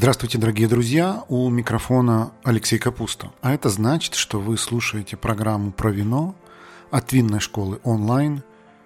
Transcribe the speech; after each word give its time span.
Здравствуйте, 0.00 0.38
дорогие 0.38 0.66
друзья! 0.66 1.24
У 1.28 1.50
микрофона 1.50 2.32
Алексей 2.42 2.78
Капуста. 2.78 3.32
А 3.42 3.52
это 3.52 3.68
значит, 3.68 4.14
что 4.14 4.40
вы 4.40 4.56
слушаете 4.56 5.18
программу 5.18 5.72
про 5.72 5.90
вино 5.90 6.34
от 6.90 7.12
винной 7.12 7.40
школы 7.40 7.80
онлайн 7.84 8.42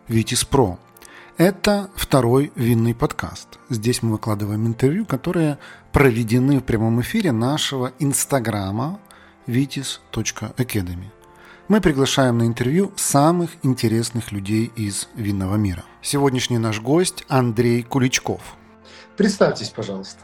«Витис 0.09 0.45
Про». 0.45 0.77
Это 1.37 1.89
второй 1.95 2.51
винный 2.57 2.97
подкаст. 2.97 3.61
Здесь 3.71 4.03
мы 4.03 4.11
выкладываем 4.11 4.67
интервью, 4.67 5.07
которые 5.07 5.59
проведены 5.93 6.59
в 6.59 6.65
прямом 6.65 7.01
эфире 7.01 7.31
нашего 7.31 7.93
инстаграма 8.01 8.99
vitis.academy. 9.47 11.13
Мы 11.69 11.81
приглашаем 11.81 12.39
на 12.39 12.43
интервью 12.49 12.93
самых 12.97 13.53
интересных 13.63 14.33
людей 14.33 14.73
из 14.75 15.09
винного 15.15 15.55
мира. 15.55 15.85
Сегодняшний 16.03 16.59
наш 16.59 16.81
гость 16.81 17.25
Андрей 17.29 17.85
Куличков. 17.85 18.57
Представьтесь, 19.17 19.69
пожалуйста. 19.69 20.19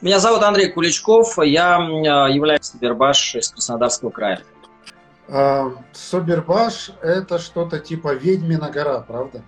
Меня 0.00 0.18
зовут 0.18 0.42
Андрей 0.42 0.68
Куличков, 0.68 1.38
я 1.42 1.78
э, 1.78 2.32
являюсь 2.32 2.62
Собербаш 2.64 3.34
из 3.34 3.50
Краснодарского 3.50 4.10
края. 4.10 4.42
А, 5.28 5.72
Собербаш– 5.92 6.90
это 7.02 7.38
что-то 7.38 7.78
типа 7.78 8.14
Ведьмина 8.14 8.70
гора, 8.70 9.00
правда? 9.00 9.42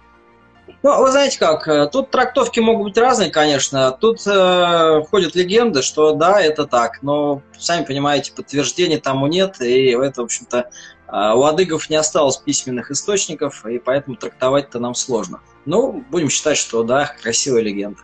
Ну, 0.82 1.00
вы 1.00 1.10
знаете 1.10 1.38
как, 1.38 1.66
э, 1.68 1.88
тут 1.90 2.10
трактовки 2.10 2.60
могут 2.60 2.88
быть 2.88 2.98
разные, 2.98 3.30
конечно. 3.30 3.92
Тут 3.92 4.26
э, 4.26 5.02
ходят 5.10 5.34
легенды, 5.34 5.82
что 5.82 6.12
да, 6.12 6.40
это 6.40 6.66
так, 6.66 7.02
но, 7.02 7.42
сами 7.58 7.84
понимаете, 7.84 8.32
подтверждений 8.32 8.98
тому 8.98 9.26
нет, 9.26 9.60
и 9.60 9.90
это, 9.90 10.22
в 10.22 10.24
общем-то, 10.24 10.58
э, 10.58 11.32
у 11.34 11.42
адыгов 11.44 11.90
не 11.90 11.96
осталось 11.96 12.36
письменных 12.36 12.90
источников, 12.90 13.64
и 13.66 13.78
поэтому 13.78 14.16
трактовать-то 14.16 14.78
нам 14.78 14.94
сложно. 14.94 15.40
Ну, 15.66 16.04
будем 16.10 16.30
считать, 16.30 16.58
что 16.58 16.82
да, 16.82 17.14
красивая 17.22 17.62
легенда. 17.62 18.00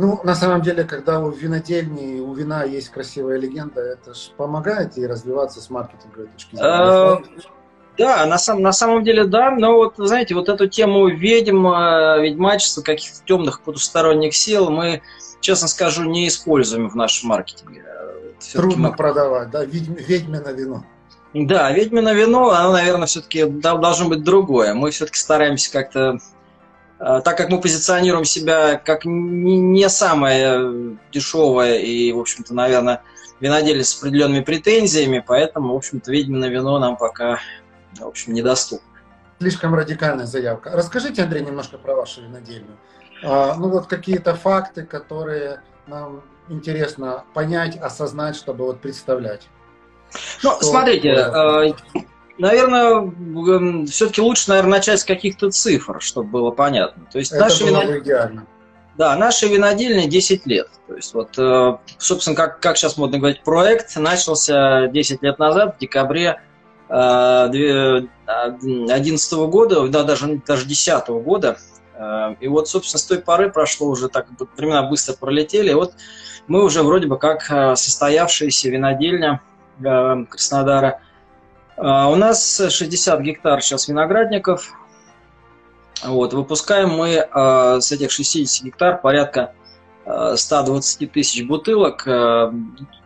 Ну, 0.00 0.20
на 0.22 0.36
самом 0.36 0.62
деле, 0.62 0.84
когда 0.84 1.18
у 1.18 1.30
винодельни, 1.30 2.20
у 2.20 2.32
вина 2.32 2.62
есть 2.62 2.88
красивая 2.88 3.36
легенда, 3.36 3.80
это 3.80 4.14
же 4.14 4.30
помогает 4.36 4.96
ей 4.96 5.08
развиваться 5.08 5.60
с 5.60 5.70
маркетинговой 5.70 6.28
точки 6.28 6.54
зрения. 6.54 7.20
Э, 7.36 7.40
да, 7.98 8.26
на, 8.26 8.38
сам, 8.38 8.62
на 8.62 8.72
самом 8.72 9.02
деле 9.02 9.24
да, 9.24 9.50
но 9.50 9.74
вот, 9.74 9.94
знаете, 9.96 10.36
вот 10.36 10.48
эту 10.48 10.68
тему 10.68 11.08
ведьм, 11.08 11.66
ведьмачества, 12.22 12.82
каких-то 12.82 13.24
темных 13.24 13.60
потусторонних 13.62 14.36
сил 14.36 14.70
мы, 14.70 15.02
честно 15.40 15.66
скажу, 15.66 16.04
не 16.04 16.28
используем 16.28 16.88
в 16.88 16.94
нашем 16.94 17.30
маркетинге. 17.30 17.84
Трудно 18.52 18.90
мы... 18.90 18.96
продавать, 18.96 19.50
да, 19.50 19.64
ведьм, 19.64 19.94
ведьмино 19.94 20.52
вино. 20.52 20.84
Да, 21.34 21.72
ведьмино 21.72 22.14
вино, 22.14 22.50
оно, 22.50 22.70
наверное, 22.70 23.08
все-таки 23.08 23.46
должно 23.46 24.08
быть 24.08 24.22
другое. 24.22 24.74
Мы 24.74 24.92
все-таки 24.92 25.18
стараемся 25.18 25.72
как-то 25.72 26.20
так 26.98 27.36
как 27.36 27.48
мы 27.48 27.60
позиционируем 27.60 28.24
себя 28.24 28.76
как 28.76 29.04
не 29.04 29.88
самое 29.88 30.96
дешевое 31.12 31.78
и, 31.78 32.12
в 32.12 32.18
общем-то, 32.18 32.54
наверное, 32.54 33.02
виноделие 33.40 33.84
с 33.84 33.96
определенными 33.98 34.42
претензиями, 34.42 35.22
поэтому, 35.24 35.74
в 35.74 35.76
общем-то, 35.76 36.10
ведьмино 36.10 36.46
вино 36.46 36.78
нам 36.78 36.96
пока, 36.96 37.38
в 37.98 38.06
общем, 38.06 38.32
недоступно. 38.32 38.86
Слишком 39.40 39.74
радикальная 39.74 40.26
заявка. 40.26 40.70
Расскажите, 40.72 41.22
Андрей, 41.22 41.44
немножко 41.44 41.78
про 41.78 41.94
вашу 41.94 42.22
винодельню. 42.22 42.76
А, 43.22 43.54
ну 43.54 43.68
вот 43.68 43.86
какие-то 43.86 44.34
факты, 44.34 44.84
которые 44.84 45.62
нам 45.86 46.22
интересно 46.48 47.24
понять, 47.34 47.76
осознать, 47.76 48.34
чтобы 48.34 48.64
вот 48.64 48.80
представлять. 48.80 49.48
Ну, 50.42 50.56
что 50.56 50.64
смотрите, 50.64 51.14
такое? 51.14 51.76
Наверное, 52.38 53.86
все-таки 53.86 54.20
лучше, 54.20 54.50
наверное, 54.50 54.78
начать 54.78 55.00
с 55.00 55.04
каких-то 55.04 55.50
цифр, 55.50 56.00
чтобы 56.00 56.30
было 56.30 56.52
понятно. 56.52 57.04
То 57.10 57.18
есть 57.18 57.32
Это 57.32 57.40
наши 57.42 57.64
было 57.64 57.82
винод... 57.82 58.02
идеально. 58.02 58.46
Да, 58.96 59.16
наши 59.16 59.48
винодельня 59.48 60.06
10 60.08 60.46
лет. 60.46 60.68
То 60.86 60.94
есть 60.94 61.12
вот, 61.14 61.36
э, 61.38 61.76
собственно, 61.98 62.36
как, 62.36 62.60
как 62.60 62.76
сейчас 62.76 62.96
модно 62.96 63.18
говорить, 63.18 63.42
проект 63.44 63.96
начался 63.96 64.86
10 64.88 65.22
лет 65.22 65.38
назад, 65.38 65.76
в 65.76 65.80
декабре 65.80 66.40
2011 66.88 69.32
э, 69.32 69.36
года, 69.46 69.88
да, 69.88 70.04
даже, 70.04 70.40
даже 70.46 70.64
2010 70.64 71.08
года. 71.08 71.58
Э, 71.94 72.34
и 72.40 72.48
вот, 72.48 72.68
собственно, 72.68 72.98
с 72.98 73.04
той 73.04 73.18
поры 73.18 73.50
прошло 73.50 73.88
уже 73.88 74.08
так, 74.08 74.26
времена 74.56 74.82
быстро 74.82 75.14
пролетели. 75.14 75.70
И 75.70 75.74
вот 75.74 75.94
мы 76.48 76.64
уже 76.64 76.82
вроде 76.82 77.06
бы 77.06 77.18
как 77.18 77.42
состоявшаяся 77.76 78.68
винодельня 78.68 79.40
Краснодара– 79.80 81.00
у 81.78 82.16
нас 82.16 82.60
60 82.68 83.20
гектар 83.20 83.62
сейчас 83.62 83.88
виноградников. 83.88 84.72
Вот, 86.04 86.32
выпускаем 86.32 86.90
мы 86.90 87.18
а, 87.18 87.80
с 87.80 87.90
этих 87.92 88.10
60 88.10 88.64
гектар 88.64 89.00
порядка 89.00 89.52
120 90.04 91.02
а, 91.02 91.06
тысяч 91.12 91.46
бутылок. 91.46 92.04
То 92.04 92.52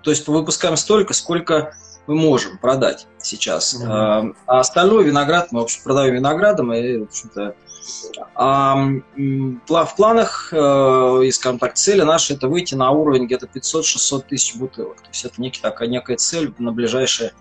есть 0.06 0.26
выпускаем 0.26 0.76
столько, 0.76 1.14
сколько 1.14 1.74
мы 2.06 2.16
можем 2.16 2.58
продать 2.58 3.06
сейчас. 3.18 3.80
Mm-hmm. 3.80 4.36
А 4.46 4.60
остальной 4.60 5.04
виноград 5.04 5.52
мы, 5.52 5.60
в 5.60 5.64
общем, 5.64 5.82
продаем 5.84 6.14
виноградом. 6.14 6.72
И, 6.72 6.98
в 6.98 7.02
общем-то, 7.04 7.54
а 8.34 8.76
в 8.76 9.96
планах, 9.96 10.52
и, 10.52 11.30
скажем 11.32 11.58
так, 11.58 11.74
цели 11.74 12.02
наши 12.02 12.34
это 12.34 12.48
выйти 12.48 12.74
на 12.74 12.90
уровень 12.90 13.26
где-то 13.26 13.46
500-600 13.46 14.24
тысяч 14.28 14.56
бутылок. 14.56 15.00
То 15.00 15.08
есть 15.08 15.24
это 15.24 15.40
некий, 15.40 15.60
такая 15.60 15.88
некая 15.88 16.16
цель 16.16 16.52
на 16.58 16.72
ближайшие 16.72 17.32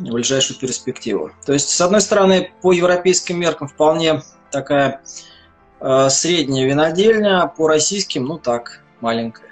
в 0.00 0.12
ближайшую 0.12 0.58
перспективу. 0.58 1.30
То 1.44 1.52
есть, 1.52 1.68
с 1.68 1.80
одной 1.80 2.00
стороны, 2.00 2.52
по 2.62 2.72
европейским 2.72 3.38
меркам 3.38 3.68
вполне 3.68 4.22
такая 4.50 5.02
э, 5.80 6.08
средняя 6.08 6.66
винодельня, 6.66 7.46
по 7.46 7.68
российским, 7.68 8.24
ну 8.24 8.38
так, 8.38 8.80
маленькая. 9.00 9.50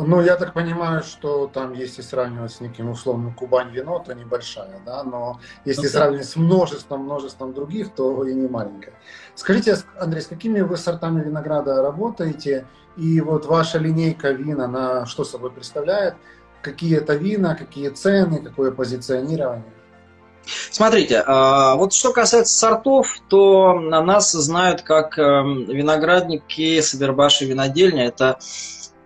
Ну, 0.00 0.22
я 0.22 0.36
так 0.36 0.54
понимаю, 0.54 1.02
что 1.02 1.46
там, 1.48 1.74
если 1.74 2.00
сравнивать 2.00 2.52
с 2.52 2.60
неким 2.60 2.88
условным 2.88 3.34
Кубань 3.34 3.70
вино, 3.70 3.98
то 3.98 4.14
небольшая, 4.14 4.80
да, 4.86 5.04
но 5.04 5.38
если 5.66 5.82
ну, 5.82 5.88
сравнивать 5.88 6.28
с 6.28 6.36
множеством, 6.36 7.02
множеством 7.02 7.52
других, 7.52 7.92
то 7.92 8.24
и 8.24 8.32
не 8.32 8.48
маленькая. 8.48 8.94
Скажите, 9.34 9.76
Андрей, 9.98 10.22
с 10.22 10.26
какими 10.26 10.60
вы 10.62 10.78
сортами 10.78 11.22
винограда 11.22 11.82
работаете? 11.82 12.66
И 12.96 13.20
вот 13.20 13.46
ваша 13.46 13.78
линейка 13.78 14.30
вина, 14.30 14.66
на 14.66 15.06
что 15.06 15.24
собой 15.24 15.50
представляет? 15.50 16.14
Какие 16.62 16.96
это 16.96 17.14
вина, 17.14 17.54
какие 17.54 17.88
цены, 17.90 18.40
какое 18.40 18.70
позиционирование? 18.70 19.64
Смотрите, 20.70 21.22
а, 21.26 21.76
вот 21.76 21.92
что 21.92 22.12
касается 22.12 22.56
сортов, 22.56 23.18
то 23.28 23.74
на 23.74 24.02
нас 24.02 24.32
знают 24.32 24.82
как 24.82 25.18
эм, 25.18 25.64
виноградники, 25.66 26.80
Сабербаши, 26.80 27.44
винодельня. 27.44 28.06
Это 28.06 28.38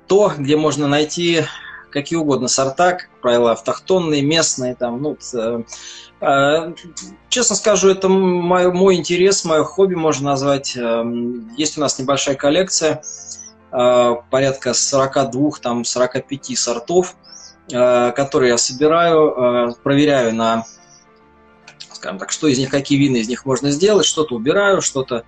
то, 0.06 0.33
где 0.37 0.56
можно 0.56 0.89
найти 0.89 1.45
какие 1.91 2.19
угодно 2.19 2.49
сорта, 2.49 2.93
как 2.93 3.09
правило, 3.22 3.53
автохтонные, 3.53 4.22
местные. 4.22 4.75
Там, 4.75 5.00
ну, 5.00 5.16
э, 5.34 5.62
э, 6.21 6.75
честно 7.28 7.56
скажу, 7.56 7.89
это 7.89 8.09
мой, 8.09 8.71
мой 8.72 8.97
интерес, 8.97 9.45
мое 9.45 9.65
хобби 9.65 9.95
можно 9.95 10.31
назвать. 10.31 10.77
Эм, 10.77 11.55
есть 11.56 11.78
у 11.78 11.81
нас 11.81 11.99
небольшая 11.99 12.34
коллекция, 12.34 13.03
э, 13.72 14.15
порядка 14.31 14.75
42, 14.75 15.53
там, 15.62 15.84
45 15.84 16.56
сортов. 16.56 17.16
Э, 17.72 18.12
которые 18.12 18.50
я 18.50 18.59
собираю, 18.59 19.71
э, 19.71 19.75
проверяю 19.82 20.32
на, 20.32 20.65
скажем 21.93 22.21
так, 22.21 22.31
что 22.31 22.47
из 22.47 22.59
них, 22.59 22.71
какие 22.71 22.97
вины 22.97 23.16
из 23.16 23.28
них 23.28 23.44
можно 23.44 23.72
сделать, 23.72 24.06
что-то 24.06 24.37
убираю, 24.37 24.81
что-то 24.81 25.25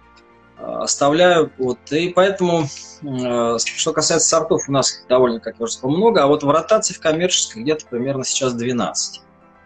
э, 0.57 0.63
оставляю. 0.63 1.51
Вот. 1.59 1.79
И 1.91 2.11
поэтому, 2.11 2.69
что 3.01 3.93
касается 3.93 4.29
сортов, 4.29 4.69
у 4.69 4.73
нас 4.73 5.05
довольно, 5.09 5.41
как 5.41 5.57
я 5.59 5.65
уже 5.65 5.73
сказал, 5.73 5.97
много, 5.97 6.23
а 6.23 6.27
вот 6.29 6.45
в 6.45 6.51
ротации 6.51 6.95
в 6.95 7.01
коммерческой 7.01 7.63
где-то 7.63 7.87
примерно 7.87 8.25
сейчас 8.25 8.55
12. 8.55 9.21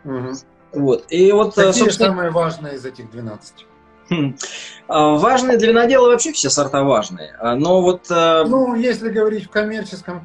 Угу. 0.04 0.32
Вот. 0.72 1.04
И 1.10 1.30
вот, 1.30 1.54
Какие 1.54 1.72
собственно... 1.72 2.08
самые 2.08 2.30
важные 2.30 2.76
из 2.76 2.86
этих 2.86 3.10
12? 3.10 3.66
Хм. 4.08 4.36
А, 4.88 5.16
важные 5.16 5.58
для 5.58 5.68
винодела 5.68 6.08
вообще 6.08 6.32
все 6.32 6.48
сорта 6.48 6.82
важные. 6.84 7.36
А, 7.38 7.54
но 7.54 7.82
вот... 7.82 8.06
Ну, 8.08 8.74
если 8.76 9.10
говорить 9.10 9.44
в 9.44 9.50
коммерческом 9.50 10.24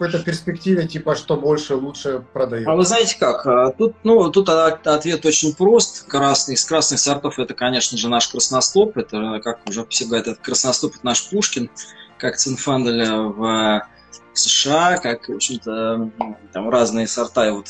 какой-то 0.00 0.24
перспективе, 0.24 0.88
типа, 0.88 1.14
что 1.14 1.36
больше, 1.36 1.74
лучше 1.74 2.24
продает? 2.32 2.66
А 2.66 2.74
вы 2.74 2.84
знаете 2.84 3.16
как? 3.18 3.46
А, 3.46 3.70
тут, 3.70 3.94
ну, 4.02 4.30
тут 4.30 4.48
ответ 4.48 5.26
очень 5.26 5.54
прост. 5.54 6.06
Красный, 6.08 6.54
из 6.54 6.64
красных 6.64 7.00
сортов 7.00 7.38
это, 7.38 7.52
конечно 7.52 7.98
же, 7.98 8.08
наш 8.08 8.28
красностоп. 8.28 8.96
Это, 8.96 9.40
как 9.44 9.60
уже 9.68 9.84
все 9.86 10.06
говорят, 10.06 10.28
это 10.28 10.40
красностоп, 10.40 10.94
это 10.94 11.04
наш 11.04 11.28
Пушкин, 11.28 11.70
как 12.16 12.36
Цинфандель 12.36 13.04
в 13.04 13.86
США, 14.32 14.96
как, 14.98 15.28
в 15.28 15.34
общем-то, 15.34 16.10
там 16.52 16.70
разные 16.70 17.06
сорта, 17.06 17.46
и 17.48 17.50
вот 17.50 17.66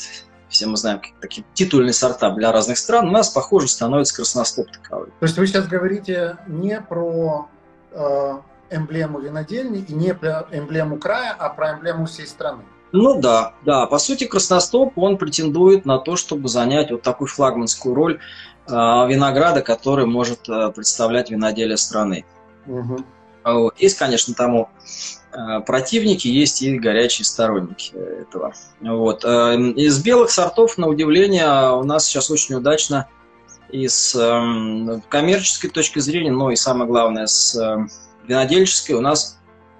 все 0.47 0.67
мы 0.67 0.77
знаем 0.77 1.01
такие 1.19 1.45
титульные 1.53 1.93
сорта 1.93 2.31
для 2.31 2.53
разных 2.53 2.77
стран, 2.77 3.09
у 3.09 3.11
нас, 3.11 3.29
похоже, 3.29 3.67
становится 3.67 4.15
красностоп 4.15 4.71
таковой. 4.71 5.07
То 5.19 5.25
есть 5.25 5.37
вы 5.37 5.47
сейчас 5.47 5.67
говорите 5.67 6.37
не 6.47 6.79
про 6.79 7.49
э, 7.91 8.33
эмблему 8.71 9.19
винодельни 9.19 9.79
и 9.79 9.93
не 9.93 10.09
эмблему 10.09 10.97
края, 10.97 11.35
а 11.37 11.49
про 11.49 11.73
эмблему 11.73 12.05
всей 12.05 12.27
страны. 12.27 12.63
Ну 12.91 13.19
да, 13.19 13.53
да. 13.65 13.85
По 13.85 13.99
сути, 13.99 14.25
Красностоп, 14.25 14.97
он 14.97 15.17
претендует 15.17 15.85
на 15.85 15.97
то, 15.97 16.15
чтобы 16.15 16.49
занять 16.49 16.91
вот 16.91 17.01
такую 17.01 17.27
флагманскую 17.27 17.95
роль 17.95 18.19
э, 18.67 18.71
винограда, 18.71 19.61
который 19.61 20.05
может 20.05 20.49
э, 20.49 20.71
представлять 20.71 21.31
виноделие 21.31 21.77
страны. 21.77 22.25
Угу. 22.67 23.71
Есть, 23.77 23.97
конечно, 23.97 24.33
тому 24.33 24.69
э, 25.31 25.61
противники, 25.61 26.27
есть 26.27 26.61
и 26.61 26.77
горячие 26.77 27.25
сторонники 27.25 27.93
этого. 27.93 28.53
Вот. 28.81 29.23
Э, 29.23 29.55
из 29.55 30.03
белых 30.03 30.29
сортов, 30.29 30.77
на 30.77 30.87
удивление, 30.87 31.73
у 31.73 31.83
нас 31.83 32.05
сейчас 32.05 32.29
очень 32.29 32.55
удачно 32.55 33.07
и 33.69 33.87
с 33.87 34.15
эм, 34.15 35.01
коммерческой 35.07 35.69
точки 35.69 35.99
зрения, 35.99 36.31
но 36.31 36.51
и 36.51 36.57
самое 36.57 36.89
главное, 36.89 37.25
с 37.25 37.55
эм, 37.55 37.89
винодельческой 38.31 38.95
у 38.95 39.01
нас 39.01 39.39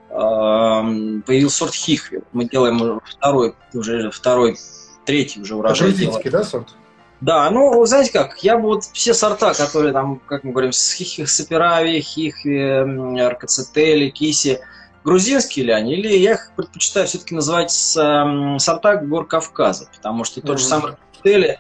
эм, 0.10 1.24
появился 1.26 1.58
сорт 1.58 1.74
Хихви. 1.74 2.22
Мы 2.34 2.46
делаем 2.46 3.00
второй, 3.06 3.56
уже 3.74 4.12
второй, 4.12 4.58
третий 5.06 5.42
уже 5.42 5.56
урожай. 5.56 5.90
Грузинский, 5.90 6.30
да, 6.30 6.44
сорт? 6.44 6.76
Да, 7.22 7.50
ну, 7.52 7.86
знаете 7.86 8.12
как, 8.12 8.44
я 8.44 8.58
бы 8.58 8.64
вот 8.64 8.84
все 8.86 9.14
сорта, 9.14 9.54
которые 9.54 9.94
там, 9.94 10.20
как 10.26 10.44
мы 10.44 10.52
говорим, 10.52 10.72
с 10.72 10.94
хихи, 10.94 11.26
саперави, 11.26 12.02
хихви, 12.02 13.22
аркацетели, 13.22 14.10
киси, 14.10 14.60
грузинские 15.04 15.66
ли 15.66 15.72
они, 15.72 15.94
или 15.94 16.18
я 16.18 16.32
их 16.32 16.52
предпочитаю 16.56 17.06
все-таки 17.06 17.36
называть 17.36 17.70
с, 17.70 17.96
э, 17.96 18.60
сорта 18.60 18.98
гор 18.98 19.28
Кавказа, 19.28 19.88
потому 19.96 20.24
что 20.24 20.42
тот 20.42 20.56
mm-hmm. 20.56 20.60
же 20.60 20.66
самый 20.66 20.92
аркацетели, 20.94 21.60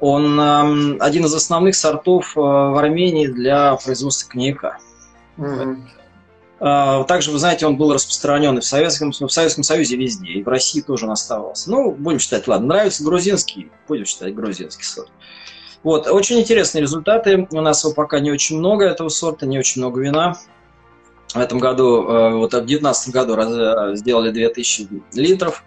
он 0.00 0.40
э, 0.40 0.96
один 1.00 1.26
из 1.26 1.34
основных 1.34 1.76
сортов 1.76 2.34
э, 2.34 2.40
в 2.40 2.78
Армении 2.78 3.26
для 3.26 3.74
производства 3.76 4.30
коньяка. 4.30 4.78
Mm-hmm. 5.36 5.97
А, 6.60 7.04
также, 7.04 7.30
вы 7.30 7.38
знаете, 7.38 7.66
он 7.66 7.76
был 7.76 7.92
распространен 7.92 8.58
и 8.58 8.60
в 8.60 8.64
Советском, 8.64 9.12
в 9.12 9.28
Советском 9.28 9.62
Союзе 9.62 9.96
везде, 9.96 10.28
и 10.32 10.42
в 10.42 10.48
России 10.48 10.80
тоже 10.80 11.06
он 11.06 11.12
оставался. 11.12 11.70
Ну, 11.70 11.92
будем 11.92 12.18
считать, 12.18 12.48
ладно, 12.48 12.66
нравится 12.66 13.04
грузинский, 13.04 13.70
будем 13.86 14.06
считать 14.06 14.34
грузинский 14.34 14.84
сорт. 14.84 15.10
Вот, 15.84 16.08
очень 16.08 16.40
интересные 16.40 16.82
результаты. 16.82 17.46
У 17.52 17.60
нас 17.60 17.84
его 17.84 17.94
пока 17.94 18.18
не 18.18 18.32
очень 18.32 18.58
много 18.58 18.84
этого 18.84 19.08
сорта, 19.08 19.46
не 19.46 19.58
очень 19.58 19.80
много 19.80 20.00
вина. 20.00 20.36
В 21.32 21.38
этом 21.38 21.58
году, 21.58 22.08
э, 22.08 22.34
вот 22.34 22.48
в 22.48 22.56
2019 22.56 23.10
году 23.10 23.36
э, 23.36 23.96
сделали 23.96 24.30
2000 24.32 24.88
литров. 25.12 25.62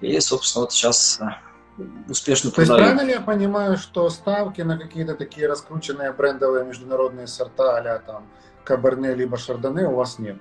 И, 0.00 0.18
собственно, 0.20 0.62
вот 0.62 0.72
сейчас 0.72 1.20
э, 1.20 1.82
успешно 2.08 2.50
То 2.50 2.62
есть 2.62 2.72
правильно 2.72 3.02
я 3.02 3.20
понимаю, 3.20 3.76
что 3.76 4.08
ставки 4.08 4.62
на 4.62 4.78
какие-то 4.78 5.14
такие 5.14 5.46
раскрученные 5.46 6.12
брендовые 6.12 6.64
международные 6.64 7.26
сорта, 7.26 7.78
а 7.78 7.98
там 7.98 8.26
Каберне 8.64 9.14
либо 9.14 9.36
Шардоне 9.36 9.86
у 9.86 9.94
вас 9.94 10.18
нет? 10.18 10.36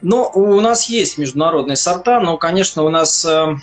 Ну, 0.00 0.30
у 0.34 0.60
нас 0.60 0.88
есть 0.88 1.18
международные 1.18 1.76
сорта, 1.76 2.20
но, 2.20 2.36
конечно, 2.36 2.84
у 2.84 2.88
нас, 2.88 3.24
э, 3.24 3.56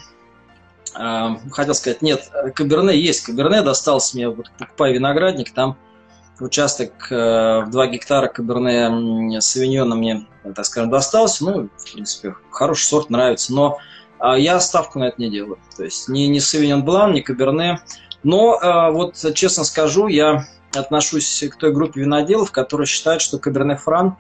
э, 0.98 1.28
хотел 1.52 1.74
сказать, 1.74 2.02
нет, 2.02 2.30
Каберне 2.54 2.98
есть. 2.98 3.26
Каберне 3.26 3.62
достался 3.62 4.16
мне, 4.18 4.30
вот 4.30 4.52
покупая 4.58 4.94
виноградник, 4.94 5.54
там 5.54 5.78
участок 6.40 6.92
э, 7.12 7.62
в 7.66 7.70
2 7.70 7.88
гектара 7.88 8.28
Каберне 8.28 9.40
Савиньона 9.42 9.96
мне, 9.96 10.28
так 10.56 10.66
скажем, 10.66 10.90
достался. 10.90 11.46
Ну, 11.46 11.70
в 11.78 11.94
принципе, 11.94 12.36
хороший 12.52 12.84
сорт, 12.84 13.10
нравится, 13.10 13.54
но 13.54 13.78
э, 14.20 14.40
я 14.40 14.60
ставку 14.60 15.00
на 15.00 15.06
это 15.06 15.22
не 15.22 15.30
делаю. 15.30 15.58
То 15.78 15.84
есть 15.84 16.10
ни, 16.10 16.22
ни 16.22 16.40
Савиньон 16.40 16.84
Блан, 16.84 17.14
ни 17.14 17.22
Каберне. 17.22 17.82
Но 18.24 18.60
э, 18.60 18.92
вот, 18.92 19.16
честно 19.36 19.64
скажу, 19.64 20.08
я 20.08 20.46
отношусь 20.76 21.44
к 21.52 21.56
той 21.56 21.74
группе 21.74 22.02
виноделов, 22.02 22.52
которые 22.52 22.88
считают, 22.88 23.22
что 23.22 23.40
Каберне 23.40 23.76
Фран 23.76 24.18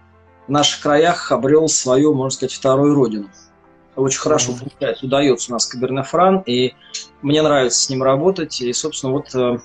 в 0.47 0.51
наших 0.51 0.81
краях 0.81 1.31
обрел 1.31 1.67
свою, 1.67 2.13
можно 2.13 2.31
сказать, 2.31 2.53
вторую 2.53 2.95
родину. 2.95 3.29
Очень 3.95 4.19
хорошо 4.19 4.53
получается, 4.53 5.05
удается 5.05 5.51
у 5.51 5.53
нас 5.53 5.65
Каберне 5.65 6.03
Фран, 6.03 6.43
и 6.45 6.73
мне 7.21 7.41
нравится 7.41 7.81
с 7.81 7.89
ним 7.89 8.03
работать. 8.03 8.59
И, 8.61 8.71
собственно, 8.73 9.13
вот 9.13 9.33
э, 9.33 9.59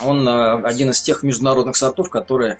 он 0.00 0.28
э, 0.28 0.62
один 0.62 0.90
из 0.90 1.00
тех 1.00 1.22
международных 1.22 1.76
сортов, 1.76 2.10
которые 2.10 2.58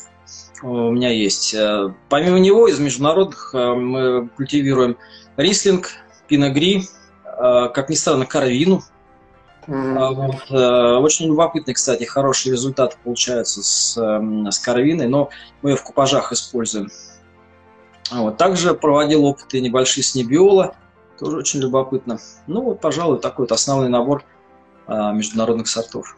у 0.63 0.91
меня 0.91 1.11
есть. 1.11 1.55
Э, 1.55 1.93
помимо 2.09 2.39
него, 2.39 2.67
из 2.67 2.79
международных 2.79 3.51
мы 3.53 4.29
культивируем 4.37 4.97
рислинг, 5.37 5.91
пиногри, 6.29 6.89
как 7.25 7.91
ни 7.91 7.95
странно, 7.95 8.25
карвину– 8.25 8.83
Mm-hmm. 9.67 10.15
Вот, 10.15 10.51
э, 10.51 10.97
очень 10.97 11.27
любопытный, 11.27 11.75
кстати, 11.75 12.05
хороший 12.05 12.53
результат 12.53 12.97
получается 13.03 13.63
с, 13.63 13.97
эм, 13.97 14.51
с 14.51 14.59
карвиной, 14.59 15.09
но 15.09 15.31
мы 15.63 15.71
ее 15.71 15.77
в 15.77 15.83
купажах 15.83 16.33
используем. 16.33 16.91
Вот. 18.11 18.37
Также 18.37 18.75
проводил 18.75 19.25
опыты 19.25 19.61
небольшие 19.61 20.05
с 20.05 20.15
небиола, 20.15 20.77
тоже 21.19 21.39
очень 21.39 21.61
любопытно. 21.61 22.19
Ну 22.47 22.63
вот, 22.63 22.81
пожалуй, 22.81 23.19
такой 23.19 23.45
вот 23.45 23.53
основной 23.53 23.89
набор 23.89 24.25
а, 24.87 25.13
международных 25.13 25.69
сортов. 25.69 26.17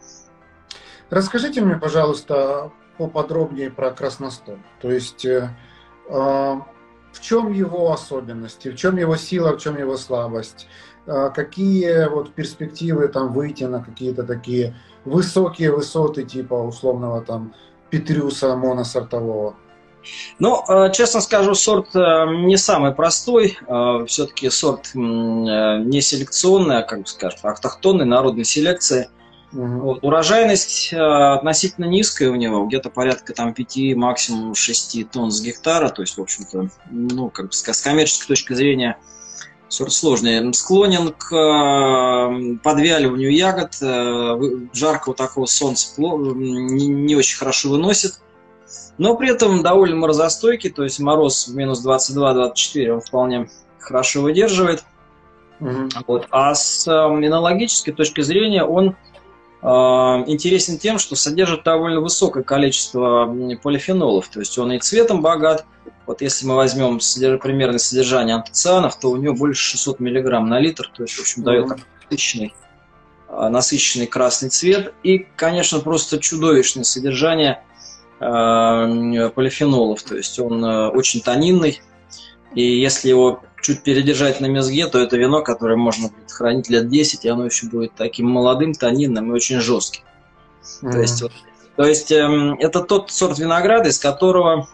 Расскажите 1.09 1.61
мне, 1.61 1.75
пожалуйста, 1.75 2.71
поподробнее 2.97 3.71
про 3.71 3.91
красностол. 3.91 4.57
То 4.81 4.91
есть 4.91 5.23
э, 5.25 5.49
а, 6.09 6.61
в 7.17 7.21
чем 7.21 7.51
его 7.51 7.91
особенности, 7.91 8.69
в 8.69 8.75
чем 8.75 8.97
его 8.97 9.15
сила, 9.15 9.53
в 9.53 9.57
чем 9.57 9.77
его 9.77 9.97
слабость? 9.97 10.67
А, 11.07 11.29
какие 11.29 12.07
вот 12.09 12.33
перспективы 12.33 13.07
там 13.07 13.33
выйти 13.33 13.63
на 13.63 13.83
какие-то 13.83 14.23
такие 14.23 14.75
высокие 15.03 15.71
высоты 15.71 16.23
типа 16.23 16.53
условного 16.53 17.21
там 17.21 17.53
Петрюса 17.89 18.55
моносортового? 18.55 19.55
Ну, 20.39 20.63
а, 20.67 20.89
честно 20.89 21.21
скажу, 21.21 21.55
сорт 21.55 21.95
э, 21.95 22.25
не 22.45 22.57
самый 22.57 22.93
простой. 22.93 23.57
А, 23.67 24.05
Все-таки 24.05 24.49
сорт 24.49 24.91
не 24.93 26.01
селекционный, 26.01 26.77
а, 26.77 26.81
как 26.83 27.01
бы 27.01 27.07
скажем, 27.07 27.39
автохтонный, 27.43 28.05
народной 28.05 28.45
селекции. 28.45 29.09
Угу. 29.53 29.79
Вот. 29.79 30.03
Урожайность 30.03 30.91
э, 30.91 30.97
относительно 30.97 31.85
низкая 31.85 32.29
у 32.31 32.35
него, 32.35 32.65
где-то 32.65 32.89
порядка 32.89 33.33
там 33.33 33.53
5, 33.53 33.95
максимум 33.95 34.55
6 34.55 35.09
тонн 35.09 35.31
с 35.31 35.41
гектара. 35.41 35.89
То 35.89 36.01
есть, 36.01 36.17
в 36.17 36.21
общем-то, 36.21 36.69
ну, 36.91 37.29
как 37.29 37.47
бы 37.47 37.53
с 37.53 37.81
коммерческой 37.81 38.27
точки 38.27 38.53
зрения, 38.53 38.97
сорт 39.69 39.93
сложный. 39.93 40.53
Склонен 40.53 41.13
к 41.13 41.33
э, 41.33 42.57
подвяливанию 42.63 43.33
ягод, 43.33 43.75
э, 43.81 44.67
жаркого 44.73 45.15
такого 45.15 45.45
солнца 45.45 45.93
не 45.97 47.15
очень 47.15 47.37
хорошо 47.37 47.69
выносит, 47.69 48.19
но 48.97 49.15
при 49.15 49.29
этом 49.29 49.63
довольно 49.63 49.95
морозостойкий, 49.95 50.69
то 50.69 50.83
есть 50.83 50.99
мороз 50.99 51.47
в 51.47 51.55
минус 51.55 51.85
22-24 51.85 52.89
он 52.89 53.01
вполне 53.01 53.49
хорошо 53.79 54.21
выдерживает. 54.21 54.83
Угу. 55.59 55.89
Вот. 56.07 56.27
А 56.31 56.53
с 56.53 56.85
минологической 56.87 57.93
э, 57.93 57.95
точки 57.95 58.21
зрения 58.21 58.63
он 58.63 58.95
интересен 59.61 60.77
тем, 60.77 60.99
что 60.99 61.15
содержит 61.15 61.63
довольно 61.63 61.99
высокое 61.99 62.43
количество 62.43 63.25
полифенолов, 63.63 64.27
то 64.27 64.39
есть 64.39 64.57
он 64.57 64.71
и 64.71 64.79
цветом 64.79 65.21
богат, 65.21 65.65
вот 66.07 66.21
если 66.21 66.45
мы 66.45 66.55
возьмем 66.55 66.99
примерное 67.39 67.79
содержание 67.79 68.35
антоцианов, 68.35 68.97
то 68.97 69.09
у 69.09 69.17
него 69.17 69.35
больше 69.35 69.71
600 69.71 69.99
мг 69.99 70.39
на 70.39 70.59
литр, 70.59 70.89
то 70.95 71.03
есть, 71.03 71.15
в 71.15 71.21
общем, 71.21 71.43
дает 71.43 71.67
насыщенный, 72.09 72.53
а, 73.27 73.49
насыщенный 73.49 74.07
красный 74.07 74.49
цвет. 74.49 74.93
И, 75.03 75.27
конечно, 75.35 75.79
просто 75.79 76.19
чудовищное 76.19 76.85
содержание 76.85 77.61
э, 78.21 79.29
полифенолов, 79.35 80.01
то 80.03 80.15
есть 80.15 80.39
он 80.39 80.63
э, 80.63 80.87
очень 80.87 81.19
тонинный. 81.19 81.81
И 82.55 82.61
если 82.61 83.09
его 83.09 83.41
чуть 83.61 83.83
передержать 83.83 84.39
на 84.39 84.45
мезге, 84.45 84.87
то 84.87 84.99
это 84.99 85.17
вино, 85.17 85.41
которое 85.41 85.75
можно 85.75 86.09
будет 86.09 86.31
хранить 86.31 86.69
лет 86.69 86.89
10, 86.89 87.25
и 87.25 87.29
оно 87.29 87.45
еще 87.45 87.67
будет 87.67 87.93
таким 87.95 88.29
молодым, 88.29 88.73
тонинным 88.73 89.31
и 89.31 89.33
очень 89.33 89.59
жестким. 89.59 90.03
Mm-hmm. 90.81 90.91
То 90.91 90.99
есть, 90.99 91.21
вот, 91.21 91.31
то 91.75 91.85
есть 91.85 92.11
э, 92.11 92.55
это 92.59 92.81
тот 92.81 93.11
сорт 93.11 93.39
винограда, 93.39 93.89
из 93.89 93.99
которого 93.99 94.67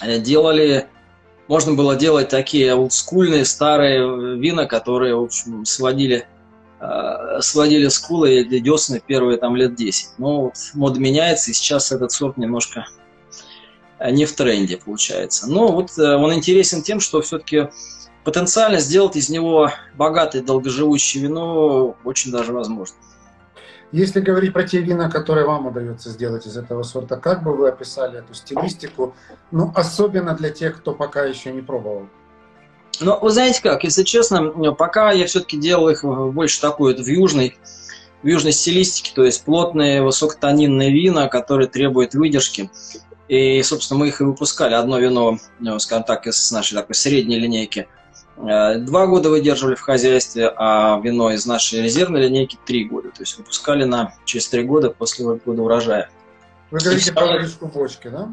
Э, 0.00 0.18
делали, 0.18 0.88
можно 1.48 1.74
было 1.74 1.96
делать 1.96 2.28
такие 2.28 2.74
олдскульные 2.74 3.44
старые 3.44 4.36
вина, 4.36 4.66
которые, 4.66 5.14
в 5.16 5.24
общем, 5.24 5.64
сводили, 5.64 6.26
э, 6.80 7.40
сводили 7.40 7.88
скулы 7.88 8.40
и 8.40 8.60
десны 8.60 9.02
первые 9.04 9.36
там 9.38 9.56
лет 9.56 9.74
10. 9.74 10.18
Но 10.18 10.42
вот 10.42 10.54
мода 10.74 10.98
меняется, 11.00 11.50
и 11.50 11.54
сейчас 11.54 11.92
этот 11.92 12.12
сорт 12.12 12.36
немножко 12.36 12.80
э, 12.80 12.99
не 14.00 14.24
в 14.24 14.32
тренде 14.32 14.76
получается. 14.76 15.48
Но 15.48 15.68
вот 15.68 15.98
он 15.98 16.32
интересен 16.32 16.82
тем, 16.82 17.00
что 17.00 17.20
все-таки 17.20 17.68
потенциально 18.24 18.80
сделать 18.80 19.16
из 19.16 19.28
него 19.28 19.70
богатое 19.94 20.42
долгоживущее 20.42 21.22
вино 21.22 21.96
очень 22.04 22.30
даже 22.30 22.52
возможно. 22.52 22.96
Если 23.92 24.20
говорить 24.20 24.52
про 24.52 24.62
те 24.62 24.80
вина, 24.80 25.10
которые 25.10 25.46
вам 25.46 25.66
удается 25.66 26.10
сделать 26.10 26.46
из 26.46 26.56
этого 26.56 26.84
сорта, 26.84 27.16
как 27.16 27.42
бы 27.42 27.56
вы 27.56 27.68
описали 27.68 28.20
эту 28.20 28.34
стилистику, 28.34 29.14
ну, 29.50 29.72
особенно 29.74 30.34
для 30.34 30.50
тех, 30.50 30.78
кто 30.78 30.94
пока 30.94 31.24
еще 31.24 31.52
не 31.52 31.60
пробовал? 31.60 32.06
Ну, 33.00 33.18
вы 33.18 33.30
знаете 33.30 33.60
как, 33.62 33.82
если 33.82 34.04
честно, 34.04 34.74
пока 34.74 35.10
я 35.10 35.26
все-таки 35.26 35.56
делал 35.56 35.88
их 35.88 36.04
больше 36.04 36.60
такой 36.60 36.94
вот 36.94 37.04
в 37.04 37.08
южной, 37.08 37.58
в 38.22 38.26
южной 38.28 38.52
стилистике, 38.52 39.12
то 39.12 39.24
есть 39.24 39.44
плотные, 39.44 40.02
высокотонинные 40.02 40.92
вина, 40.92 41.26
которые 41.26 41.66
требуют 41.66 42.14
выдержки. 42.14 42.70
И, 43.30 43.62
собственно, 43.62 44.00
мы 44.00 44.08
их 44.08 44.20
и 44.20 44.24
выпускали. 44.24 44.74
Одно 44.74 44.98
вино, 44.98 45.38
ну, 45.60 45.78
скажем 45.78 46.04
так, 46.04 46.26
из 46.26 46.50
нашей 46.50 46.74
такой 46.74 46.94
средней 46.94 47.38
линейки– 47.38 47.88
Э, 48.42 48.78
два 48.78 49.06
года 49.06 49.28
выдерживали 49.28 49.74
в 49.74 49.80
хозяйстве, 49.80 50.52
а 50.56 51.00
вино 51.02 51.30
из 51.30 51.46
нашей 51.46 51.82
резервной 51.82 52.22
линейки 52.22 52.58
три 52.64 52.84
года. 52.84 53.10
То 53.10 53.22
есть 53.22 53.36
выпускали 53.36 53.84
на 53.84 54.14
через 54.24 54.48
три 54.48 54.62
года 54.62 54.90
после 54.90 55.24
года 55.24 55.62
урожая. 55.62 56.10
Вы 56.70 56.78
говорите 56.78 57.12
про 57.12 57.26
вырезку 57.26 57.66
бочки, 57.66 58.08
да? 58.08 58.28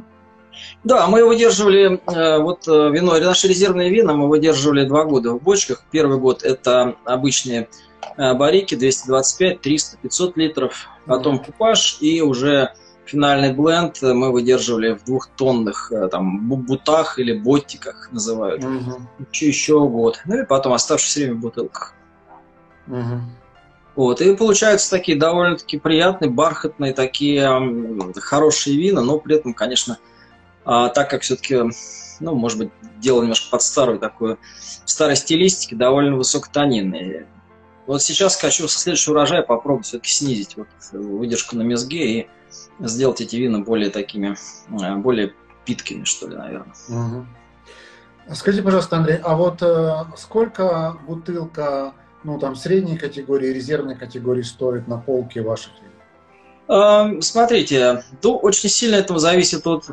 Да, 0.84 1.08
мы 1.08 1.26
выдерживали 1.26 2.00
э, 2.08 2.40
вот 2.40 2.68
э, 2.68 2.90
вино, 2.92 3.20
наши 3.20 3.48
резервные 3.48 3.90
вина 3.90 4.14
мы 4.14 4.28
выдерживали 4.28 4.86
два 4.86 5.04
года 5.04 5.34
в 5.34 5.42
бочках. 5.42 5.84
Первый 5.92 6.20
год 6.20 6.44
это 6.44 6.96
обычные 7.04 7.68
э, 8.18 8.34
барики 8.34 8.76
225, 8.76 9.62
300, 9.62 9.98
500 9.98 10.38
литров, 10.38 10.88
потом 11.06 11.40
купаж 11.40 11.98
и 12.00 12.22
уже 12.22 12.74
финальный 13.08 13.54
бленд 13.54 14.02
мы 14.02 14.32
выдерживали 14.32 14.94
в 14.94 15.04
двухтонных 15.04 15.92
там 16.12 16.48
бутах 16.48 17.20
или 17.20 17.34
боттиках 17.34 18.10
называют. 18.12 18.64
Угу. 18.64 19.02
Еще, 19.32 19.48
еще 19.48 19.88
год. 19.88 20.22
Ну 20.26 20.42
и 20.42 20.46
потом 20.46 20.74
оставшееся 20.74 21.20
время 21.22 21.36
в 21.36 21.40
бутылках. 21.40 21.94
Угу. 22.88 23.22
Вот, 23.96 24.22
и 24.22 24.36
получаются 24.36 24.92
такие 24.92 25.18
довольно-таки 25.18 25.80
приятные, 25.80 26.30
бархатные, 26.30 26.94
такие 26.94 27.50
хорошие 28.18 28.78
вина, 28.78 29.02
но 29.02 29.18
при 29.18 29.38
этом, 29.38 29.56
конечно, 29.56 29.98
а, 30.66 30.90
так 30.90 31.10
как 31.10 31.24
все-таки, 31.24 31.64
ну, 32.20 32.36
может 32.36 32.60
быть, 32.60 32.70
дело 32.98 33.22
немножко 33.22 33.50
под 33.50 33.64
старую 33.64 33.98
такую, 33.98 34.38
в 34.86 34.90
старой 34.90 35.16
стилистике 35.16 35.76
довольно 35.76 36.16
высокотонинные. 36.16 37.26
Вот 37.88 38.04
сейчас 38.04 38.36
хочу 38.36 38.68
со 38.68 38.78
следующего 38.78 39.14
урожая 39.14 39.42
попробовать 39.42 39.88
все-таки 39.88 40.12
снизить 40.12 40.58
вот 40.58 40.68
выдержку 40.92 41.56
на 41.56 41.64
мезге 41.64 42.20
и 42.20 42.28
сделать 42.80 43.22
эти 43.22 43.36
вина 43.36 43.60
более 43.60 43.90
такими, 43.90 44.36
э, 44.70 44.96
более 44.96 45.34
питкими, 45.66 46.04
что 46.04 46.28
ли, 46.28 46.36
наверное. 46.36 46.74
Угу. 46.90 47.26
Скажите, 48.34 48.64
пожалуйста, 48.64 48.98
Андрей, 48.98 49.18
а 49.24 49.36
вот 49.36 49.62
э, 49.62 50.06
сколько 50.18 50.98
бутылка 51.08 51.94
ну, 52.24 52.40
там, 52.40 52.56
средней 52.56 52.98
категории, 52.98 53.48
резервной 53.50 53.96
категории 53.96 54.42
стоит 54.42 54.88
на 54.88 54.98
полке 54.98 55.42
ваших 55.42 55.72
вин? 55.74 57.22
Смотрите, 57.22 58.04
то 58.20 58.38
очень 58.38 58.68
сильно 58.68 58.96
это 58.96 59.18
зависит 59.18 59.66
от 59.66 59.86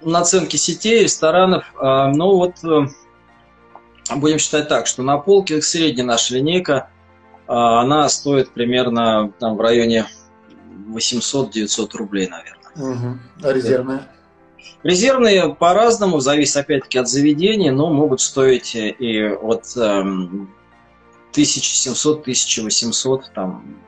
наценки 0.00 0.54
сетей, 0.54 1.02
ресторанов. 1.02 1.64
Ну 1.80 2.36
вот 2.36 2.62
э, 2.62 2.86
будем 4.16 4.38
считать 4.38 4.68
так, 4.68 4.86
что 4.86 5.02
на 5.02 5.18
полке 5.18 5.60
средняя 5.62 6.06
наша 6.06 6.34
линейка, 6.34 6.90
а, 7.46 7.80
она 7.80 8.08
стоит 8.08 8.50
примерно 8.50 9.32
там, 9.38 9.56
в 9.56 9.60
районе 9.60 10.06
800-900 10.88 11.96
рублей, 11.96 12.28
наверное. 12.28 12.60
Угу. 12.76 13.18
А 13.42 13.52
резервная? 13.52 14.08
Резервные 14.82 15.54
по-разному, 15.54 16.20
зависит 16.20 16.56
опять-таки 16.56 16.98
от 16.98 17.08
заведения, 17.08 17.70
но 17.72 17.92
могут 17.92 18.20
стоить 18.20 18.74
и 18.74 19.22
от 19.26 19.64
1700-1800, 21.32 23.22
там, 23.34 23.78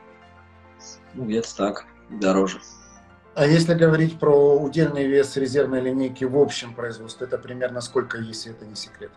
ну, 1.15 1.25
где-то 1.25 1.57
так, 1.57 1.87
дороже. 2.11 2.61
А 3.35 3.47
если 3.47 3.73
говорить 3.73 4.19
про 4.19 4.59
удельный 4.59 5.07
вес 5.07 5.35
резервной 5.37 5.81
линейки 5.81 6.25
в 6.25 6.37
общем 6.39 6.75
производстве, 6.75 7.27
это 7.27 7.39
примерно 7.39 7.81
сколько, 7.81 8.19
если 8.19 8.53
это 8.53 8.67
не 8.67 8.77
секрет? 8.77 9.11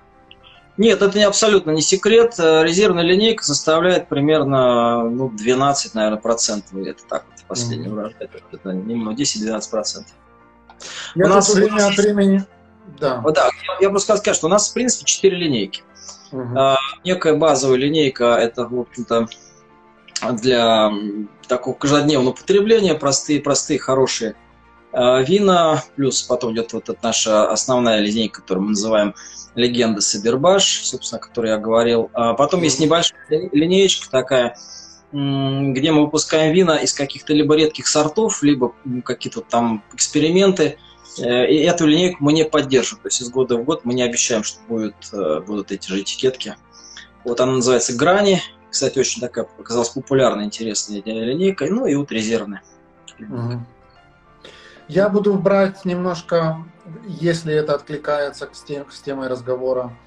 Нет, 0.77 1.01
это 1.01 1.17
не 1.17 1.25
абсолютно 1.25 1.71
не 1.71 1.81
секрет. 1.81 2.35
Резервная 2.37 3.03
линейка 3.03 3.43
составляет 3.43 4.07
примерно 4.07 5.09
ну, 5.09 5.29
12, 5.29 5.93
наверное, 5.95 6.19
процентов. 6.19 6.73
Это 6.75 7.03
так 7.07 7.25
вот 7.47 7.57
последний 7.57 7.87
mm-hmm. 7.87 7.91
урожай. 7.91 8.29
Это 8.51 8.71
немного 8.73 9.21
10-12 9.21 9.69
процентов. 9.69 10.13
Я 11.15 11.25
у 11.25 11.29
нас 11.29 11.53
время 11.53 11.87
от 11.87 11.97
времени... 11.97 12.43
Да. 12.99 13.17
да, 13.19 13.49
я, 13.67 13.77
я 13.81 13.89
просто 13.89 14.15
сказать, 14.15 14.37
что 14.37 14.47
у 14.47 14.49
нас, 14.49 14.69
в 14.69 14.73
принципе, 14.73 15.05
4 15.05 15.35
линейки. 15.35 15.83
Угу. 16.31 16.57
А, 16.57 16.77
некая 17.03 17.35
базовая 17.35 17.77
линейка, 17.77 18.35
это, 18.35 18.67
в 18.67 18.79
общем-то, 18.79 19.27
для 20.33 20.91
такого 21.47 21.73
каждодневного 21.73 22.33
потребления, 22.33 22.93
простые, 22.95 23.41
простые, 23.41 23.79
хорошие 23.79 24.35
а, 24.91 25.21
вина, 25.21 25.83
плюс 25.95 26.21
потом 26.23 26.53
идет 26.53 26.73
вот 26.73 26.89
эта 26.89 26.99
наша 27.01 27.49
основная 27.49 27.99
линейка, 27.99 28.41
которую 28.41 28.65
мы 28.65 28.69
называем 28.69 29.15
легенда 29.55 30.01
Сабербаш, 30.01 30.83
собственно, 30.83 31.19
о 31.19 31.25
которой 31.25 31.51
я 31.51 31.57
говорил. 31.57 32.09
А 32.13 32.33
потом 32.33 32.61
есть 32.61 32.79
небольшая 32.79 33.19
линеечка 33.29 34.09
такая, 34.09 34.57
где 35.71 35.91
мы 35.91 36.03
выпускаем 36.03 36.53
вина 36.53 36.77
из 36.77 36.93
каких-то 36.93 37.33
либо 37.33 37.55
редких 37.55 37.87
сортов, 37.87 38.43
либо 38.43 38.73
какие-то 39.03 39.41
там 39.41 39.83
эксперименты, 39.93 40.77
Э, 41.17 41.47
и 41.49 41.57
эту 41.63 41.85
линейку 41.85 42.23
мы 42.23 42.33
не 42.33 42.45
поддерживаем. 42.45 43.03
То 43.03 43.07
есть 43.07 43.21
из 43.21 43.29
года 43.29 43.57
в 43.57 43.63
год 43.63 43.85
мы 43.85 43.93
не 43.93 44.03
обещаем, 44.03 44.43
что 44.43 44.59
будет, 44.67 44.95
э, 45.13 45.39
будут 45.41 45.71
эти 45.71 45.87
же 45.87 46.01
этикетки. 46.01 46.55
Вот 47.23 47.39
она 47.39 47.53
называется 47.53 47.95
«Грани». 47.95 48.41
Кстати, 48.69 48.99
очень 48.99 49.21
такая 49.21 49.45
показалась 49.45 49.89
популярная, 49.89 50.45
интересная 50.45 51.01
линейка. 51.01 51.65
Ну 51.69 51.85
и 51.85 51.95
вот 51.95 52.11
резервная. 52.11 52.61
Я 54.87 55.09
буду 55.09 55.33
брать 55.33 55.85
немножко, 55.85 56.63
если 57.07 57.53
это 57.55 57.73
откликается 57.73 58.49
с, 58.51 58.61
тем, 58.61 58.91
с 58.91 58.99
темой 59.01 59.29
разговора, 59.29 59.97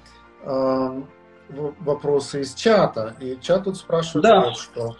э, 0.43 1.01
вопросы 1.49 2.41
из 2.41 2.53
чата. 2.53 3.15
И 3.19 3.37
чат 3.41 3.65
тут 3.65 3.77
спрашивает, 3.77 4.23
да. 4.23 4.41
вот, 4.41 4.57
что 4.57 4.95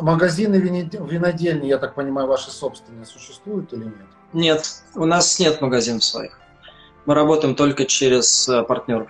магазины 0.00 0.56
винодельни, 0.56 1.66
я 1.66 1.78
так 1.78 1.94
понимаю, 1.94 2.26
ваши 2.26 2.50
собственные 2.50 3.06
существуют 3.06 3.72
или 3.72 3.84
нет? 3.84 4.06
Нет, 4.32 4.82
у 4.94 5.04
нас 5.04 5.38
нет 5.38 5.60
магазинов 5.60 6.04
своих. 6.04 6.38
Мы 7.06 7.14
работаем 7.14 7.54
только 7.54 7.84
через 7.84 8.48
э, 8.48 8.62
партнеров. 8.62 9.08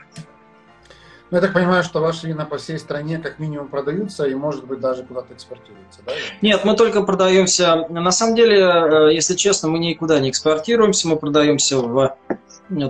Ну, 1.31 1.39
я 1.39 1.41
так 1.41 1.55
понимаю, 1.55 1.83
что 1.83 2.01
ваши 2.01 2.27
вина 2.27 2.45
по 2.45 2.59
всей 2.59 2.79
стране 2.79 3.19
как 3.19 3.39
минимум 3.39 3.69
продаются 3.69 4.27
и, 4.27 4.35
может 4.35 4.67
быть, 4.67 4.81
даже 4.81 5.05
куда-то 5.05 5.33
экспортируются, 5.33 6.01
да? 6.05 6.13
Нет, 6.43 6.65
мы 6.65 6.77
только 6.77 7.03
продаемся. 7.03 7.87
На 7.89 8.13
самом 8.13 8.35
деле, 8.35 8.59
э, 8.61 9.15
если 9.15 9.35
честно, 9.35 9.69
мы 9.69 9.79
никуда 9.79 10.21
не 10.21 10.31
экспортируемся, 10.31 11.09
мы 11.09 11.17
продаемся 11.17 11.79
в, 11.79 12.17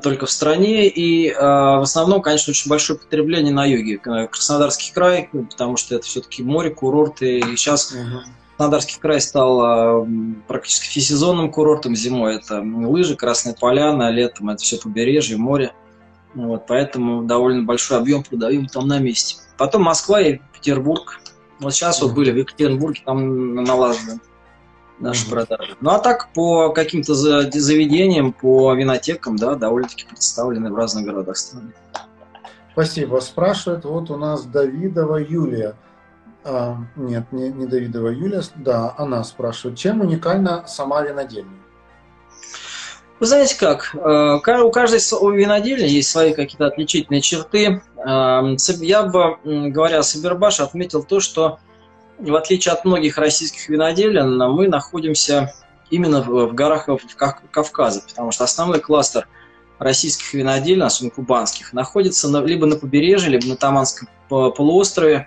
только 0.03 0.27
в 0.27 0.31
стране. 0.31 0.89
И 0.89 1.33
в 1.33 1.83
основном, 1.83 2.23
конечно, 2.23 2.51
очень 2.51 2.69
большое 2.69 2.99
потребление 2.99 3.53
на 3.53 3.65
юге. 3.65 3.99
Краснодарский 3.99 4.93
край, 4.93 5.29
потому 5.33 5.77
что 5.77 5.97
это 5.97 6.07
все-таки 6.07 6.43
море, 6.43 6.71
курорты. 6.71 7.39
И 7.39 7.57
сейчас 7.57 7.93
угу 7.93 8.23
Краснодарский 8.57 9.01
край 9.01 9.21
стал 9.21 9.61
а, 9.61 10.09
практически 10.47 10.87
всесезонным 10.89 11.51
курортом 11.51 11.97
зимой. 11.97 12.37
Это 12.37 12.61
лыжи, 12.61 13.17
Красная 13.17 13.55
Поляна, 13.55 14.11
летом 14.11 14.49
это 14.51 14.63
все 14.63 14.79
побережье, 14.79 15.37
море. 15.37 15.73
Вот, 16.35 16.67
поэтому 16.69 17.25
довольно 17.25 17.65
большой 17.65 17.99
объем 17.99 18.23
продаем 18.23 18.67
там 18.67 18.87
на 18.87 18.99
месте. 18.99 19.37
Потом 19.59 19.83
Москва 19.83 20.21
и 20.21 20.39
Петербург. 20.53 21.21
Вот 21.59 21.75
сейчас 21.75 22.01
вот 22.01 22.15
были 22.15 22.31
в 22.31 22.37
Екатеринбурге, 22.37 23.03
там 23.05 23.55
налажены 23.55 24.21
наши 24.99 25.29
продажи. 25.29 25.77
Ну 25.81 25.91
а 25.91 25.99
так 25.99 26.33
по 26.33 26.71
каким-то 26.71 27.15
заведениям, 27.15 28.33
по 28.33 28.75
винотекам, 28.75 29.37
да, 29.37 29.55
довольно-таки 29.55 30.07
представлены 30.07 30.73
в 30.73 30.77
разных 30.77 31.05
городах 31.05 31.37
страны. 31.37 31.73
Спасибо. 32.73 33.21
Спрашивает 33.21 33.85
вот 33.85 34.11
у 34.11 34.17
нас 34.17 34.45
Давидова 34.45 35.17
Юлия. 35.17 35.77
А, 36.45 36.77
нет, 36.97 37.25
не, 37.33 37.49
не 37.51 37.67
Давидова 37.67 38.09
Юлия, 38.09 38.43
да, 38.57 38.95
она 38.99 39.23
спрашивает, 39.25 39.79
чем 39.79 40.01
уникальна 40.01 40.65
сама 40.67 41.03
винодельня? 41.03 41.57
Вы 43.21 43.27
знаете 43.27 43.57
как, 43.59 43.95
э, 43.95 44.59
у 44.63 44.71
каждой 44.71 44.99
винодельни 45.35 45.87
есть 45.87 46.11
свои 46.11 46.35
какие-то 46.35 46.67
отличительные 46.67 47.21
черты. 47.21 47.81
Эм, 47.97 48.57
я 48.81 49.05
бы, 49.05 49.39
говоря 49.45 50.01
о 50.01 50.03
Сабербаш, 50.03 50.61
отметил 50.61 51.05
то, 51.05 51.21
что 51.21 51.59
в 52.19 52.35
отличие 52.35 52.73
от 52.73 52.85
многих 52.85 53.19
российских 53.19 53.69
виноделин, 53.69 54.39
мы 54.53 54.69
находимся 54.69 55.55
именно 55.91 56.23
в 56.23 56.55
горах 56.55 56.89
Кавказа, 57.51 58.03
потому 58.07 58.31
что 58.31 58.45
основной 58.45 58.81
кластер 58.81 59.29
российских 59.79 60.33
виноделин, 60.35 60.83
особенно 60.83 61.11
кубанских, 61.11 61.73
находится 61.73 62.29
либо 62.45 62.67
на 62.67 62.77
побережье, 62.77 63.31
либо 63.31 63.47
на 63.47 63.57
Таманском 63.57 64.09
полуострове, 64.29 65.27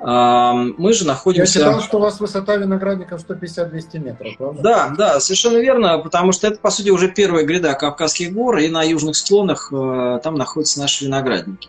мы 0.00 0.92
же 0.92 1.04
находимся... 1.06 1.58
Я 1.58 1.64
считал, 1.64 1.80
что 1.80 1.98
у 1.98 2.00
вас 2.00 2.20
высота 2.20 2.54
виноградников 2.56 3.28
150-200 3.28 3.98
метров, 3.98 4.36
правда? 4.36 4.62
Да, 4.62 4.94
да, 4.96 5.20
совершенно 5.20 5.58
верно, 5.58 5.98
потому 5.98 6.30
что 6.30 6.46
это, 6.46 6.58
по 6.60 6.70
сути, 6.70 6.90
уже 6.90 7.08
первая 7.08 7.44
гряда 7.44 7.74
Кавказских 7.74 8.32
гор, 8.32 8.58
и 8.58 8.68
на 8.68 8.84
южных 8.84 9.16
склонах 9.16 9.72
э, 9.72 10.20
там 10.22 10.36
находятся 10.36 10.78
наши 10.78 11.06
виноградники. 11.06 11.68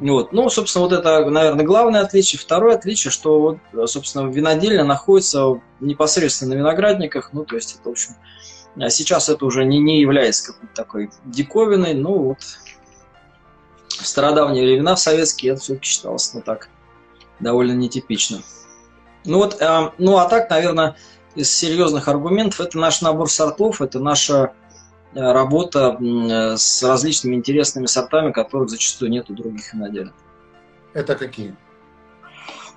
Вот. 0.00 0.32
Ну, 0.32 0.48
собственно, 0.48 0.84
вот 0.84 0.92
это, 0.92 1.24
наверное, 1.30 1.64
главное 1.64 2.00
отличие. 2.00 2.38
Второе 2.38 2.74
отличие, 2.74 3.10
что, 3.10 3.58
вот, 3.72 3.90
собственно, 3.90 4.28
винодельня 4.28 4.84
находится 4.84 5.60
непосредственно 5.80 6.54
на 6.54 6.58
виноградниках, 6.58 7.32
ну, 7.32 7.44
то 7.44 7.54
есть 7.54 7.76
это, 7.78 7.88
в 7.88 7.92
общем, 7.92 8.14
а 8.76 8.90
сейчас 8.90 9.28
это 9.28 9.46
уже 9.46 9.64
не, 9.64 9.78
не 9.78 10.00
является 10.00 10.52
какой-то 10.52 10.74
такой 10.74 11.10
диковиной, 11.24 11.94
ну, 11.94 12.18
вот, 12.18 12.38
в 13.88 14.06
стародавние 14.06 14.64
времена, 14.64 14.96
в 14.96 15.00
советские, 15.00 15.52
это 15.52 15.62
все-таки 15.62 15.86
считалось, 15.86 16.34
ну, 16.34 16.42
так, 16.42 16.68
довольно 17.38 17.72
нетипично. 17.72 18.42
Ну 19.24 19.38
вот, 19.38 19.60
э, 19.60 19.90
ну 19.98 20.18
а 20.18 20.28
так, 20.28 20.50
наверное, 20.50 20.96
из 21.34 21.50
серьезных 21.52 22.08
аргументов 22.08 22.60
это 22.60 22.78
наш 22.78 23.00
набор 23.00 23.30
сортов, 23.30 23.80
это 23.80 23.98
наша 23.98 24.52
работа 25.14 25.96
э, 26.00 26.56
с 26.56 26.82
различными 26.82 27.36
интересными 27.36 27.86
сортами, 27.86 28.32
которых 28.32 28.70
зачастую 28.70 29.10
нет 29.10 29.30
у 29.30 29.34
других 29.34 29.72
виноделин. 29.72 30.12
Это 30.92 31.14
какие? 31.14 31.54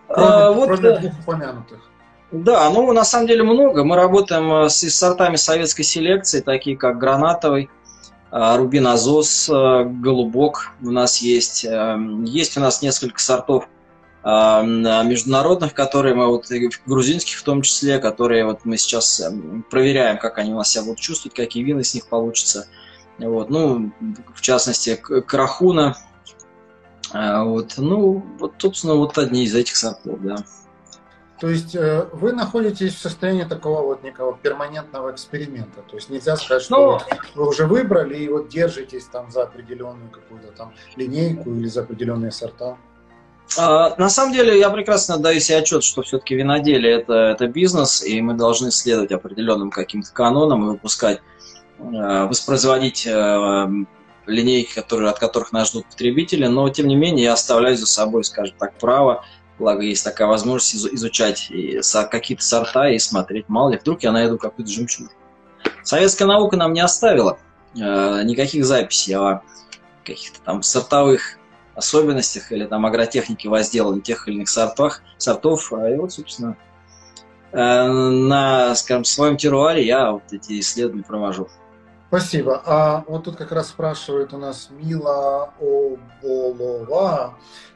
А, 0.09 0.13
кроме, 0.13 0.33
а, 0.33 0.51
вот, 0.51 0.67
кроме 0.67 0.99
двух 0.99 1.19
упомянутых. 1.19 1.79
Да, 2.31 2.69
ну 2.69 2.91
на 2.91 3.03
самом 3.03 3.27
деле 3.27 3.43
много. 3.43 3.83
Мы 3.83 3.95
работаем 3.95 4.51
э, 4.65 4.69
с, 4.69 4.81
с 4.81 4.95
сортами 4.95 5.35
советской 5.35 5.83
селекции, 5.83 6.41
такие 6.41 6.77
как 6.77 6.97
гранатовый, 6.97 7.69
э, 8.31 8.55
Рубин 8.57 8.87
Азос, 8.87 9.49
э, 9.49 9.83
Голубок 9.85 10.71
у 10.81 10.91
нас 10.91 11.19
есть. 11.21 11.65
Есть 12.25 12.57
у 12.57 12.61
нас 12.61 12.81
несколько 12.81 13.19
сортов 13.19 13.67
международных, 14.27 15.73
которые 15.73 16.13
мы 16.13 16.27
вот 16.27 16.47
грузинских 16.85 17.37
в 17.37 17.43
том 17.43 17.61
числе, 17.61 17.97
которые 17.99 18.45
вот 18.45 18.65
мы 18.65 18.77
сейчас 18.77 19.23
проверяем, 19.69 20.17
как 20.17 20.37
они 20.37 20.53
у 20.53 20.57
нас 20.57 20.69
себя 20.69 20.83
будут 20.83 20.99
чувствовать, 20.99 21.35
какие 21.35 21.63
вины 21.63 21.83
с 21.83 21.93
них 21.93 22.07
получатся. 22.07 22.67
Вот, 23.19 23.49
ну, 23.49 23.91
в 24.35 24.41
частности, 24.41 24.95
Крахуна. 24.95 25.95
Вот, 27.13 27.75
ну, 27.77 28.25
вот, 28.37 28.55
собственно, 28.57 28.95
вот 28.95 29.17
одни 29.17 29.45
из 29.45 29.55
этих 29.55 29.77
сортов, 29.77 30.19
да. 30.21 30.35
То 31.39 31.49
есть 31.49 31.75
э, 31.75 32.07
вы 32.13 32.33
находитесь 32.33 32.95
в 32.95 32.99
состоянии 32.99 33.43
такого 33.43 33.83
вот 33.83 34.03
некого 34.03 34.35
перманентного 34.35 35.11
эксперимента. 35.11 35.83
То 35.87 35.95
есть 35.95 36.09
нельзя 36.09 36.35
сказать, 36.35 36.63
что. 36.63 36.99
Ну, 37.35 37.43
вы 37.43 37.49
уже 37.49 37.67
выбрали 37.67 38.17
и 38.17 38.27
вот 38.27 38.49
держитесь 38.49 39.05
там 39.05 39.31
за 39.31 39.43
определенную 39.43 40.09
какую-то 40.09 40.51
там 40.51 40.73
линейку 40.95 41.51
или 41.51 41.67
за 41.67 41.81
определенные 41.81 42.31
сорта. 42.31 42.77
А, 43.57 43.95
на 43.97 44.09
самом 44.09 44.33
деле 44.33 44.59
я 44.59 44.69
прекрасно 44.69 45.17
даю 45.17 45.39
себе 45.39 45.59
отчет, 45.59 45.83
что 45.83 46.01
все-таки 46.01 46.35
виноделие 46.35 46.99
это, 46.99 47.13
это 47.13 47.47
бизнес, 47.47 48.03
и 48.03 48.21
мы 48.21 48.33
должны 48.33 48.71
следовать 48.71 49.11
определенным 49.11 49.71
каким-то 49.71 50.11
канонам 50.11 50.65
и 50.65 50.69
выпускать, 50.71 51.21
э, 51.79 52.25
воспроизводить 52.25 53.07
э, 53.07 53.67
линейки, 54.25 54.73
которые, 54.75 55.09
от 55.09 55.19
которых 55.19 55.51
нас 55.53 55.69
ждут 55.69 55.85
потребители, 55.85 56.47
но 56.47 56.67
тем 56.69 56.87
не 56.87 56.95
менее 56.95 57.25
я 57.25 57.33
оставляю 57.33 57.77
за 57.77 57.87
собой, 57.87 58.23
скажем 58.23 58.55
так, 58.57 58.77
право 58.77 59.23
Благо, 59.59 59.81
есть 59.81 60.03
такая 60.03 60.27
возможность 60.27 60.75
изучать 60.93 61.51
какие-то 62.11 62.43
сорта 62.43 62.89
и 62.89 62.99
смотреть, 62.99 63.49
мало 63.49 63.71
ли, 63.71 63.79
вдруг 63.79 64.03
я 64.03 64.11
найду 64.11 64.37
какую-то 64.37 64.71
жемчужину. 64.71 65.09
Советская 65.83 66.27
наука 66.27 66.57
нам 66.57 66.73
не 66.73 66.81
оставила 66.81 67.39
никаких 67.73 68.65
записей 68.65 69.15
о 69.15 69.41
каких-то 70.03 70.39
там 70.41 70.61
сортовых 70.61 71.36
особенностях 71.77 72.51
или 72.51 72.65
там 72.65 72.85
агротехнике 72.85 73.49
возделывания 73.49 74.01
тех 74.01 74.27
или 74.27 74.35
иных 74.35 74.49
сортах, 74.49 75.01
сортов. 75.17 75.71
И 75.71 75.95
вот, 75.95 76.11
собственно, 76.11 76.57
э, 77.51 77.57
на, 77.57 78.75
скажем, 78.75 79.05
своем 79.05 79.37
теруаре 79.37 79.85
я 79.85 80.11
вот 80.11 80.23
эти 80.31 80.59
исследования 80.59 81.03
провожу. 81.03 81.47
Спасибо. 82.07 82.61
А 82.65 83.03
вот 83.07 83.25
тут 83.25 83.35
как 83.35 83.51
раз 83.51 83.67
спрашивает 83.67 84.33
у 84.33 84.37
нас 84.37 84.69
Мила 84.71 85.53
Оболова. 85.59 87.35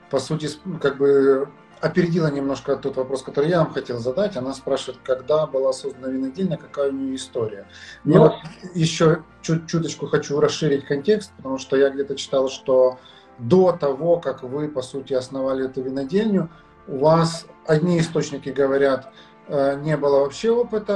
По 0.10 0.20
сути, 0.20 0.50
как 0.81 0.98
бы 0.98 1.50
опередила 1.81 2.27
немножко 2.27 2.77
тот 2.77 2.96
вопрос, 2.96 3.24
который 3.24 3.50
я 3.50 3.60
вам 3.60 3.74
хотел 3.74 4.00
задать. 4.00 4.38
Она 4.38 4.53
спрашивает, 4.53 5.00
когда 5.03 5.48
была 5.48 5.74
создана 5.74 6.08
винодельня, 6.08 6.58
какая 6.58 6.89
у 6.89 6.93
нее 6.93 7.15
история. 7.15 7.67
Мне 8.03 8.17
ну, 8.17 8.24
вот 8.24 8.34
еще 8.74 9.24
чуть 9.41 9.67
чуточку 9.67 10.08
хочу 10.08 10.39
расширить 10.39 10.86
контекст, 10.86 11.31
потому 11.38 11.58
что 11.58 11.75
я 11.75 11.89
где-то 11.89 12.15
читал, 12.15 12.50
что 12.50 13.00
до 13.38 13.71
того, 13.71 14.19
как 14.19 14.43
вы, 14.43 14.67
по 14.67 14.81
сути, 14.81 15.13
основали 15.13 15.65
эту 15.65 15.81
винодельню, 15.81 16.50
у 16.88 16.97
вас 16.97 17.45
одни 17.65 18.00
источники 18.00 18.50
говорят, 18.50 19.11
э, 19.47 19.79
не 19.81 19.97
было 19.97 20.21
вообще 20.21 20.51
опыта 20.51 20.93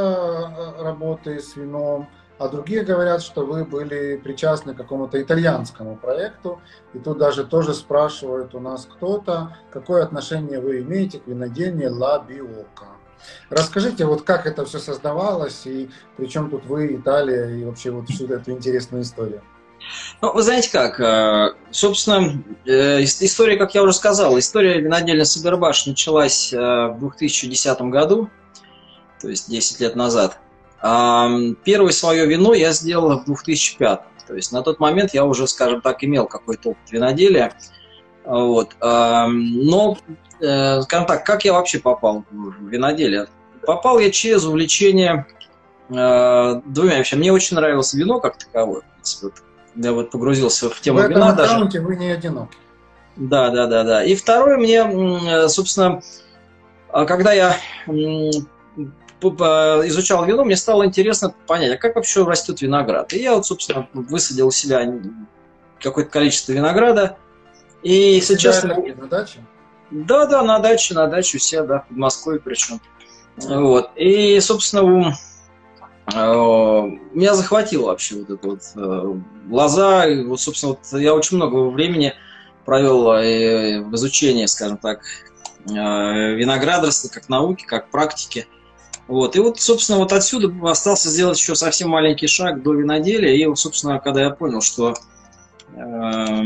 э, 0.77 0.83
работы 0.83 1.39
с 1.39 1.55
вином, 1.55 2.07
а 2.37 2.49
другие 2.49 2.83
говорят, 2.83 3.21
что 3.21 3.45
вы 3.45 3.63
были 3.63 4.17
причастны 4.17 4.73
к 4.73 4.77
какому-то 4.77 5.21
итальянскому 5.21 5.95
проекту, 5.95 6.59
и 6.93 6.99
тут 6.99 7.17
даже 7.17 7.45
тоже 7.45 7.73
спрашивают 7.73 8.53
у 8.55 8.59
нас 8.59 8.87
кто-то, 8.91 9.55
какое 9.71 10.03
отношение 10.03 10.59
вы 10.59 10.81
имеете 10.81 11.19
к 11.19 11.27
винодельне 11.27 11.89
Ла 11.89 12.19
Биока. 12.19 12.87
Расскажите, 13.49 14.05
вот 14.05 14.23
как 14.23 14.45
это 14.45 14.65
все 14.65 14.79
создавалось, 14.79 15.65
и 15.65 15.89
при 16.17 16.25
чем 16.27 16.49
тут 16.49 16.65
вы, 16.65 16.95
Италия, 16.95 17.49
и 17.49 17.63
вообще 17.63 17.91
вот 17.91 18.09
всю 18.09 18.27
эту 18.27 18.51
интересную 18.51 19.03
историю? 19.03 19.41
Ну, 20.21 20.33
вы 20.33 20.41
знаете 20.41 20.71
как, 20.71 20.99
э, 20.99 21.53
собственно, 21.71 22.43
э, 22.65 23.03
история, 23.03 23.57
как 23.57 23.75
я 23.75 23.83
уже 23.83 23.93
сказал, 23.93 24.37
история 24.39 24.79
винодельни 24.79 25.23
Сабербаш 25.23 25.85
началась 25.85 26.53
э, 26.53 26.57
в 26.57 26.99
2010 26.99 27.81
году, 27.81 28.29
то 29.21 29.29
есть 29.29 29.49
10 29.49 29.79
лет 29.81 29.95
назад. 29.95 30.39
Первое 31.63 31.91
свое 31.91 32.27
вино 32.27 32.53
я 32.53 32.71
сделал 32.71 33.19
в 33.19 33.25
2005. 33.25 34.01
То 34.27 34.35
есть 34.35 34.51
на 34.51 34.61
тот 34.61 34.79
момент 34.79 35.15
я 35.15 35.25
уже, 35.25 35.47
скажем 35.47 35.81
так, 35.81 36.03
имел 36.03 36.27
какой-то 36.27 36.71
опыт 36.71 36.91
виноделия. 36.91 37.53
Вот. 38.23 38.75
Но, 38.79 39.97
скажем 40.39 41.07
так, 41.07 41.25
как 41.25 41.43
я 41.43 41.53
вообще 41.53 41.79
попал 41.79 42.23
в 42.29 42.67
виноделие? 42.67 43.27
Попал 43.65 43.97
я 43.97 44.11
через 44.11 44.45
увлечение 44.45 45.25
двумя 45.89 46.99
вещами. 46.99 47.19
Мне 47.21 47.33
очень 47.33 47.55
нравилось 47.55 47.93
вино 47.95 48.19
как 48.19 48.37
таковое. 48.37 48.83
Вот, 49.23 49.33
я 49.75 49.93
вот 49.93 50.11
погрузился 50.11 50.69
в 50.69 50.79
тему 50.81 50.99
в 50.99 51.07
вина 51.07 51.33
даже. 51.33 51.57
вы 51.81 51.95
не 51.95 52.11
одиноки. 52.11 52.57
Да, 53.15 53.49
да, 53.49 53.67
да, 53.67 53.83
да. 53.83 54.03
И 54.03 54.15
второе 54.15 54.57
мне, 54.57 55.47
собственно, 55.47 56.01
а 56.89 57.05
когда 57.05 57.33
я 57.33 57.57
изучал 59.21 60.25
вино, 60.25 60.43
мне 60.43 60.55
стало 60.55 60.85
интересно 60.85 61.33
понять, 61.47 61.73
а 61.73 61.77
как 61.77 61.95
вообще 61.95 62.23
растет 62.23 62.61
виноград. 62.61 63.13
И 63.13 63.19
я 63.19 63.35
вот, 63.35 63.45
собственно, 63.45 63.87
высадил 63.93 64.47
у 64.47 64.51
себя 64.51 64.81
какое-то 65.81 66.09
количество 66.09 66.51
винограда. 66.51 67.17
И, 67.83 67.93
если 67.93 68.35
честно... 68.35 68.75
На 68.75 69.07
даче? 69.07 69.39
Да, 69.91 70.25
да, 70.25 70.41
на 70.43 70.59
даче, 70.59 70.93
на 70.93 71.07
даче 71.07 71.39
себя, 71.39 71.63
да, 71.63 71.85
в 71.89 71.95
Москве 71.95 72.39
причем. 72.39 72.81
Вот. 73.37 73.91
И, 73.95 74.39
собственно, 74.39 75.09
э, 75.09 75.11
меня 76.15 77.33
захватило 77.33 77.87
вообще 77.87 78.15
вот 78.15 78.29
это 78.29 78.47
вот 78.47 78.61
э, 78.75 79.13
глаза. 79.47 80.07
И 80.07 80.23
вот, 80.23 80.39
собственно, 80.39 80.73
вот 80.73 80.99
я 80.99 81.13
очень 81.13 81.37
много 81.37 81.69
времени 81.69 82.13
провел 82.65 83.11
э, 83.11 83.81
в 83.81 83.95
изучении, 83.95 84.45
скажем 84.45 84.77
так, 84.77 85.01
виноградарства 85.67 87.09
как 87.09 87.27
науки, 87.27 87.65
как 87.65 87.89
практики. 87.89 88.47
Вот. 89.07 89.35
И 89.35 89.39
вот, 89.39 89.59
собственно, 89.59 89.99
вот 89.99 90.13
отсюда 90.13 90.51
остался 90.69 91.09
сделать 91.09 91.37
еще 91.39 91.55
совсем 91.55 91.89
маленький 91.89 92.27
шаг 92.27 92.63
до 92.63 92.73
виноделия. 92.73 93.35
И 93.35 93.45
вот, 93.45 93.59
собственно, 93.59 93.99
когда 93.99 94.23
я 94.23 94.29
понял, 94.31 94.61
что, 94.61 94.95
э, 95.75 96.41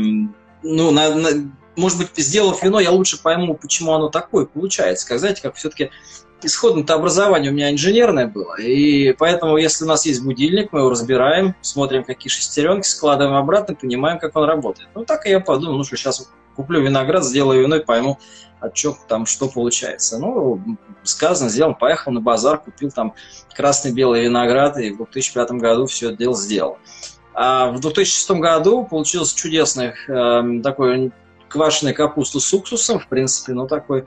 ну, 0.62 0.90
на, 0.90 1.14
на, 1.14 1.28
может 1.76 1.98
быть, 1.98 2.10
сделав 2.16 2.62
вино, 2.62 2.80
я 2.80 2.90
лучше 2.90 3.20
пойму, 3.22 3.54
почему 3.54 3.92
оно 3.92 4.08
такое 4.10 4.44
получается. 4.44 5.08
Как, 5.08 5.18
знаете, 5.18 5.42
как 5.42 5.54
все-таки 5.54 5.90
исходное-то 6.44 6.94
образование 6.94 7.50
у 7.50 7.54
меня 7.54 7.70
инженерное 7.70 8.26
было, 8.26 8.60
и 8.60 9.12
поэтому, 9.12 9.56
если 9.56 9.84
у 9.84 9.88
нас 9.88 10.06
есть 10.06 10.22
будильник, 10.22 10.72
мы 10.72 10.80
его 10.80 10.90
разбираем, 10.90 11.54
смотрим, 11.60 12.04
какие 12.04 12.30
шестеренки, 12.30 12.86
складываем 12.86 13.36
обратно, 13.36 13.74
понимаем, 13.74 14.18
как 14.18 14.36
он 14.36 14.44
работает. 14.44 14.88
Ну, 14.94 15.04
так 15.04 15.26
и 15.26 15.30
я 15.30 15.40
подумал, 15.40 15.78
ну 15.78 15.84
что, 15.84 15.96
сейчас 15.96 16.30
куплю 16.56 16.80
виноград, 16.82 17.24
сделаю 17.24 17.62
вино 17.62 17.76
и 17.76 17.84
пойму, 17.84 18.18
от 18.60 18.74
там 19.08 19.26
что 19.26 19.48
получается. 19.48 20.18
Ну, 20.18 20.60
сказано, 21.02 21.50
сделал, 21.50 21.74
поехал 21.74 22.12
на 22.12 22.20
базар, 22.20 22.58
купил 22.58 22.90
там 22.90 23.14
красный-белый 23.56 24.24
виноград, 24.24 24.76
и 24.78 24.90
в 24.90 24.98
2005 24.98 25.52
году 25.52 25.86
все 25.86 26.08
это 26.08 26.18
дело 26.18 26.36
сделал. 26.36 26.78
А 27.32 27.70
в 27.70 27.80
2006 27.80 28.30
году 28.32 28.84
получилось 28.84 29.32
чудесный 29.32 29.92
э, 30.08 30.62
такой 30.62 31.12
квашеный 31.48 31.94
капусту 31.94 32.40
с 32.40 32.52
уксусом, 32.52 32.98
в 32.98 33.08
принципе, 33.08 33.52
ну 33.52 33.66
такой, 33.66 34.04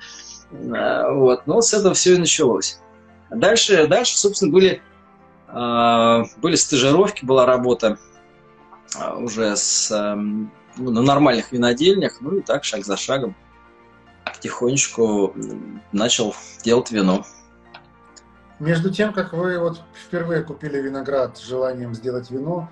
э, 0.53 1.13
вот, 1.13 1.47
ну 1.47 1.61
с 1.61 1.73
этого 1.73 1.93
все 1.93 2.15
и 2.15 2.17
началось. 2.17 2.79
Дальше, 3.29 3.87
дальше, 3.87 4.17
собственно, 4.17 4.51
были, 4.51 4.81
э, 5.47 6.23
были 6.37 6.55
стажировки, 6.55 7.25
была 7.25 7.45
работа 7.45 7.97
э, 8.95 9.13
уже 9.15 9.55
с, 9.55 9.91
э, 9.91 10.15
на 10.15 11.01
нормальных 11.01 11.51
винодельнях, 11.51 12.21
ну 12.21 12.37
и 12.37 12.41
так, 12.41 12.63
шаг 12.63 12.85
за 12.85 12.97
шагом 12.97 13.35
потихонечку 14.25 15.33
начал 15.91 16.35
делать 16.63 16.91
вино. 16.91 17.25
Между 18.59 18.93
тем, 18.93 19.13
как 19.13 19.33
вы 19.33 19.59
вот 19.59 19.81
впервые 20.05 20.43
купили 20.43 20.79
виноград 20.79 21.37
с 21.37 21.41
желанием 21.41 21.93
сделать 21.93 22.29
вино, 22.29 22.69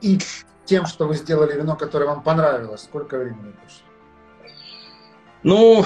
и 0.00 0.18
тем, 0.64 0.86
что 0.86 1.06
вы 1.06 1.14
сделали 1.14 1.58
вино, 1.58 1.76
которое 1.76 2.06
вам 2.06 2.22
понравилось, 2.22 2.82
сколько 2.82 3.18
времени 3.18 3.52
прошло? 3.52 3.85
Ну, 5.46 5.84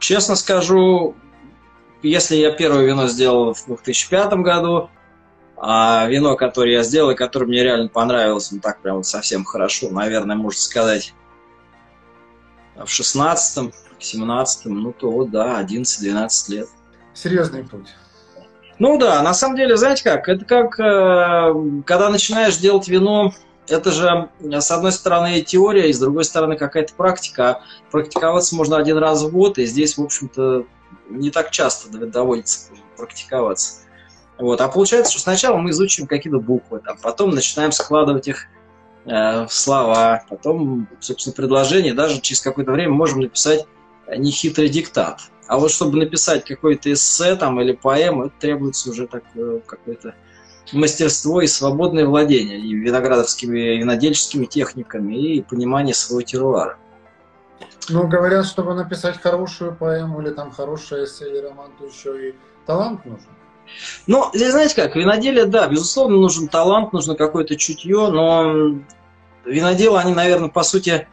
честно 0.00 0.34
скажу, 0.34 1.14
если 2.02 2.34
я 2.34 2.50
первое 2.50 2.84
вино 2.84 3.06
сделал 3.06 3.54
в 3.54 3.64
2005 3.66 4.32
году, 4.42 4.90
а 5.56 6.08
вино, 6.08 6.34
которое 6.34 6.72
я 6.72 6.82
сделал, 6.82 7.12
и 7.12 7.14
которое 7.14 7.46
мне 7.46 7.62
реально 7.62 7.88
понравилось, 7.90 8.50
ну 8.50 8.58
так 8.58 8.80
прям 8.80 8.96
вот 8.96 9.06
совсем 9.06 9.44
хорошо, 9.44 9.90
наверное, 9.90 10.34
можно 10.34 10.60
сказать, 10.60 11.14
в 12.74 12.88
16 12.88 13.72
17 14.00 14.66
ну 14.66 14.92
то 14.92 15.24
да, 15.26 15.62
11-12 15.62 16.28
лет. 16.48 16.68
Серьезный 17.14 17.62
путь. 17.62 17.94
Ну 18.80 18.98
да, 18.98 19.22
на 19.22 19.32
самом 19.32 19.54
деле, 19.54 19.76
знаете 19.76 20.02
как, 20.02 20.28
это 20.28 20.44
как, 20.44 20.80
э, 20.80 21.82
когда 21.86 22.10
начинаешь 22.10 22.56
делать 22.56 22.88
вино, 22.88 23.32
это 23.68 23.90
же, 23.90 24.28
с 24.40 24.70
одной 24.70 24.92
стороны, 24.92 25.40
теория, 25.42 25.88
и 25.88 25.92
с 25.92 25.98
другой 25.98 26.24
стороны, 26.24 26.56
какая-то 26.56 26.94
практика. 26.94 27.62
Практиковаться 27.90 28.56
можно 28.56 28.76
один 28.76 28.98
раз 28.98 29.22
в 29.22 29.30
год, 29.30 29.58
и 29.58 29.66
здесь, 29.66 29.96
в 29.96 30.02
общем-то, 30.02 30.64
не 31.08 31.30
так 31.30 31.50
часто 31.50 31.90
доводится 31.90 32.70
практиковаться. 32.96 33.80
Вот. 34.38 34.60
А 34.60 34.68
получается, 34.68 35.12
что 35.12 35.20
сначала 35.20 35.56
мы 35.56 35.70
изучим 35.70 36.06
какие-то 36.06 36.38
буквы, 36.38 36.80
там, 36.80 36.96
потом 37.02 37.30
начинаем 37.30 37.72
складывать 37.72 38.28
их 38.28 38.46
э, 39.04 39.46
в 39.46 39.52
слова, 39.52 40.24
потом, 40.28 40.88
собственно, 41.00 41.34
предложение, 41.34 41.92
даже 41.92 42.20
через 42.20 42.40
какое-то 42.40 42.72
время 42.72 42.92
можем 42.92 43.20
написать 43.20 43.66
нехитрый 44.16 44.68
диктат. 44.68 45.20
А 45.48 45.58
вот 45.58 45.70
чтобы 45.70 45.98
написать 45.98 46.44
какое-то 46.44 46.92
эссе 46.92 47.34
там, 47.34 47.60
или 47.60 47.72
поэму, 47.72 48.26
это 48.26 48.34
требуется 48.38 48.90
уже 48.90 49.06
так, 49.06 49.24
э, 49.34 49.60
какое-то 49.66 50.14
мастерство 50.72 51.40
и 51.40 51.46
свободное 51.46 52.06
владение 52.06 52.58
и 52.58 52.74
виноградовскими, 52.74 53.74
и 53.74 53.78
винодельческими 53.78 54.46
техниками, 54.46 55.14
и 55.14 55.42
понимание 55.42 55.94
своего 55.94 56.22
теруара. 56.22 56.78
Ну, 57.88 58.06
говорят, 58.06 58.46
чтобы 58.46 58.74
написать 58.74 59.20
хорошую 59.20 59.74
поэму 59.74 60.20
или 60.20 60.30
там 60.30 60.50
хорошее 60.50 61.04
эссе 61.04 61.28
или 61.28 61.38
роман, 61.38 61.70
то 61.78 61.86
еще 61.86 62.30
и 62.30 62.34
талант 62.66 63.04
нужен. 63.04 63.28
Ну, 64.06 64.30
здесь, 64.32 64.52
знаете 64.52 64.74
как, 64.74 64.96
виноделие, 64.96 65.44
да, 65.44 65.66
безусловно, 65.68 66.16
нужен 66.16 66.48
талант, 66.48 66.92
нужно 66.92 67.14
какое-то 67.14 67.56
чутье, 67.56 68.08
но 68.08 68.78
виноделы, 69.44 69.98
они, 69.98 70.14
наверное, 70.14 70.48
по 70.48 70.62
сути, 70.62 71.06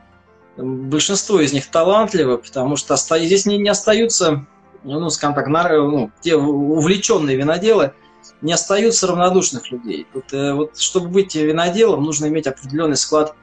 большинство 0.58 1.39
из 1.39 1.54
них 1.54 1.70
талантливы, 1.70 2.38
потому 2.38 2.76
что 2.76 2.96
здесь 2.96 3.46
не, 3.46 3.58
не 3.58 3.70
остаются, 3.70 4.46
ну, 4.84 5.10
скажем 5.10 5.36
так, 5.36 5.48
ну, 5.48 6.12
те 6.22 6.36
увлеченные 6.36 7.36
виноделы, 7.36 7.94
не 8.41 8.54
остаются 8.54 9.08
равнодушных 9.08 9.71
людей. 9.71 10.08
Тут, 10.12 10.34
э, 10.34 10.54
вот, 10.54 10.78
чтобы 10.78 11.10
быть 11.10 11.36
виноделом, 11.36 12.04
нужно 12.04 12.28
иметь 12.28 12.48
определенный 12.48 12.98
склад, 12.98 13.36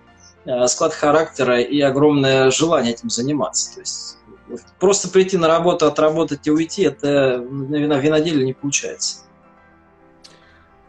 э, 0.45 0.67
склад 0.67 0.95
характера 0.95 1.61
и 1.61 1.81
огромное 1.81 2.51
желание 2.51 2.93
этим 2.93 3.11
заниматься. 3.11 3.75
То 3.75 3.81
есть 3.81 4.19
просто 4.79 5.09
прийти 5.09 5.37
на 5.37 5.49
работу, 5.49 5.87
отработать 5.87 6.47
и 6.47 6.51
уйти, 6.51 6.83
это 6.83 7.39
на 7.41 7.97
виноделе 7.97 8.45
не 8.45 8.53
получается. 8.53 9.21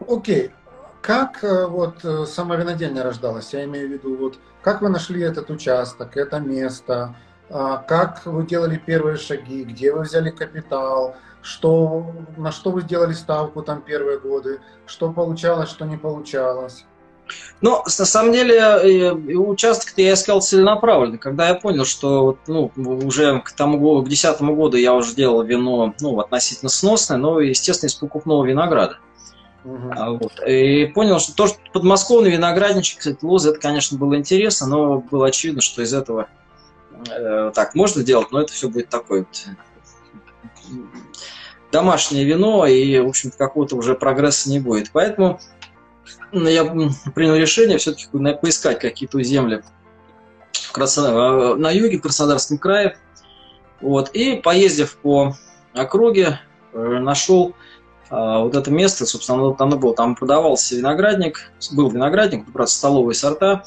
Окей. 0.07 0.51
Как 1.01 1.43
э, 1.43 1.67
вот 1.67 2.05
сама 2.29 2.55
винодельня 2.55 3.03
рождалась? 3.03 3.53
Я 3.53 3.65
имею 3.65 3.89
в 3.89 3.91
виду, 3.91 4.15
вот 4.15 4.39
как 4.61 4.81
вы 4.81 4.89
нашли 4.89 5.21
этот 5.21 5.49
участок, 5.49 6.15
это 6.15 6.39
место, 6.39 7.15
а, 7.49 7.77
как 7.77 8.25
вы 8.25 8.45
делали 8.45 8.77
первые 8.77 9.17
шаги, 9.17 9.63
где 9.63 9.93
вы 9.93 10.01
взяли 10.03 10.31
капитал, 10.31 11.15
что, 11.43 12.11
на 12.37 12.51
что 12.51 12.71
вы 12.71 12.81
сделали 12.81 13.13
ставку 13.13 13.61
там 13.61 13.81
первые 13.81 14.19
годы, 14.19 14.61
что 14.87 15.11
получалось, 15.11 15.69
что 15.69 15.85
не 15.85 15.97
получалось? 15.97 16.85
Ну, 17.61 17.83
на 17.85 18.05
самом 18.05 18.33
деле, 18.33 18.55
э, 18.55 19.11
участок-то 19.13 20.01
я 20.01 20.13
искал 20.13 20.41
целенаправленно. 20.41 21.17
Когда 21.17 21.49
я 21.49 21.55
понял, 21.55 21.85
что 21.85 22.37
ну, 22.47 22.71
уже 22.75 23.39
к 23.41 23.51
тому 23.51 24.01
к 24.01 24.09
десятому 24.09 24.55
году 24.55 24.77
я 24.77 24.93
уже 24.93 25.15
делал 25.15 25.43
вино 25.43 25.93
ну, 25.99 26.19
относительно 26.19 26.69
сносное, 26.69 27.17
но, 27.17 27.39
естественно, 27.39 27.89
из 27.89 27.95
покупного 27.95 28.45
винограда. 28.45 28.97
Uh-huh. 29.63 30.19
Вот. 30.21 30.45
И 30.45 30.87
понял, 30.87 31.19
что 31.19 31.33
то, 31.35 31.47
что 31.47 31.57
подмосковный 31.71 32.31
виноградничек, 32.31 32.99
кстати, 32.99 33.23
лозы, 33.23 33.51
это, 33.51 33.59
конечно, 33.59 33.97
было 33.97 34.17
интересно, 34.17 34.67
но 34.67 34.99
было 34.99 35.27
очевидно, 35.27 35.61
что 35.61 35.81
из 35.81 35.93
этого 35.93 36.27
э, 37.09 37.51
так 37.55 37.73
можно 37.73 38.03
делать, 38.03 38.29
но 38.31 38.41
это 38.41 38.51
все 38.51 38.67
будет 38.67 38.89
такое 38.89 39.19
вот 39.21 39.45
домашнее 41.73 42.23
вино, 42.23 42.65
и, 42.65 42.99
в 42.99 43.07
общем 43.07 43.31
какого-то 43.35 43.75
уже 43.75 43.95
прогресса 43.95 44.49
не 44.49 44.59
будет. 44.59 44.91
Поэтому 44.93 45.39
я 46.31 46.63
принял 47.13 47.35
решение 47.35 47.77
все-таки 47.79 48.07
поискать 48.41 48.79
какие-то 48.79 49.21
земли 49.23 49.63
Красно... 50.71 51.55
на 51.55 51.71
юге, 51.71 51.97
в 51.97 52.01
Краснодарском 52.01 52.59
крае. 52.59 52.97
Вот. 53.81 54.11
И 54.13 54.35
поездив 54.35 54.95
по 54.97 55.35
округе, 55.73 56.39
э, 56.71 56.99
нашел 56.99 57.53
а, 58.09 58.39
вот 58.39 58.55
это 58.55 58.69
место, 58.69 59.07
собственно, 59.07 59.55
оно, 59.57 59.77
было, 59.77 59.95
там 59.95 60.15
продавался 60.15 60.75
виноградник, 60.75 61.51
был 61.71 61.89
виноградник, 61.89 62.45
правда, 62.53 62.71
столовые 62.71 63.15
сорта. 63.15 63.63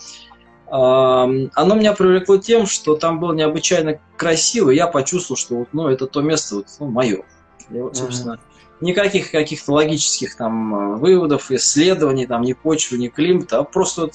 Оно 0.69 1.75
меня 1.75 1.93
привлекло 1.93 2.39
тем, 2.39 2.67
что 2.67 2.97
там 2.97 3.21
было 3.21 3.33
необычайно 3.33 4.01
красиво, 4.17 4.71
я 4.71 4.89
почувствовал, 4.89 5.37
что 5.37 5.57
вот, 5.57 5.69
ну, 5.73 5.89
это 5.89 6.07
то 6.07 6.23
место, 6.23 6.57
вот, 6.57 6.67
ну, 6.81 6.87
мое. 6.89 7.25
И 7.71 7.79
вот, 7.81 7.97
собственно, 7.97 8.35
mm-hmm. 8.35 8.77
никаких 8.81 9.31
каких-то 9.31 9.73
логических 9.73 10.37
там 10.37 10.99
выводов, 10.99 11.51
исследований, 11.51 12.27
там, 12.27 12.43
ни 12.43 12.53
почвы, 12.53 12.99
ни 12.99 13.09
климата, 13.09 13.59
а 13.59 13.65
просто 13.65 14.03
вот 14.03 14.15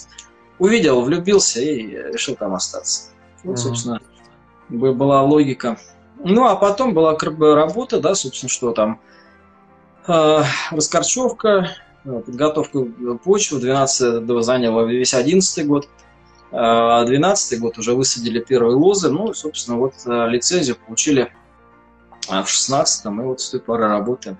увидел, 0.59 1.01
влюбился 1.01 1.61
и 1.61 1.87
решил 2.11 2.35
там 2.35 2.53
остаться. 2.53 3.09
Вот, 3.43 3.53
mm-hmm. 3.53 3.57
собственно, 3.57 4.01
была 4.69 5.23
логика. 5.23 5.77
Ну, 6.23 6.45
а 6.45 6.55
потом 6.55 6.93
была 6.93 7.17
работа, 7.17 7.99
да, 7.99 8.15
собственно, 8.15 8.49
что 8.49 8.71
там, 8.71 8.99
э, 10.07 10.43
раскорчевка, 10.71 11.71
э, 12.05 12.21
подготовка 12.25 12.85
почвы, 13.23 13.59
12 13.59 14.43
заняло 14.43 14.85
весь 14.85 15.13
11 15.13 15.67
год, 15.67 15.87
12 16.51 17.59
год 17.61 17.77
уже 17.77 17.93
высадили 17.93 18.39
первые 18.41 18.75
лозы, 18.75 19.09
ну, 19.09 19.33
собственно, 19.33 19.77
вот 19.77 19.93
э, 20.05 20.27
лицензию 20.27 20.75
получили 20.75 21.31
а 22.29 22.43
в 22.43 22.47
16-м, 22.47 23.21
и 23.21 23.25
вот 23.25 23.41
с 23.41 23.49
той 23.49 23.59
поры 23.59 23.87
работаем. 23.87 24.37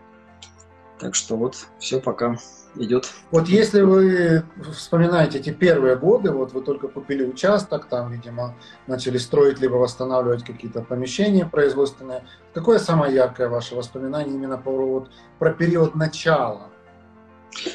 Так 1.00 1.16
что 1.16 1.36
вот 1.36 1.56
все 1.80 2.00
пока 2.00 2.38
идет. 2.76 3.12
Вот 3.32 3.48
если 3.48 3.82
вы 3.82 4.44
вспоминаете 4.72 5.40
эти 5.40 5.50
первые 5.50 5.96
годы, 5.96 6.32
вот 6.32 6.54
вы 6.54 6.62
только 6.62 6.88
купили 6.88 7.26
участок, 7.26 7.86
там, 7.86 8.12
видимо, 8.12 8.56
начали 8.88 9.18
строить 9.18 9.60
либо 9.60 9.76
восстанавливать 9.76 10.44
какие-то 10.44 10.82
помещения 10.82 11.46
производственные. 11.46 12.24
Какое 12.54 12.80
самое 12.80 13.14
яркое 13.14 13.50
ваше 13.50 13.76
воспоминание 13.76 14.34
именно 14.34 14.58
по, 14.58 14.72
вот, 14.72 15.10
про 15.40 15.52
период 15.52 15.96
начала? 15.96 16.70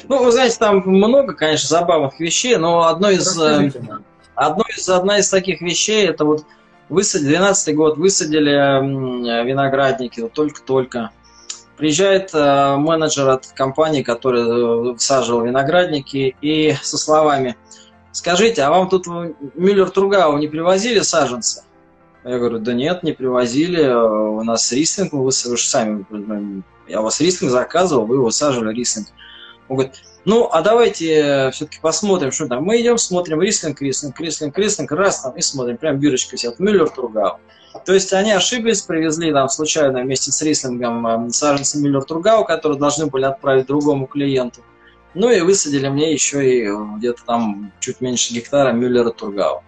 Ну, 0.07 0.23
вы 0.23 0.31
знаете, 0.31 0.57
там 0.57 0.77
много, 0.85 1.33
конечно, 1.33 1.67
забавных 1.67 2.19
вещей, 2.19 2.57
но 2.57 2.87
одно 2.87 3.11
из, 3.11 3.39
э, 3.39 3.71
одно 4.33 4.63
из, 4.75 4.89
одна 4.89 5.19
из 5.19 5.29
таких 5.29 5.61
вещей, 5.61 6.07
это 6.07 6.25
вот 6.25 6.45
Высадили, 6.89 7.29
12 7.29 7.75
год, 7.75 7.97
высадили 7.97 9.45
виноградники, 9.45 10.27
только-только. 10.27 11.11
Приезжает 11.75 12.31
э, 12.33 12.75
менеджер 12.77 13.29
от 13.29 13.47
компании, 13.47 14.01
который 14.01 14.41
э, 14.41 14.93
высаживал 14.93 15.41
виноградники, 15.41 16.35
и 16.41 16.75
со 16.81 16.97
словами, 16.97 17.55
скажите, 18.11 18.63
а 18.63 18.71
вам 18.71 18.89
тут 18.89 19.05
Мюллер 19.05 19.91
Тругау 19.91 20.37
не 20.39 20.47
привозили 20.47 21.01
саженцы? 21.01 21.63
Я 22.23 22.39
говорю, 22.39 22.59
да 22.59 22.73
нет, 22.73 23.03
не 23.03 23.11
привозили, 23.11 23.87
у 23.87 24.43
нас 24.43 24.71
рислинг, 24.71 25.13
вы, 25.13 25.25
вы 25.25 25.31
же 25.31 25.67
сами, 25.67 26.03
я 26.87 27.01
у 27.01 27.03
вас 27.03 27.21
рислинг 27.21 27.51
заказывал, 27.51 28.05
вы 28.05 28.23
высаживали 28.23 28.73
рислинг. 28.73 29.09
Он 29.69 29.77
говорит, 29.77 30.01
ну, 30.27 30.49
а 30.51 30.61
давайте 30.61 31.13
э, 31.13 31.51
все-таки 31.51 31.79
посмотрим, 31.79 32.33
что 32.33 32.47
там. 32.47 32.61
Мы 32.61 32.81
идем, 32.81 32.97
смотрим 32.97 33.41
рислинг, 33.41 33.81
рислинг, 33.81 34.19
рислинг, 34.19 34.57
рислинг, 34.57 34.91
раз 34.91 35.21
там 35.21 35.31
и 35.37 35.41
смотрим, 35.41 35.77
прям 35.77 35.99
бирочка 35.99 36.35
сидит, 36.35 36.59
Мюллер 36.59 36.89
Тургау. 36.89 37.39
То 37.85 37.93
есть 37.93 38.11
они 38.11 38.33
ошиблись, 38.33 38.81
привезли 38.81 39.31
там 39.31 39.47
случайно 39.47 40.01
вместе 40.01 40.33
с 40.33 40.41
рислингом 40.41 41.27
э, 41.27 41.29
саженцы 41.29 41.79
Мюллер 41.79 42.03
Тургау, 42.03 42.43
которые 42.43 42.77
должны 42.77 43.05
были 43.05 43.23
отправить 43.23 43.67
другому 43.67 44.05
клиенту. 44.05 44.59
Ну 45.13 45.31
и 45.31 45.39
высадили 45.39 45.87
мне 45.87 46.11
еще 46.11 46.45
и 46.45 46.67
э, 46.67 46.75
где-то 46.97 47.23
там 47.25 47.71
чуть 47.79 48.01
меньше 48.01 48.33
гектара 48.33 48.73
Мюллера 48.73 49.11
Тургау. 49.11 49.63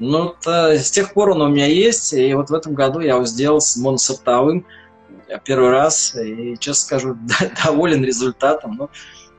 Ну, 0.00 0.34
то, 0.42 0.72
с 0.72 0.90
тех 0.90 1.14
пор 1.14 1.30
он 1.30 1.42
у 1.42 1.48
меня 1.48 1.66
есть, 1.66 2.12
и 2.12 2.34
вот 2.34 2.50
в 2.50 2.54
этом 2.54 2.74
году 2.74 2.98
я 2.98 3.14
его 3.14 3.24
сделал 3.24 3.60
с 3.60 3.76
моносортовым 3.76 4.66
первый 5.44 5.70
раз, 5.70 6.16
и, 6.16 6.56
честно 6.58 6.82
скажу, 6.82 7.18
доволен 7.64 8.04
результатом. 8.04 8.74
Ну, 8.76 8.90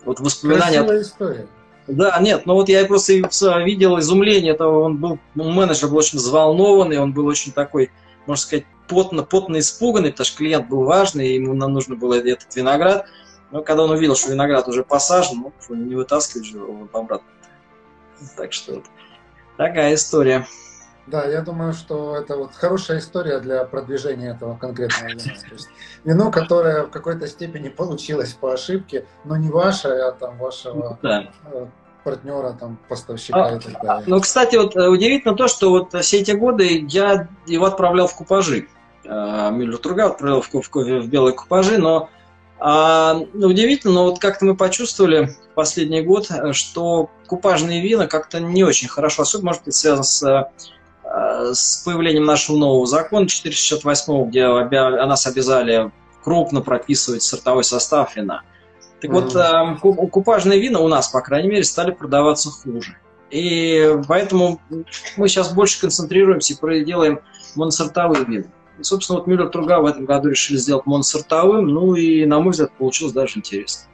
вот 0.05 0.19
воспоминания... 0.19 0.79
Красивая 0.79 1.01
история. 1.01 1.47
Да, 1.87 2.17
нет, 2.21 2.45
ну 2.45 2.53
вот 2.53 2.69
я 2.69 2.85
просто 2.85 3.13
видел 3.13 3.99
изумление 3.99 4.53
этого, 4.53 4.83
он 4.83 4.97
был, 4.97 5.19
ну, 5.35 5.49
менеджер 5.51 5.89
был 5.89 5.97
очень 5.97 6.17
взволнованный, 6.17 6.97
он 6.97 7.11
был 7.11 7.25
очень 7.25 7.51
такой, 7.51 7.91
можно 8.25 8.41
сказать, 8.41 8.65
потно, 8.87 9.23
потно 9.23 9.59
испуганный, 9.59 10.11
потому 10.11 10.25
что 10.25 10.37
клиент 10.37 10.69
был 10.69 10.83
важный, 10.83 11.35
ему 11.35 11.53
нам 11.53 11.73
нужно 11.73 11.95
было 11.95 12.13
этот 12.15 12.55
виноград. 12.55 13.05
Но 13.51 13.61
когда 13.61 13.83
он 13.83 13.91
увидел, 13.91 14.15
что 14.15 14.31
виноград 14.31 14.67
уже 14.67 14.83
посажен, 14.83 15.43
ну, 15.69 15.75
не 15.75 15.95
вытаскивать 15.95 16.45
же 16.47 16.57
его 16.57 16.87
обратно. 16.93 17.27
Так 18.37 18.53
что 18.53 18.75
вот 18.75 18.85
такая 19.57 19.93
история. 19.93 20.47
Да, 21.05 21.25
я 21.25 21.41
думаю, 21.41 21.73
что 21.73 22.15
это 22.15 22.37
вот 22.37 22.53
хорошая 22.53 22.99
история 22.99 23.39
для 23.39 23.65
продвижения 23.65 24.31
этого 24.31 24.55
конкретного 24.55 25.09
вина. 25.09 25.35
То 25.49 25.53
есть 25.53 25.69
вино, 26.03 26.31
которое 26.31 26.83
в 26.83 26.91
какой-то 26.91 27.27
степени 27.27 27.69
получилось 27.69 28.33
по 28.33 28.53
ошибке, 28.53 29.05
но 29.25 29.35
не 29.35 29.49
ваше, 29.49 29.89
а 29.89 30.11
там 30.11 30.37
вашего 30.37 30.97
да. 31.01 31.29
Э, 31.51 31.65
партнера, 32.03 32.53
там, 32.53 32.77
поставщика 32.87 33.47
а, 33.47 33.55
и 33.55 33.59
так 33.59 33.81
далее. 33.81 34.03
Ну, 34.07 34.21
кстати, 34.21 34.55
вот 34.55 34.75
э, 34.77 34.87
удивительно 34.87 35.35
то, 35.35 35.47
что 35.47 35.71
вот 35.71 35.93
все 35.93 36.21
эти 36.21 36.31
годы 36.31 36.85
я 36.89 37.27
его 37.47 37.65
отправлял 37.65 38.07
в 38.07 38.15
купажи. 38.15 38.67
Э, 39.03 39.49
Мюллер 39.51 39.77
Труга 39.79 40.05
отправлял 40.05 40.41
в, 40.41 40.49
в, 40.53 40.69
в 40.73 41.07
белые 41.07 41.33
купажи, 41.33 41.79
но 41.79 42.09
а, 42.59 43.15
ну, 43.33 43.47
удивительно, 43.47 43.93
но 43.93 44.03
вот 44.05 44.19
как-то 44.19 44.45
мы 44.45 44.55
почувствовали 44.55 45.25
в 45.25 45.53
последний 45.53 46.01
год, 46.01 46.29
что 46.53 47.09
купажные 47.27 47.81
вина 47.81 48.07
как-то 48.07 48.39
не 48.39 48.63
очень 48.63 48.87
хорошо, 48.87 49.23
особенно, 49.23 49.47
может 49.47 49.65
быть, 49.65 49.75
связано 49.75 50.03
с 50.03 50.49
с 51.13 51.83
появлением 51.85 52.25
нашего 52.25 52.57
нового 52.57 52.87
закона 52.87 53.27
468, 53.27 54.29
где 54.29 54.47
нас 54.47 55.27
обязали 55.27 55.91
крупно 56.23 56.61
прописывать 56.61 57.21
сортовой 57.21 57.63
состав 57.63 58.15
вина. 58.15 58.41
Так 59.01 59.11
mm-hmm. 59.11 59.77
вот, 59.81 59.95
э, 59.95 60.07
купажные 60.09 60.59
вина 60.59 60.79
у 60.79 60.87
нас, 60.87 61.09
по 61.09 61.21
крайней 61.21 61.49
мере, 61.49 61.63
стали 61.63 61.91
продаваться 61.91 62.49
хуже. 62.49 62.97
И 63.29 63.95
поэтому 64.07 64.61
мы 65.17 65.27
сейчас 65.27 65.53
больше 65.53 65.81
концентрируемся 65.81 66.53
и 66.53 66.85
делаем 66.85 67.19
моносортовые 67.55 68.25
вина. 68.25 68.45
И, 68.79 68.83
собственно, 68.83 69.19
вот 69.19 69.27
Мюллер 69.27 69.49
Труга 69.49 69.79
в 69.79 69.85
этом 69.85 70.05
году 70.05 70.29
решили 70.29 70.57
сделать 70.57 70.85
моносортовым, 70.85 71.67
ну 71.67 71.95
и, 71.95 72.25
на 72.25 72.39
мой 72.39 72.51
взгляд, 72.51 72.71
получилось 72.77 73.13
даже 73.13 73.37
интересно. 73.37 73.89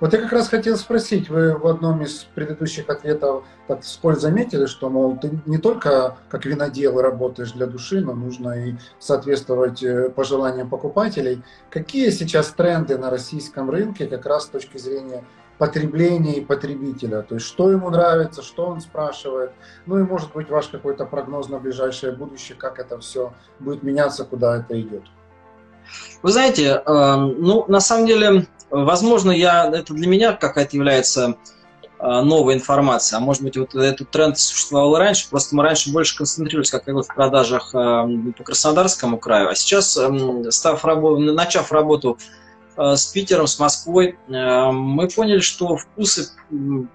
Вот 0.00 0.12
я 0.12 0.20
как 0.20 0.30
раз 0.30 0.48
хотел 0.48 0.76
спросить, 0.76 1.28
вы 1.28 1.56
в 1.56 1.66
одном 1.66 2.02
из 2.02 2.24
предыдущих 2.34 2.88
ответов 2.88 3.44
так 3.66 3.82
вскользь 3.82 4.20
заметили, 4.20 4.66
что, 4.66 4.88
мол, 4.90 5.16
ты 5.16 5.40
не 5.44 5.58
только 5.58 6.16
как 6.28 6.46
винодел 6.46 7.00
работаешь 7.00 7.50
для 7.50 7.66
души, 7.66 8.00
но 8.00 8.14
нужно 8.14 8.68
и 8.68 8.74
соответствовать 9.00 9.82
э, 9.82 10.10
пожеланиям 10.10 10.70
покупателей. 10.70 11.42
Какие 11.68 12.10
сейчас 12.10 12.48
тренды 12.50 12.96
на 12.96 13.10
российском 13.10 13.70
рынке 13.70 14.06
как 14.06 14.24
раз 14.24 14.44
с 14.44 14.48
точки 14.48 14.78
зрения 14.78 15.24
потребления 15.58 16.36
и 16.36 16.44
потребителя? 16.44 17.22
То 17.22 17.34
есть 17.34 17.46
что 17.46 17.68
ему 17.72 17.90
нравится, 17.90 18.40
что 18.42 18.66
он 18.66 18.80
спрашивает? 18.80 19.50
Ну 19.86 19.98
и 19.98 20.04
может 20.04 20.32
быть 20.32 20.48
ваш 20.48 20.68
какой-то 20.68 21.06
прогноз 21.06 21.48
на 21.48 21.58
ближайшее 21.58 22.12
будущее, 22.12 22.56
как 22.56 22.78
это 22.78 23.00
все 23.00 23.32
будет 23.58 23.82
меняться, 23.82 24.24
куда 24.24 24.58
это 24.58 24.80
идет? 24.80 25.02
Вы 26.22 26.30
знаете, 26.30 26.82
э, 26.86 27.16
ну 27.16 27.64
на 27.66 27.80
самом 27.80 28.06
деле 28.06 28.46
Возможно, 28.70 29.30
я, 29.30 29.70
это 29.72 29.94
для 29.94 30.06
меня 30.06 30.32
какая-то 30.32 30.76
является 30.76 31.36
а, 31.98 32.22
новая 32.22 32.54
информация. 32.54 33.16
А 33.16 33.20
может 33.20 33.42
быть, 33.42 33.56
вот 33.56 33.74
этот 33.74 34.10
тренд 34.10 34.38
существовал 34.38 34.96
раньше, 34.96 35.28
просто 35.28 35.56
мы 35.56 35.62
раньше 35.62 35.90
больше 35.92 36.16
концентрировались, 36.16 36.70
как 36.70 36.86
я 36.86 36.92
говорил, 36.92 37.08
в 37.10 37.14
продажах 37.14 37.70
а, 37.74 38.06
по 38.36 38.44
Краснодарскому 38.44 39.18
краю. 39.18 39.48
А 39.48 39.54
сейчас, 39.54 39.98
став, 40.50 40.84
начав 40.84 41.72
работу 41.72 42.18
а, 42.76 42.96
с 42.96 43.06
Питером, 43.06 43.46
с 43.46 43.58
Москвой, 43.58 44.18
мы 44.28 45.08
поняли, 45.08 45.40
что 45.40 45.76
вкусы 45.76 46.30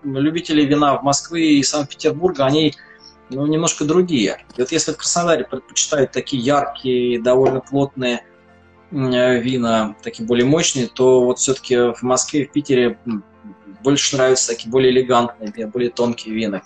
любителей 0.03 0.65
вина 0.65 0.97
в 0.97 1.03
Москве 1.03 1.57
и 1.57 1.63
Санкт-Петербурга, 1.63 2.45
они 2.45 2.75
ну, 3.29 3.45
немножко 3.45 3.83
другие. 3.83 4.45
И 4.55 4.61
вот 4.61 4.71
если 4.71 4.93
в 4.93 4.97
Краснодаре 4.97 5.43
предпочитают 5.43 6.11
такие 6.11 6.41
яркие, 6.41 7.21
довольно 7.21 7.59
плотные 7.59 8.25
вина 8.93 9.95
такие 10.03 10.27
более 10.27 10.45
мощные, 10.45 10.87
то 10.87 11.23
вот 11.25 11.39
все-таки 11.39 11.93
в 11.93 12.01
Москве, 12.03 12.45
в 12.45 12.51
Питере 12.51 12.97
больше 13.83 14.15
нравятся 14.15 14.49
такие 14.49 14.69
более 14.69 14.91
элегантные, 14.91 15.67
более 15.67 15.89
тонкие 15.89 16.33
вина. 16.33 16.61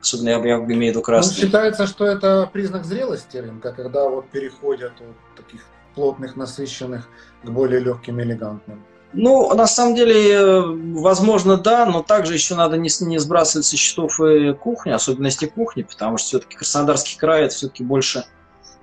Особенно 0.00 0.30
я, 0.30 0.38
я 0.38 0.56
имею 0.56 0.92
в 0.92 0.96
виду 0.96 1.02
красные. 1.02 1.36
Ну, 1.36 1.46
считается, 1.46 1.86
что 1.86 2.06
это 2.06 2.48
признак 2.50 2.86
зрелости 2.86 3.36
рынка, 3.36 3.72
когда 3.72 4.08
вот 4.08 4.30
переходят 4.30 4.92
от 4.92 5.36
таких 5.36 5.60
плотных, 5.94 6.36
насыщенных 6.36 7.08
к 7.44 7.50
более 7.50 7.80
легким, 7.80 8.20
элегантным. 8.20 8.82
Ну, 9.12 9.52
на 9.54 9.66
самом 9.66 9.96
деле, 9.96 10.32
э, 10.32 10.62
возможно, 10.94 11.58
да, 11.58 11.84
но 11.84 12.02
также 12.02 12.34
еще 12.34 12.54
надо 12.54 12.78
не, 12.78 12.88
не 13.00 13.18
сбрасывать 13.18 13.66
со 13.66 13.76
счетов 13.76 14.20
и 14.20 14.54
кухни, 14.54 14.90
особенности 14.90 15.46
кухни, 15.46 15.82
потому 15.82 16.16
что 16.16 16.28
все-таки 16.28 16.56
Краснодарский 16.56 17.18
край 17.18 17.42
это 17.42 17.54
все-таки 17.54 17.82
больше, 17.82 18.24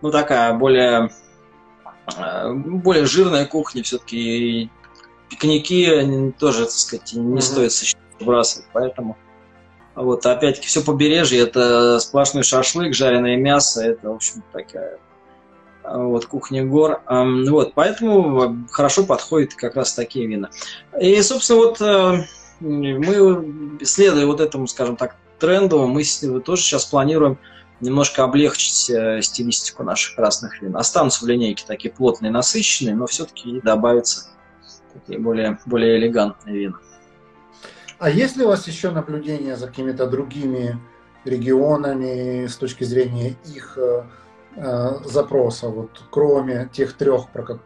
ну, 0.01 0.11
такая 0.11 0.53
более 0.53 1.09
Э, 1.09 1.26
более 2.53 3.05
жирная 3.05 3.45
кухня 3.45 3.83
все-таки. 3.83 4.69
Пикники 5.29 6.33
тоже, 6.39 6.63
так 6.63 6.71
сказать, 6.71 7.13
не 7.13 7.37
mm-hmm. 7.37 7.41
стоит 7.41 7.73
сбрасывать, 8.19 8.67
поэтому... 8.71 9.17
Вот, 9.93 10.25
опять-таки, 10.25 10.67
все 10.67 10.83
побережье, 10.83 11.41
это 11.41 11.99
сплошной 11.99 12.43
шашлык, 12.43 12.93
жареное 12.93 13.35
мясо, 13.35 13.83
это, 13.83 14.09
в 14.11 14.15
общем, 14.15 14.43
такая 14.53 14.99
вот, 15.83 16.25
кухня 16.27 16.63
гор. 16.63 17.01
Вот, 17.07 17.73
поэтому 17.73 18.67
хорошо 18.71 19.03
подходят 19.05 19.55
как 19.55 19.75
раз 19.75 19.93
такие 19.93 20.27
вина. 20.27 20.49
И, 21.01 21.21
собственно, 21.23 21.59
вот 21.59 21.81
э, 21.81 22.25
мы, 22.59 23.79
следуя 23.83 24.25
вот 24.27 24.39
этому, 24.39 24.67
скажем 24.67 24.97
так, 24.97 25.15
тренду, 25.39 25.87
мы 25.87 26.03
тоже 26.41 26.61
сейчас 26.61 26.85
планируем 26.85 27.37
немножко 27.81 28.23
облегчить 28.23 28.89
э, 28.89 29.21
стилистику 29.21 29.83
наших 29.83 30.15
красных 30.15 30.61
вин. 30.61 30.75
Останутся 30.75 31.23
в 31.23 31.27
линейке 31.27 31.63
такие 31.65 31.93
плотные, 31.93 32.31
насыщенные, 32.31 32.95
но 32.95 33.07
все-таки 33.07 33.61
добавятся 33.61 34.29
такие 34.93 35.19
более, 35.19 35.59
более 35.65 35.97
элегантные 35.97 36.57
вина. 36.57 36.77
А 37.99 38.09
есть 38.09 38.35
ли 38.35 38.45
у 38.45 38.47
вас 38.47 38.67
еще 38.67 38.91
наблюдения 38.91 39.55
за 39.55 39.67
какими-то 39.67 40.07
другими 40.07 40.79
регионами 41.25 42.45
с 42.47 42.55
точки 42.55 42.83
зрения 42.83 43.35
их 43.45 43.77
э, 43.77 44.03
э 44.55 44.89
запроса, 45.05 45.69
вот, 45.69 46.03
кроме 46.11 46.69
тех 46.71 46.93
трех, 46.93 47.29
про, 47.29 47.59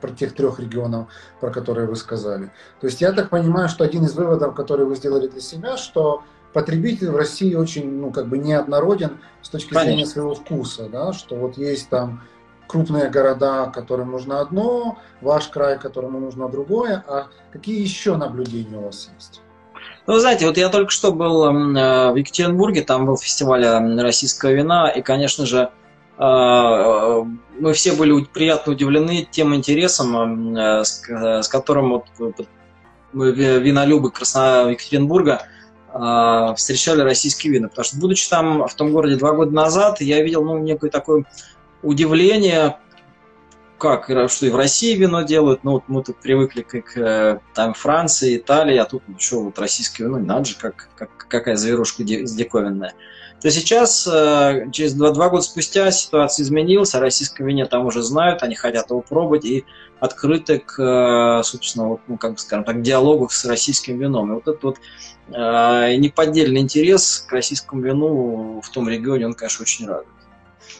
про 0.00 0.10
тех 0.10 0.34
трех 0.34 0.60
регионов, 0.60 1.08
про 1.40 1.50
которые 1.50 1.86
вы 1.86 1.96
сказали? 1.96 2.50
То 2.80 2.86
есть 2.86 3.00
я 3.00 3.12
так 3.12 3.30
понимаю, 3.30 3.68
что 3.68 3.84
один 3.84 4.04
из 4.04 4.14
выводов, 4.14 4.54
который 4.54 4.86
вы 4.86 4.96
сделали 4.96 5.28
для 5.28 5.40
себя, 5.40 5.76
что 5.76 6.22
потребитель 6.52 7.10
в 7.10 7.16
России 7.16 7.54
очень, 7.54 7.90
ну, 8.00 8.10
как 8.10 8.28
бы 8.28 8.38
неоднороден 8.38 9.18
с 9.42 9.48
точки 9.48 9.70
Конечно. 9.70 9.90
зрения 9.90 10.06
своего 10.06 10.34
вкуса, 10.34 10.88
да, 10.88 11.12
что 11.12 11.36
вот 11.36 11.56
есть 11.58 11.88
там 11.88 12.22
крупные 12.66 13.10
города, 13.10 13.66
которым 13.66 14.12
нужно 14.12 14.40
одно, 14.40 14.98
ваш 15.20 15.48
край, 15.48 15.78
которому 15.78 16.20
нужно 16.20 16.48
другое, 16.48 17.04
а 17.08 17.26
какие 17.52 17.80
еще 17.80 18.16
наблюдения 18.16 18.78
у 18.78 18.84
вас 18.84 19.10
есть? 19.16 19.40
Ну, 20.06 20.14
вы 20.14 20.20
знаете, 20.20 20.46
вот 20.46 20.56
я 20.56 20.68
только 20.68 20.90
что 20.90 21.12
был 21.12 21.44
э, 21.44 22.12
в 22.12 22.16
Екатеринбурге, 22.16 22.82
там 22.82 23.06
был 23.06 23.16
фестиваль 23.16 23.66
российского 24.00 24.50
вина, 24.50 24.88
и, 24.88 25.02
конечно 25.02 25.46
же, 25.46 25.70
э, 26.18 26.22
э, 26.22 27.24
мы 27.58 27.72
все 27.72 27.92
были 27.92 28.24
приятно 28.24 28.72
удивлены 28.72 29.26
тем 29.30 29.54
интересом, 29.54 30.56
с 30.84 31.48
которым 31.48 32.02
вот 32.18 32.34
винолюбы 33.12 34.10
Красно 34.10 34.68
Екатеринбурга 34.70 35.42
а, 35.92 36.54
встречали 36.54 37.00
российские 37.00 37.52
вина. 37.52 37.68
Потому 37.68 37.84
что, 37.84 37.96
будучи 37.98 38.28
там 38.28 38.66
в 38.66 38.74
том 38.74 38.92
городе 38.92 39.16
два 39.16 39.32
года 39.32 39.52
назад, 39.52 40.00
я 40.00 40.22
видел 40.22 40.44
ну, 40.44 40.58
некое 40.58 40.90
такое 40.90 41.24
удивление, 41.82 42.78
как, 43.78 44.10
что 44.30 44.46
и 44.46 44.50
в 44.50 44.56
России 44.56 44.94
вино 44.94 45.22
делают, 45.22 45.64
ну 45.64 45.72
вот 45.72 45.84
мы 45.88 46.04
тут 46.04 46.18
привыкли 46.18 46.62
к, 46.62 46.80
к 46.82 47.40
там, 47.54 47.74
Франции, 47.74 48.36
Италии, 48.36 48.76
а 48.76 48.84
тут 48.84 49.02
ну, 49.08 49.18
что, 49.18 49.42
вот 49.42 49.58
российское 49.58 50.04
вино, 50.04 50.18
надо 50.18 50.44
же, 50.44 50.56
как, 50.56 50.90
как, 50.94 51.10
какая 51.16 51.56
зверушка 51.56 52.04
диковинная. 52.04 52.94
То 53.40 53.50
сейчас, 53.50 54.06
э, 54.06 54.66
через 54.70 54.92
два, 54.92 55.12
два 55.12 55.30
года 55.30 55.42
спустя 55.42 55.90
ситуация 55.90 56.44
изменилась, 56.44 56.94
о 56.94 57.00
российском 57.00 57.46
вине 57.46 57.64
там 57.64 57.86
уже 57.86 58.02
знают, 58.02 58.42
они 58.42 58.54
хотят 58.54 58.90
его 58.90 59.00
пробовать 59.00 59.46
и 59.46 59.64
открыты 59.98 60.58
к, 60.58 60.78
э, 60.78 61.42
собственно, 61.42 61.88
вот, 61.88 62.00
ну, 62.06 62.18
как 62.18 62.32
бы 62.32 62.38
скажем 62.38 62.64
так, 62.64 62.82
диалогу 62.82 63.28
с 63.30 63.46
российским 63.46 63.98
вином. 63.98 64.30
И 64.30 64.34
вот 64.34 64.42
этот 64.42 64.62
вот 64.62 64.76
э, 65.28 65.96
неподдельный 65.96 66.60
интерес 66.60 67.24
к 67.26 67.32
российскому 67.32 67.80
вину 67.80 68.60
в 68.62 68.68
том 68.68 68.88
регионе, 68.90 69.26
он, 69.26 69.34
конечно, 69.34 69.62
очень 69.62 69.86
радует. 69.86 70.08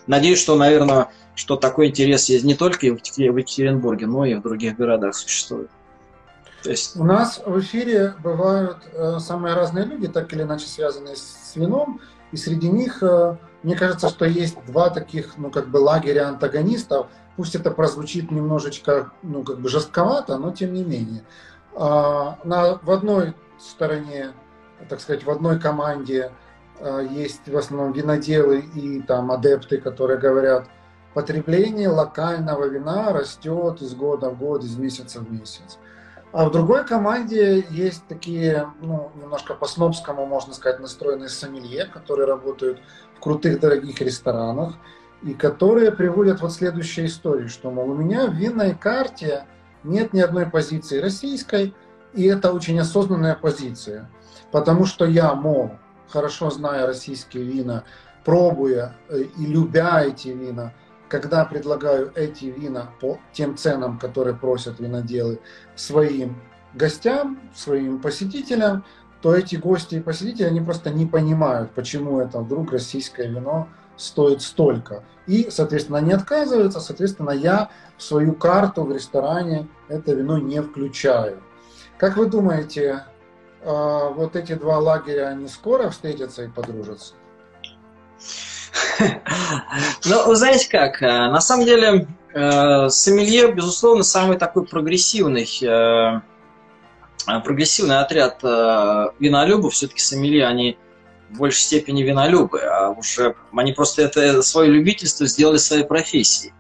Надеюсь, 0.07 0.41
что, 0.41 0.57
наверное, 0.57 1.09
что 1.35 1.57
такой 1.57 1.89
интерес 1.89 2.29
есть 2.29 2.45
не 2.45 2.55
только 2.55 2.81
в 2.87 2.99
Екатеринбурге, 3.17 4.07
но 4.07 4.27
и 4.27 4.35
в 4.35 4.43
других 4.43 4.77
городах 4.77 5.15
существует. 5.15 5.71
То 6.63 6.71
есть... 6.71 6.95
У 6.97 7.05
нас 7.05 7.41
в 7.45 7.59
эфире 7.61 8.15
бывают 8.23 8.77
э, 8.93 9.19
самые 9.19 9.55
разные 9.55 9.87
люди, 9.87 10.09
так 10.09 10.31
или 10.35 10.43
иначе 10.43 10.67
связанные 10.67 11.17
с 11.17 11.53
вином, 11.55 12.01
и 12.33 12.37
среди 12.37 12.69
них, 12.69 13.03
э, 13.03 13.37
мне 13.63 13.77
кажется, 13.77 14.09
что 14.09 14.25
есть 14.25 14.57
два 14.67 14.91
таких, 14.91 15.37
ну, 15.37 15.51
как 15.51 15.69
бы 15.69 15.79
лагеря 15.79 16.29
антагонистов. 16.29 17.09
Пусть 17.37 17.55
это 17.55 17.71
прозвучит 17.71 18.31
немножечко, 18.31 19.13
ну, 19.23 19.43
как 19.43 19.61
бы 19.61 19.69
жестковато, 19.69 20.39
но 20.39 20.53
тем 20.53 20.73
не 20.73 20.85
менее. 20.85 21.25
А, 21.75 22.39
на, 22.45 22.79
в 22.83 22.91
одной 22.91 23.35
стороне, 23.59 24.33
так 24.89 25.01
сказать, 25.01 25.25
в 25.25 25.31
одной 25.31 25.59
команде 25.59 26.33
э, 26.79 27.09
есть 27.11 27.49
в 27.49 27.57
основном 27.57 27.93
виноделы 27.93 28.61
и 28.61 29.01
там 29.03 29.31
адепты, 29.31 29.79
которые 29.79 30.19
говорят, 30.19 30.69
потребление 31.15 31.89
локального 31.89 32.65
вина 32.67 33.13
растет 33.13 33.83
из 33.83 33.95
года 33.95 34.31
в 34.31 34.39
год, 34.39 34.65
из 34.65 34.77
месяца 34.77 35.21
в 35.21 35.31
месяц. 35.33 35.79
А 36.33 36.45
в 36.45 36.53
другой 36.53 36.87
команде 36.87 37.67
есть 37.71 38.05
такие, 38.07 38.73
ну, 38.81 39.11
немножко 39.21 39.55
по-снобскому, 39.55 40.27
можно 40.27 40.55
сказать, 40.55 40.79
настроенные 40.79 41.29
сомелье, 41.29 41.87
которые 41.87 42.27
работают 42.29 42.81
в 43.17 43.21
крутых 43.21 43.59
дорогих 43.59 44.01
ресторанах, 44.01 44.75
и 45.23 45.35
которые 45.35 45.91
приводят 45.91 46.41
вот 46.41 46.53
следующей 46.53 47.07
истории, 47.07 47.49
что, 47.49 47.71
мол, 47.71 47.91
у 47.91 47.95
меня 47.95 48.27
в 48.27 48.35
винной 48.35 48.75
карте 48.75 49.45
нет 49.83 50.13
ни 50.13 50.21
одной 50.21 50.47
позиции 50.47 51.01
российской, 51.01 51.75
и 52.15 52.25
это 52.25 52.53
очень 52.53 52.79
осознанная 52.79 53.35
позиция, 53.35 54.09
потому 54.53 54.85
что 54.85 55.05
я, 55.05 55.35
мол, 55.35 55.73
хорошо 56.09 56.51
зная 56.51 56.87
российские 56.87 57.45
вина, 57.45 57.85
пробуя 58.25 58.95
э, 59.09 59.23
и 59.37 59.47
любя 59.47 60.05
эти 60.05 60.29
вина, 60.29 60.73
когда 61.11 61.45
предлагаю 61.45 62.13
эти 62.15 62.47
вина 62.47 62.89
по 63.01 63.19
тем 63.33 63.57
ценам, 63.57 63.99
которые 63.99 64.35
просят 64.37 64.79
виноделы 64.79 65.41
своим 65.75 66.41
гостям, 66.73 67.41
своим 67.55 68.01
посетителям, 68.01 68.85
то 69.21 69.35
эти 69.35 69.57
гости 69.57 69.97
и 69.97 70.01
посетители, 70.01 70.45
они 70.45 70.61
просто 70.61 70.91
не 70.91 71.05
понимают, 71.05 71.73
почему 71.73 72.21
это 72.21 72.39
вдруг 72.39 72.73
российское 72.73 73.27
вино 73.27 73.69
стоит 73.97 74.41
столько. 74.41 75.05
И, 75.27 75.49
соответственно, 75.51 75.99
не 75.99 76.13
отказываются, 76.13 76.81
соответственно, 76.81 77.33
я 77.33 77.71
в 77.99 78.03
свою 78.03 78.33
карту 78.33 78.85
в 78.85 78.93
ресторане 78.93 79.69
это 79.89 80.15
вино 80.15 80.39
не 80.39 80.63
включаю. 80.63 81.43
Как 81.99 82.17
вы 82.17 82.27
думаете, 82.27 83.05
а, 83.63 84.09
вот 84.11 84.37
эти 84.37 84.55
два 84.55 84.79
лагеря, 84.79 85.29
они 85.29 85.49
скоро 85.49 85.91
встретятся 85.91 86.45
и 86.45 86.49
подружатся? 86.49 87.15
Ну, 90.05 90.27
вы 90.27 90.37
знаете 90.37 90.69
как, 90.69 91.03
э, 91.03 91.07
на 91.07 91.41
самом 91.41 91.65
деле, 91.65 92.07
э, 92.35 92.89
сомелье, 92.89 93.53
безусловно, 93.53 94.03
самый 94.03 94.39
такой 94.39 94.67
прогрессивный 94.67 95.49
э, 95.63 96.21
прогрессивный 97.45 97.99
отряд 97.99 98.43
винолюбов, 98.43 99.75
все-таки 99.75 100.01
сомелье, 100.01 100.47
они 100.47 100.79
в 101.29 101.39
большей 101.39 101.61
степени 101.61 102.03
винолюбы, 102.03 102.61
а 102.61 102.91
уже 102.91 103.37
они 103.55 103.73
просто 103.73 104.03
это 104.03 104.43
свое 104.43 104.71
любительство 104.71 105.27
сделали 105.27 105.59
своей 105.59 105.85
профессией. 105.85 106.55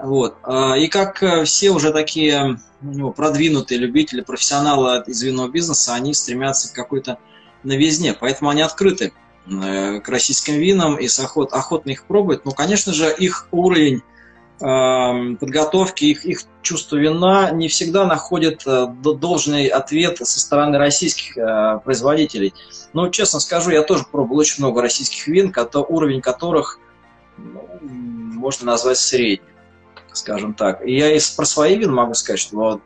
Вот. 0.00 0.36
И 0.76 0.86
как 0.88 1.24
все 1.44 1.70
уже 1.70 1.90
такие 1.90 2.60
ну, 2.80 3.12
продвинутые 3.12 3.78
любители, 3.78 4.20
профессионалы 4.20 5.02
из 5.06 5.20
винного 5.22 5.48
бизнеса, 5.48 5.94
они 5.94 6.14
стремятся 6.14 6.70
к 6.70 6.76
какой-то 6.76 7.18
новизне, 7.64 8.14
поэтому 8.14 8.50
они 8.50 8.62
открыты 8.62 9.12
к 9.48 10.08
российским 10.08 10.54
винам 10.54 10.96
и 10.96 11.08
с 11.08 11.18
охот, 11.20 11.52
охотно 11.52 11.90
их 11.90 12.04
пробуют. 12.04 12.44
Но, 12.44 12.50
конечно 12.52 12.92
же, 12.92 13.12
их 13.12 13.48
уровень 13.50 14.02
э, 14.60 15.36
подготовки, 15.36 16.04
их, 16.04 16.24
их 16.24 16.40
чувство 16.62 16.96
вина 16.96 17.50
не 17.50 17.68
всегда 17.68 18.06
находит 18.06 18.62
э, 18.66 18.86
должный 19.02 19.66
ответ 19.66 20.18
со 20.18 20.40
стороны 20.40 20.78
российских 20.78 21.36
э, 21.38 21.80
производителей. 21.82 22.52
Но, 22.92 23.08
честно 23.08 23.40
скажу, 23.40 23.70
я 23.70 23.82
тоже 23.82 24.04
пробовал 24.10 24.40
очень 24.40 24.62
много 24.62 24.82
российских 24.82 25.26
вин, 25.26 25.52
уровень 25.88 26.20
которых 26.20 26.78
ну, 27.38 27.66
можно 27.80 28.66
назвать 28.72 28.98
средним, 28.98 29.48
скажем 30.12 30.52
так. 30.52 30.86
И 30.86 30.94
я 30.94 31.10
и 31.10 31.20
про 31.36 31.46
свои 31.46 31.78
вина 31.78 31.92
могу 31.92 32.14
сказать, 32.14 32.40
что 32.40 32.56
вот, 32.56 32.80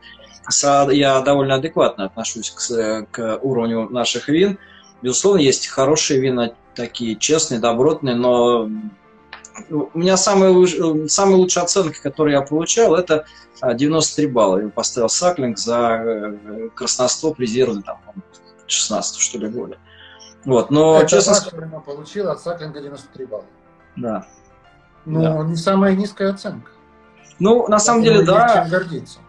я 0.91 1.19
довольно 1.21 1.55
адекватно 1.55 2.05
отношусь 2.05 2.51
к, 2.51 3.07
к 3.11 3.39
уровню 3.41 3.89
наших 3.89 4.29
вин– 4.29 4.57
Безусловно, 5.03 5.41
есть 5.41 5.67
хорошие 5.67 6.21
вина, 6.21 6.53
такие 6.75 7.17
честные, 7.17 7.59
добротные, 7.59 8.15
но 8.15 8.69
у 9.69 9.99
меня 9.99 10.15
самые, 10.15 11.09
самые 11.09 11.35
лучшие 11.35 11.63
оценки, 11.63 12.01
которые 12.01 12.35
я 12.35 12.41
получал, 12.41 12.95
это 12.95 13.25
93 13.61 14.25
а, 14.25 14.29
балла. 14.29 14.61
Я 14.61 14.69
поставил 14.69 15.09
Саклинг 15.09 15.57
за 15.57 16.01
э, 16.05 16.69
красностоп 16.73 17.37
резервный, 17.37 17.83
там, 17.83 17.99
16 18.65 19.19
что 19.19 19.37
ли, 19.39 19.49
года. 19.49 19.77
Вот, 20.45 20.71
но, 20.71 20.99
это 20.99 21.09
честно 21.09 21.33
сказать... 21.33 21.69
получил 21.85 22.29
от 22.29 22.41
Саклинга 22.41 22.79
93 22.79 23.25
балла. 23.25 23.45
Да. 23.97 24.25
Ну, 25.03 25.21
да. 25.21 25.43
не 25.43 25.57
самая 25.57 25.95
низкая 25.95 26.31
оценка. 26.31 26.71
Ну, 27.39 27.67
на 27.67 27.79
самом 27.79 28.03
деле, 28.03 28.21
да. 28.23 28.61
Чем 28.61 28.69
гордиться. 28.69 29.19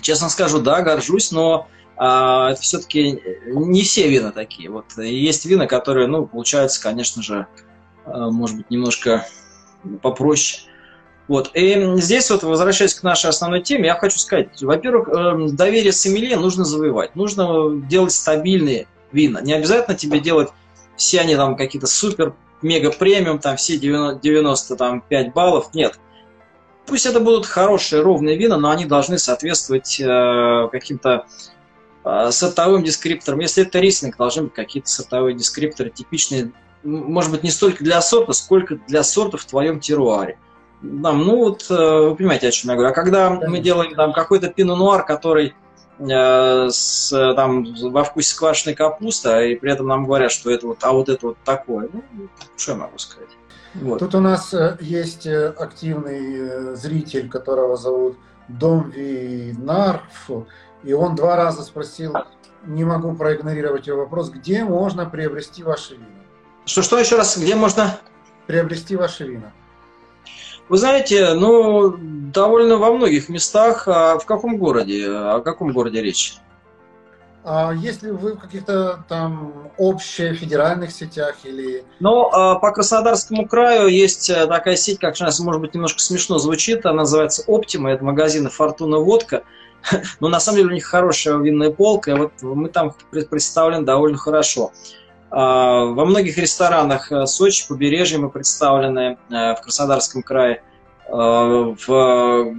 Честно 0.00 0.28
скажу, 0.28 0.60
да, 0.60 0.82
горжусь, 0.82 1.30
но 1.30 1.68
а, 1.96 2.54
все-таки 2.54 3.20
не 3.46 3.82
все 3.82 4.08
вина 4.08 4.32
такие. 4.32 4.70
Вот 4.70 4.86
есть 4.98 5.46
вина, 5.46 5.66
которые, 5.66 6.06
ну, 6.06 6.26
получаются, 6.26 6.82
конечно 6.82 7.22
же, 7.22 7.46
а, 8.04 8.30
может 8.30 8.56
быть, 8.56 8.70
немножко 8.70 9.26
попроще. 10.02 10.62
Вот. 11.26 11.50
И 11.54 11.96
здесь 11.96 12.30
вот, 12.30 12.42
возвращаясь 12.42 12.94
к 12.94 13.02
нашей 13.02 13.30
основной 13.30 13.62
теме, 13.62 13.86
я 13.86 13.94
хочу 13.94 14.18
сказать, 14.18 14.62
во-первых, 14.62 15.08
эм, 15.08 15.56
доверие 15.56 15.92
сомелье 15.92 16.36
нужно 16.36 16.64
завоевать. 16.64 17.16
Нужно 17.16 17.80
делать 17.88 18.12
стабильные 18.12 18.86
вина. 19.10 19.40
Не 19.40 19.54
обязательно 19.54 19.96
тебе 19.96 20.20
делать 20.20 20.50
все 20.96 21.20
они 21.20 21.34
там 21.34 21.56
какие-то 21.56 21.86
супер, 21.86 22.34
мега 22.62 22.90
премиум, 22.90 23.38
там 23.38 23.56
все 23.56 23.78
90, 23.78 24.20
95 24.20 25.32
баллов. 25.32 25.74
Нет. 25.74 25.98
Пусть 26.86 27.06
это 27.06 27.20
будут 27.20 27.46
хорошие, 27.46 28.02
ровные 28.02 28.36
вина, 28.36 28.58
но 28.58 28.70
они 28.70 28.84
должны 28.84 29.18
соответствовать 29.18 29.98
э, 29.98 30.68
каким-то 30.70 31.10
а, 31.10 31.26
сортовым 32.30 32.84
дескриптором. 32.84 33.40
Если 33.40 33.64
это 33.64 33.80
рислинг, 33.80 34.16
должны 34.16 34.44
быть 34.44 34.54
какие-то 34.54 34.88
сортовые 34.88 35.34
дескрипторы, 35.34 35.90
типичные, 35.90 36.52
может 36.82 37.30
быть, 37.30 37.42
не 37.42 37.50
столько 37.50 37.82
для 37.82 38.00
сорта, 38.02 38.32
сколько 38.32 38.76
для 38.86 39.02
сорта 39.02 39.38
в 39.38 39.44
твоем 39.44 39.80
теруаре. 39.80 40.38
Там, 41.02 41.22
ну 41.22 41.36
вот, 41.38 41.66
э, 41.70 41.74
вы 41.74 42.14
понимаете, 42.14 42.48
о 42.48 42.50
чем 42.50 42.70
я 42.70 42.76
говорю. 42.76 42.92
А 42.92 42.94
когда 42.94 43.30
мы 43.30 43.58
делаем 43.60 43.94
там 43.94 44.12
какой-то 44.12 44.48
пино-нуар, 44.48 45.04
который 45.06 45.54
э, 45.98 46.68
с, 46.70 47.34
там, 47.34 47.74
во 47.90 48.04
вкусе 48.04 48.36
квашеной 48.36 48.74
капусты, 48.74 49.28
а 49.30 49.42
и 49.42 49.56
при 49.56 49.72
этом 49.72 49.86
нам 49.86 50.04
говорят, 50.04 50.30
что 50.30 50.50
это 50.50 50.66
вот, 50.66 50.78
а 50.82 50.92
вот 50.92 51.08
это 51.08 51.28
вот 51.28 51.38
такое, 51.42 51.88
ну, 51.90 52.28
что 52.56 52.72
я 52.72 52.78
могу 52.78 52.98
сказать. 52.98 53.30
Вот. 53.74 53.98
Тут 54.00 54.14
у 54.14 54.20
нас 54.20 54.52
э, 54.52 54.76
есть 54.80 55.26
активный 55.26 56.76
зритель, 56.76 57.30
которого 57.30 57.78
зовут 57.78 58.18
Дом 58.48 58.90
Винарф. 58.90 60.28
И 60.84 60.92
он 60.92 61.14
два 61.14 61.36
раза 61.36 61.62
спросил, 61.62 62.14
не 62.64 62.84
могу 62.84 63.14
проигнорировать 63.14 63.86
его 63.86 64.00
вопрос, 64.00 64.30
где 64.30 64.64
можно 64.64 65.06
приобрести 65.06 65.62
ваши 65.62 65.94
вина? 65.94 66.06
Что-что 66.66 66.98
еще 66.98 67.16
раз, 67.16 67.36
где 67.36 67.54
можно? 67.54 67.98
Приобрести 68.46 68.96
ваши 68.96 69.24
вина. 69.24 69.52
Вы 70.68 70.78
знаете, 70.78 71.34
ну, 71.34 71.94
довольно 71.98 72.78
во 72.78 72.92
многих 72.92 73.28
местах. 73.28 73.86
А 73.86 74.18
в 74.18 74.24
каком 74.24 74.56
городе? 74.56 75.08
О 75.10 75.40
каком 75.40 75.72
городе 75.72 76.00
речь? 76.00 76.38
А 77.46 77.74
если 77.74 78.08
вы 78.08 78.32
в 78.32 78.38
каких-то 78.38 79.04
там 79.06 79.70
общих 79.76 80.38
федеральных 80.38 80.90
сетях 80.90 81.36
или... 81.44 81.84
Ну, 82.00 82.30
а 82.32 82.54
по 82.54 82.72
Краснодарскому 82.72 83.46
краю 83.46 83.88
есть 83.88 84.30
э, 84.30 84.46
такая 84.46 84.76
сеть, 84.76 84.98
как 84.98 85.14
сейчас, 85.14 85.40
может 85.40 85.60
быть, 85.60 85.74
немножко 85.74 86.00
смешно 86.00 86.38
звучит, 86.38 86.86
она 86.86 87.00
называется 87.00 87.44
Оптима, 87.46 87.90
это 87.90 88.02
магазин 88.02 88.48
Фортуна 88.48 88.96
Водка. 88.96 89.44
Но 89.92 89.98
ну, 90.20 90.28
на 90.28 90.40
самом 90.40 90.56
деле 90.58 90.70
у 90.70 90.72
них 90.72 90.84
хорошая 90.84 91.36
винная 91.36 91.70
полка, 91.70 92.12
и 92.12 92.14
вот 92.14 92.32
мы 92.42 92.68
там 92.68 92.94
представлены 93.30 93.84
довольно 93.84 94.18
хорошо. 94.18 94.72
А, 95.30 95.84
во 95.84 96.04
многих 96.04 96.38
ресторанах 96.38 97.10
э, 97.10 97.26
Сочи, 97.26 97.66
побережья 97.68 98.18
мы 98.18 98.30
представлены 98.30 99.18
э, 99.30 99.54
в 99.54 99.60
Краснодарском 99.62 100.22
крае. 100.22 100.62
А, 101.08 101.74
в 101.86 102.54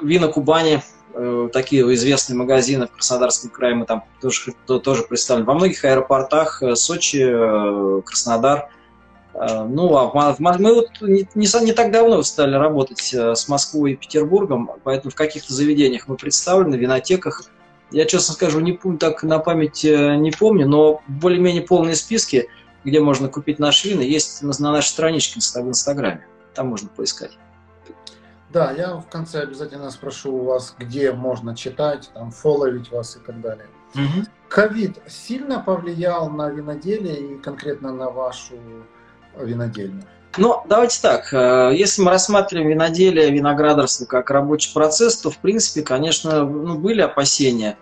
Вина 0.00 0.28
Кубани 0.28 0.82
э, 1.12 1.48
такие 1.52 1.82
известные 1.94 2.36
магазины 2.36 2.86
в 2.86 2.92
Краснодарском 2.92 3.50
крае 3.50 3.74
мы 3.74 3.84
там 3.84 4.04
тоже, 4.20 4.52
тоже 4.66 5.02
представлены. 5.02 5.46
Во 5.46 5.54
многих 5.54 5.84
аэропортах 5.84 6.62
Сочи, 6.74 8.02
Краснодар– 8.04 8.68
ну, 9.32 9.96
а 9.96 10.36
мы 10.38 10.74
вот 10.74 10.88
не, 11.00 11.28
не, 11.34 11.64
не 11.64 11.72
так 11.72 11.92
давно 11.92 12.22
стали 12.22 12.54
работать 12.56 13.14
э, 13.14 13.34
с 13.34 13.48
Москвой 13.48 13.92
и 13.92 13.96
Петербургом, 13.96 14.70
поэтому 14.82 15.12
в 15.12 15.14
каких-то 15.14 15.52
заведениях 15.52 16.08
мы 16.08 16.16
представлены, 16.16 16.76
в 16.76 16.80
винотеках. 16.80 17.44
Я, 17.92 18.04
честно 18.06 18.34
скажу, 18.34 18.60
не 18.60 18.72
помню, 18.72 18.98
так 18.98 19.22
на 19.22 19.38
память 19.38 19.84
э, 19.84 20.16
не 20.16 20.32
помню, 20.32 20.68
но 20.68 21.02
более-менее 21.06 21.62
полные 21.62 21.94
списки, 21.94 22.48
где 22.84 23.00
можно 23.00 23.28
купить 23.28 23.58
наши 23.58 23.90
вина, 23.90 24.02
есть 24.02 24.42
на, 24.42 24.52
на 24.58 24.72
нашей 24.72 24.88
страничке 24.88 25.40
в 25.40 25.68
Инстаграме. 25.68 26.26
Там 26.54 26.68
можно 26.68 26.88
поискать. 26.88 27.38
Да, 28.52 28.72
я 28.72 28.96
в 28.96 29.08
конце 29.08 29.42
обязательно 29.42 29.90
спрошу 29.90 30.34
у 30.34 30.44
вас, 30.44 30.74
где 30.76 31.12
можно 31.12 31.54
читать, 31.54 32.10
там, 32.14 32.32
фолловить 32.32 32.90
вас 32.90 33.16
и 33.16 33.20
так 33.20 33.40
далее. 33.40 33.66
Ковид 34.48 34.98
угу. 34.98 35.08
сильно 35.08 35.60
повлиял 35.60 36.28
на 36.30 36.48
виноделие 36.48 37.34
и 37.34 37.38
конкретно 37.38 37.92
на 37.92 38.10
вашу 38.10 38.54
винодельных? 39.44 40.04
Ну, 40.36 40.62
давайте 40.68 41.00
так. 41.02 41.32
Э, 41.32 41.72
если 41.74 42.02
мы 42.02 42.10
рассматриваем 42.10 42.68
виноделие, 42.68 43.30
виноградарство 43.30 44.04
как 44.04 44.30
рабочий 44.30 44.72
процесс, 44.72 45.16
то, 45.16 45.30
в 45.30 45.38
принципе, 45.38 45.82
конечно, 45.82 46.44
ну, 46.44 46.78
были 46.78 47.00
опасения. 47.00 47.76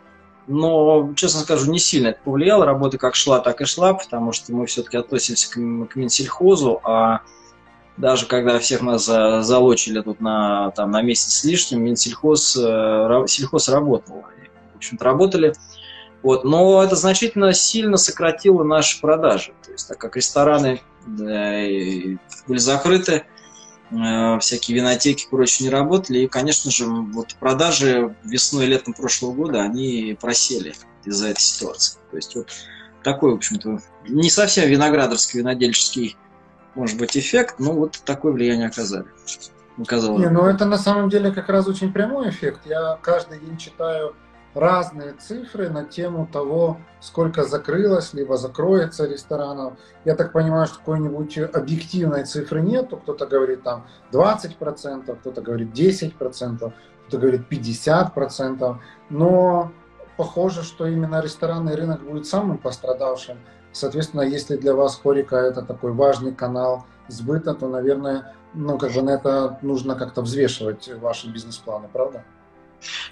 Но, 0.46 1.12
честно 1.14 1.40
скажу, 1.40 1.70
не 1.70 1.78
сильно 1.78 2.08
это 2.08 2.20
повлияло. 2.24 2.64
Работа 2.64 2.96
как 2.96 3.14
шла, 3.14 3.40
так 3.40 3.60
и 3.60 3.66
шла, 3.66 3.92
потому 3.92 4.32
что 4.32 4.52
мы 4.54 4.64
все-таки 4.64 4.96
относимся 4.96 5.50
к, 5.50 5.52
к 5.52 5.96
Минсельхозу, 5.96 6.80
а 6.84 7.20
даже 7.98 8.24
когда 8.24 8.58
всех 8.58 8.80
нас 8.80 9.04
залочили 9.04 10.00
тут 10.00 10.20
на, 10.20 10.70
там, 10.70 10.90
на 10.90 11.02
месяц 11.02 11.34
с 11.34 11.44
лишним, 11.44 11.84
Минсельхоз 11.84 12.56
э, 12.56 13.24
сельхоз 13.26 13.68
работал. 13.68 14.24
В 14.72 14.76
общем-то, 14.76 15.04
работали 15.04 15.52
вот. 16.22 16.44
Но 16.44 16.82
это 16.82 16.96
значительно 16.96 17.52
сильно 17.52 17.96
сократило 17.96 18.62
наши 18.64 19.00
продажи. 19.00 19.52
То 19.64 19.72
есть, 19.72 19.88
так 19.88 19.98
как 19.98 20.16
рестораны 20.16 20.80
да, 21.06 21.60
были 22.46 22.58
закрыты, 22.58 23.24
э, 23.90 24.38
всякие 24.40 24.76
винотеки, 24.76 25.26
короче, 25.30 25.64
не 25.64 25.70
работали. 25.70 26.20
И, 26.20 26.28
конечно 26.28 26.70
же, 26.70 26.86
вот 26.86 27.34
продажи 27.36 28.14
весной 28.24 28.64
и 28.66 28.68
летом 28.68 28.94
прошлого 28.94 29.32
года, 29.32 29.62
они 29.62 30.16
просели 30.20 30.74
из-за 31.04 31.28
этой 31.28 31.40
ситуации. 31.40 31.98
То 32.10 32.16
есть, 32.16 32.34
вот 32.34 32.48
такой, 33.02 33.32
в 33.32 33.36
общем-то, 33.36 33.80
не 34.08 34.30
совсем 34.30 34.68
виноградарский, 34.68 35.40
винодельческий, 35.40 36.16
может 36.74 36.98
быть, 36.98 37.16
эффект, 37.16 37.56
но 37.58 37.72
вот 37.72 38.00
такое 38.04 38.32
влияние 38.32 38.68
оказали. 38.68 39.06
Оказало. 39.80 40.18
Не, 40.18 40.28
ну 40.28 40.44
это 40.44 40.64
на 40.64 40.76
самом 40.76 41.08
деле 41.08 41.30
как 41.30 41.48
раз 41.48 41.68
очень 41.68 41.92
прямой 41.92 42.30
эффект. 42.30 42.62
Я 42.64 42.98
каждый 43.00 43.38
день 43.38 43.56
читаю 43.56 44.16
разные 44.54 45.12
цифры 45.12 45.68
на 45.68 45.84
тему 45.84 46.28
того, 46.30 46.78
сколько 47.00 47.44
закрылось, 47.44 48.14
либо 48.14 48.36
закроется 48.36 49.06
ресторанов. 49.06 49.74
Я 50.04 50.14
так 50.14 50.32
понимаю, 50.32 50.66
что 50.66 50.78
какой-нибудь 50.78 51.38
объективной 51.38 52.24
цифры 52.24 52.60
нету. 52.60 52.96
Кто-то 52.96 53.26
говорит 53.26 53.62
там 53.62 53.86
20%, 54.12 55.16
кто-то 55.16 55.40
говорит 55.40 55.72
10%, 55.72 56.12
кто-то 56.16 57.18
говорит 57.18 57.42
50%. 57.50 58.76
Но 59.10 59.72
похоже, 60.16 60.62
что 60.62 60.86
именно 60.86 61.20
ресторанный 61.20 61.74
рынок 61.74 62.02
будет 62.02 62.26
самым 62.26 62.58
пострадавшим. 62.58 63.38
Соответственно, 63.72 64.22
если 64.22 64.56
для 64.56 64.74
вас 64.74 64.98
Хорика 65.00 65.36
это 65.36 65.62
такой 65.62 65.92
важный 65.92 66.34
канал 66.34 66.86
сбыта, 67.06 67.54
то, 67.54 67.68
наверное, 67.68 68.34
ну, 68.54 68.78
как 68.78 68.92
бы 68.92 69.02
на 69.02 69.10
это 69.10 69.58
нужно 69.62 69.94
как-то 69.94 70.22
взвешивать 70.22 70.88
ваши 71.00 71.30
бизнес-планы, 71.30 71.88
правда? 71.92 72.24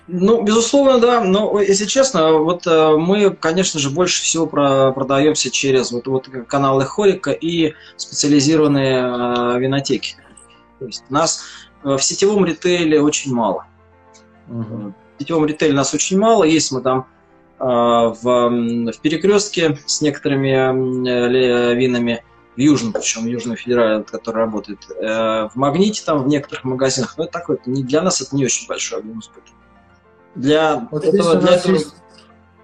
Ну, 0.06 0.42
безусловно, 0.42 0.98
да. 0.98 1.20
Но, 1.22 1.60
если 1.60 1.86
честно, 1.86 2.32
вот 2.34 2.66
э, 2.66 2.96
мы, 2.96 3.30
конечно 3.30 3.80
же, 3.80 3.90
больше 3.90 4.22
всего 4.22 4.46
про 4.46 4.92
продаемся 4.92 5.50
через 5.50 5.90
вот, 5.92 6.06
вот 6.06 6.28
каналы 6.46 6.84
Хорика 6.84 7.32
и 7.32 7.74
специализированные 7.96 9.56
э, 9.56 9.58
винотеки. 9.58 10.16
То 10.78 10.86
есть 10.86 11.04
нас 11.10 11.42
э, 11.84 11.96
в 11.96 12.02
сетевом 12.02 12.44
ритейле 12.44 13.00
очень 13.00 13.34
мало. 13.34 13.66
Угу. 14.48 14.94
В 15.16 15.22
сетевом 15.22 15.46
ритейле 15.46 15.74
нас 15.74 15.92
очень 15.94 16.18
мало. 16.18 16.44
Есть 16.44 16.70
мы 16.70 16.80
там 16.82 17.06
э, 17.58 17.64
в, 17.64 18.14
в 18.22 19.00
перекрестке 19.00 19.78
с 19.86 20.00
некоторыми 20.00 20.50
э, 21.08 21.74
винами 21.74 22.22
в 22.56 22.60
Южном, 22.60 22.92
причем 22.92 23.22
в 23.22 23.26
Южном 23.26 23.56
Федерале, 23.56 24.02
который 24.02 24.36
работает, 24.36 24.78
э, 24.90 25.48
в 25.48 25.52
Магните, 25.54 26.02
там 26.04 26.22
в 26.22 26.28
некоторых 26.28 26.64
магазинах, 26.64 27.14
но 27.18 27.24
это 27.24 27.32
такое, 27.34 27.58
не, 27.66 27.84
для 27.84 28.02
нас 28.02 28.20
это 28.20 28.34
не 28.34 28.44
очень 28.44 28.66
большой 28.66 29.00
объем 29.00 29.22
сбыта. 29.22 29.50
Для 30.34 30.88
вот 30.90 31.04
этого, 31.04 31.36
для 31.36 31.56
этого... 31.56 31.72
Есть... 31.72 31.94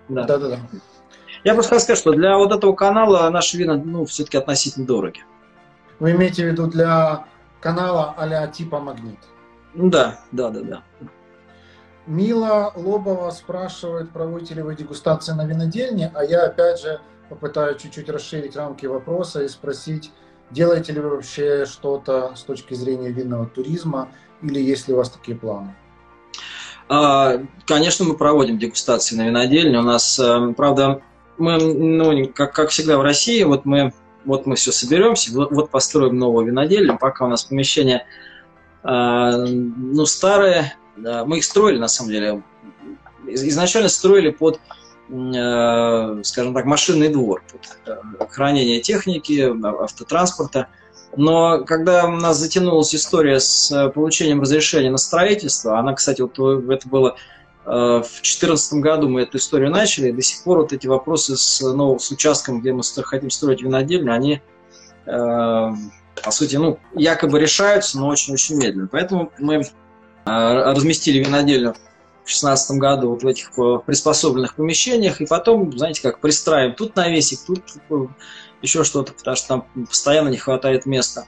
Да. 0.09 0.25
да, 0.25 0.39
да, 0.39 0.49
да. 0.49 0.61
Я 1.45 1.55
просто 1.55 1.71
хотел 1.71 1.85
сказать, 1.85 1.99
что 1.99 2.13
для 2.13 2.37
вот 2.37 2.53
этого 2.53 2.73
канала 2.73 3.29
наши 3.31 3.57
вина, 3.57 3.77
ну, 3.77 4.05
все-таки 4.05 4.37
относительно 4.37 4.87
дороги. 4.87 5.25
Вы 5.99 6.13
имеете 6.13 6.45
в 6.45 6.47
виду 6.49 6.67
для 6.67 7.27
канала 7.61 8.15
а 8.17 8.47
типа 8.49 8.81
Магнит? 8.81 9.19
Ну 9.75 9.89
да, 9.89 10.21
да, 10.33 10.51
да, 10.51 10.61
да. 10.61 10.83
Мила 12.07 12.73
Лобова 12.75 13.31
спрашивает, 13.31 14.11
проводите 14.11 14.55
ли 14.55 14.63
вы 14.63 14.75
дегустации 14.75 15.33
на 15.33 15.47
винодельне, 15.47 16.11
а 16.15 16.25
я 16.25 16.45
опять 16.45 16.81
же 16.81 17.01
попытаюсь 17.29 17.81
чуть-чуть 17.81 18.11
расширить 18.11 18.57
рамки 18.57 18.87
вопроса 18.87 19.43
и 19.43 19.49
спросить, 19.49 20.11
делаете 20.51 20.93
ли 20.93 21.01
вы 21.01 21.11
вообще 21.11 21.65
что-то 21.65 22.35
с 22.35 22.43
точки 22.43 22.75
зрения 22.75 23.11
винного 23.11 23.47
туризма 23.47 24.09
или 24.43 24.61
есть 24.61 24.89
ли 24.89 24.95
у 24.95 24.97
вас 24.97 25.11
такие 25.11 25.37
планы? 25.37 25.75
А, 26.89 27.41
конечно, 27.67 28.05
мы 28.05 28.17
проводим 28.17 28.59
дегустации 28.59 29.17
на 29.17 29.29
винодельне. 29.29 29.79
У 29.79 29.83
нас, 29.83 30.19
э, 30.19 30.53
правда, 30.57 31.01
мы, 31.39 31.57
ну, 31.59 32.29
как, 32.35 32.53
как 32.53 32.71
всегда 32.71 32.99
в 32.99 33.03
России, 33.03 33.45
вот 33.45 33.65
мы, 33.65 33.93
вот 34.25 34.47
мы 34.47 34.57
все 34.57 34.73
соберемся, 34.73 35.33
вот, 35.33 35.53
вот 35.53 35.71
построим 35.71 36.19
новую 36.19 36.47
винодельню, 36.47 36.99
пока 36.99 37.25
у 37.25 37.29
нас 37.29 37.45
помещение 37.45 38.05
а, 38.83 39.37
ну, 39.47 40.05
старое, 40.05 40.75
мы 40.97 41.39
их 41.39 41.45
строили, 41.45 41.79
на 41.79 41.89
самом 41.89 42.11
деле, 42.11 42.43
изначально 43.27 43.89
строили 43.89 44.31
под 44.31 44.61
Э, 45.13 46.23
скажем 46.25 46.55
так, 46.55 46.65
машинный 46.65 47.09
двор, 47.09 47.43
под 47.53 47.79
э, 47.87 48.27
хранение 48.31 48.81
техники, 48.81 49.53
автотранспорта. 49.83 50.69
Но 51.17 51.65
когда 51.65 52.07
у 52.07 52.13
нас 52.13 52.39
затянулась 52.39 52.95
история 52.95 53.39
с 53.39 53.71
э, 53.71 53.91
получением 53.91 54.41
разрешения 54.41 54.91
на 54.91 54.97
строительство, 54.97 55.79
она, 55.79 55.93
кстати, 55.93 56.23
вот 56.23 56.39
это 56.71 56.89
было 56.89 57.17
в 57.65 58.01
2014 58.01 58.81
году 58.81 59.09
мы 59.09 59.23
эту 59.23 59.37
историю 59.37 59.71
начали, 59.71 60.09
и 60.09 60.13
до 60.13 60.21
сих 60.21 60.43
пор 60.43 60.59
вот 60.59 60.73
эти 60.73 60.89
вопросы 60.89 61.37
с, 61.37 61.61
ну, 61.61 61.97
с 61.97 62.11
участком, 62.11 62.61
где 62.61 62.73
мы 62.73 62.83
хотим 62.83 63.31
строить 63.31 63.63
винодельню, 63.63 64.13
они, 64.13 64.43
э, 65.07 65.11
по 66.25 66.31
сути, 66.31 66.57
ну, 66.57 66.81
якобы 66.95 67.39
решаются, 67.39 68.01
но 68.01 68.09
очень-очень 68.09 68.57
медленно. 68.57 68.89
Поэтому 68.91 69.31
мы 69.39 69.63
разместили 70.25 71.25
винодельню 71.25 71.75
в 72.23 72.27
2016 72.27 72.79
году 72.79 73.11
вот 73.11 73.23
в 73.23 73.27
этих 73.27 73.51
э, 73.59 73.79
приспособленных 73.85 74.55
помещениях, 74.55 75.21
и 75.21 75.27
потом, 75.27 75.77
знаете, 75.77 76.03
как 76.03 76.21
пристраиваем 76.21 76.75
тут 76.75 76.95
навесик, 76.95 77.41
тут 77.47 77.63
еще 78.63 78.85
что-то, 78.85 79.13
потому 79.13 79.37
что 79.37 79.49
там 79.49 79.87
постоянно 79.87 80.29
не 80.29 80.37
хватает 80.37 80.87
места. 80.87 81.27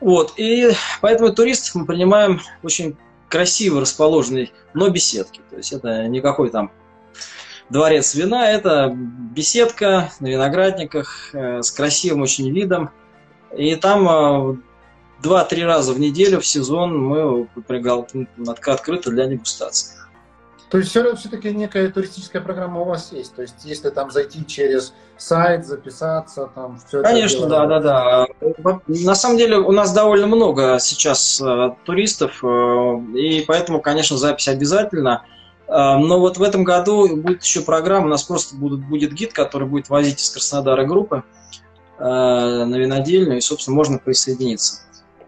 Вот, 0.00 0.34
и 0.36 0.70
поэтому 1.00 1.32
туристов 1.32 1.74
мы 1.74 1.86
принимаем 1.86 2.40
очень 2.62 2.96
красиво 3.28 3.80
расположенной, 3.80 4.52
но 4.72 4.88
беседки. 4.88 5.40
То 5.50 5.56
есть 5.56 5.72
это 5.72 6.06
никакой 6.06 6.50
там 6.50 6.70
дворец 7.70 8.14
вина, 8.14 8.50
это 8.50 8.92
беседка 8.94 10.12
на 10.20 10.28
виноградниках 10.28 11.30
э, 11.32 11.62
с 11.62 11.70
красивым 11.72 12.22
очень 12.22 12.50
видом. 12.50 12.90
И 13.56 13.74
там 13.76 14.62
э, 15.24 15.28
два-три 15.28 15.64
раза 15.64 15.92
в 15.92 16.00
неделю 16.00 16.40
в 16.40 16.46
сезон 16.46 16.98
мы 16.98 17.48
открыты 18.66 19.10
для 19.10 19.26
дегустации. 19.26 19.94
То 20.74 20.78
есть 20.78 20.90
все-таки 20.90 21.54
некая 21.54 21.88
туристическая 21.88 22.42
программа 22.42 22.80
у 22.80 22.84
вас 22.84 23.12
есть. 23.12 23.34
То 23.34 23.42
есть 23.42 23.64
если 23.64 23.90
там 23.90 24.10
зайти 24.10 24.44
через 24.44 24.92
сайт, 25.16 25.66
записаться, 25.66 26.50
там 26.52 26.80
все 26.84 27.00
Конечно, 27.00 27.46
да, 27.46 27.66
да, 27.66 27.78
да. 27.78 28.26
На 28.88 29.14
самом 29.14 29.38
деле 29.38 29.58
у 29.58 29.70
нас 29.70 29.92
довольно 29.92 30.26
много 30.26 30.78
сейчас 30.80 31.40
э, 31.40 31.74
туристов, 31.84 32.42
э, 32.42 32.46
и 33.14 33.44
поэтому, 33.46 33.80
конечно, 33.80 34.16
запись 34.16 34.48
обязательно. 34.48 35.24
Э, 35.68 35.96
но 35.96 36.18
вот 36.18 36.38
в 36.38 36.42
этом 36.42 36.64
году 36.64 37.16
будет 37.18 37.44
еще 37.44 37.60
программа, 37.60 38.06
у 38.06 38.10
нас 38.10 38.24
просто 38.24 38.56
будет, 38.56 38.80
будет 38.80 39.12
гид, 39.12 39.32
который 39.32 39.68
будет 39.68 39.88
возить 39.90 40.20
из 40.20 40.30
Краснодара 40.30 40.84
группы 40.84 41.22
на 41.96 42.76
винодельню, 42.76 43.36
и, 43.36 43.40
собственно, 43.40 43.76
можно 43.76 43.98
присоединиться. 43.98 44.80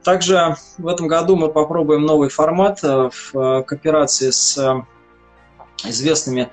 Также 0.06 0.54
в 0.78 0.86
этом 0.86 1.08
году 1.08 1.34
мы 1.34 1.48
попробуем 1.48 2.02
новый 2.02 2.28
формат 2.28 2.80
в 2.80 3.32
кооперации 3.32 4.30
с 4.30 4.56
известными 5.84 6.48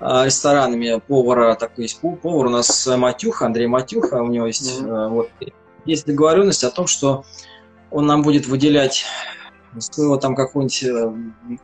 а, 0.00 0.24
ресторанами 0.24 0.98
повара, 1.06 1.56
такой 1.56 1.84
есть 1.84 2.00
повар 2.00 2.46
у 2.46 2.48
нас 2.48 2.86
Матюха, 2.86 3.44
Андрей 3.44 3.66
Матюха, 3.66 4.22
у 4.22 4.28
него 4.28 4.46
есть, 4.46 4.80
mm-hmm. 4.80 5.08
вот, 5.10 5.28
есть 5.84 6.06
договоренность 6.06 6.64
о 6.64 6.70
том, 6.70 6.86
что 6.86 7.26
он 7.90 8.06
нам 8.06 8.22
будет 8.22 8.46
выделять 8.46 9.04
своего 9.78 10.16
там 10.16 10.34
какого-нибудь 10.34 10.82
э, 10.84 11.58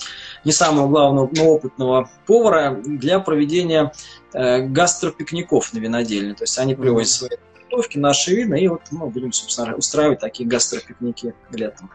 не 0.44 0.52
самого 0.52 0.86
главного, 0.88 1.30
но 1.34 1.46
опытного 1.46 2.10
повара 2.26 2.78
для 2.84 3.20
проведения 3.20 3.90
э, 4.34 4.66
гастропикников 4.66 5.72
на 5.72 5.78
винодельне. 5.78 6.34
То 6.34 6.44
есть 6.44 6.58
они 6.58 6.74
привозят 6.74 7.08
свои 7.08 7.30
готовки, 7.72 7.98
наши 7.98 8.34
вина, 8.34 8.54
и 8.54 8.68
вот 8.68 8.82
мы 8.90 9.06
будем, 9.08 9.32
собственно, 9.32 9.74
устраивать 9.74 10.20
такие 10.20 10.48
гастропикники 10.48 11.34
летом. 11.50 11.90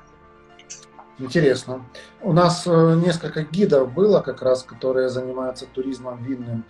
Интересно. 1.19 1.85
У 2.21 2.31
нас 2.31 2.63
э, 2.67 3.01
несколько 3.03 3.41
гидов 3.43 3.91
было 3.91 4.21
как 4.21 4.41
раз, 4.41 4.63
которые 4.63 5.09
занимаются 5.09 5.65
туризмом 5.65 6.23
винным 6.23 6.63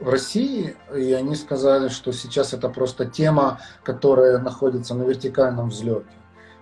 в 0.00 0.08
России, 0.08 0.76
и 0.94 1.12
они 1.12 1.36
сказали, 1.36 1.88
что 1.88 2.12
сейчас 2.12 2.52
это 2.52 2.68
просто 2.68 3.06
тема, 3.06 3.60
которая 3.84 4.38
находится 4.38 4.94
на 4.94 5.04
вертикальном 5.04 5.68
взлете. 5.68 6.06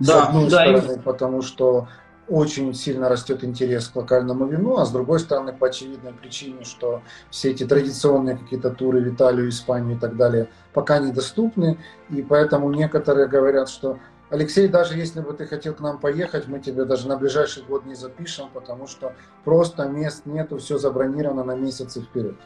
Да, 0.00 0.24
с 0.24 0.28
одной 0.28 0.50
да, 0.50 0.60
стороны, 0.60 0.98
и... 0.98 1.02
потому 1.02 1.40
что 1.40 1.88
очень 2.28 2.74
сильно 2.74 3.08
растет 3.08 3.44
интерес 3.44 3.88
к 3.88 3.96
локальному 3.96 4.46
вину, 4.46 4.76
а 4.76 4.86
с 4.86 4.90
другой 4.90 5.20
стороны, 5.20 5.52
по 5.52 5.66
очевидной 5.68 6.12
причине, 6.12 6.64
что 6.64 7.02
все 7.30 7.50
эти 7.50 7.66
традиционные 7.66 8.36
какие-то 8.36 8.70
туры 8.70 9.00
в 9.00 9.14
Италию, 9.14 9.48
Испанию 9.48 9.96
и 9.96 9.98
так 9.98 10.16
далее 10.16 10.48
пока 10.72 10.98
недоступны, 10.98 11.78
и 12.10 12.22
поэтому 12.22 12.70
некоторые 12.72 13.28
говорят, 13.28 13.68
что 13.68 13.98
Алексей, 14.30 14.68
даже 14.68 14.96
если 14.96 15.20
бы 15.20 15.32
ты 15.34 15.46
хотел 15.46 15.74
к 15.74 15.80
нам 15.80 15.98
поехать, 15.98 16.48
мы 16.48 16.58
тебе 16.58 16.84
даже 16.84 17.06
на 17.08 17.16
ближайший 17.16 17.62
год 17.62 17.84
не 17.84 17.94
запишем, 17.94 18.48
потому 18.52 18.86
что 18.86 19.12
просто 19.44 19.86
мест 19.86 20.22
нету, 20.24 20.58
все 20.58 20.78
забронировано 20.78 21.44
на 21.44 21.54
месяцы 21.54 22.00
вперед. 22.00 22.36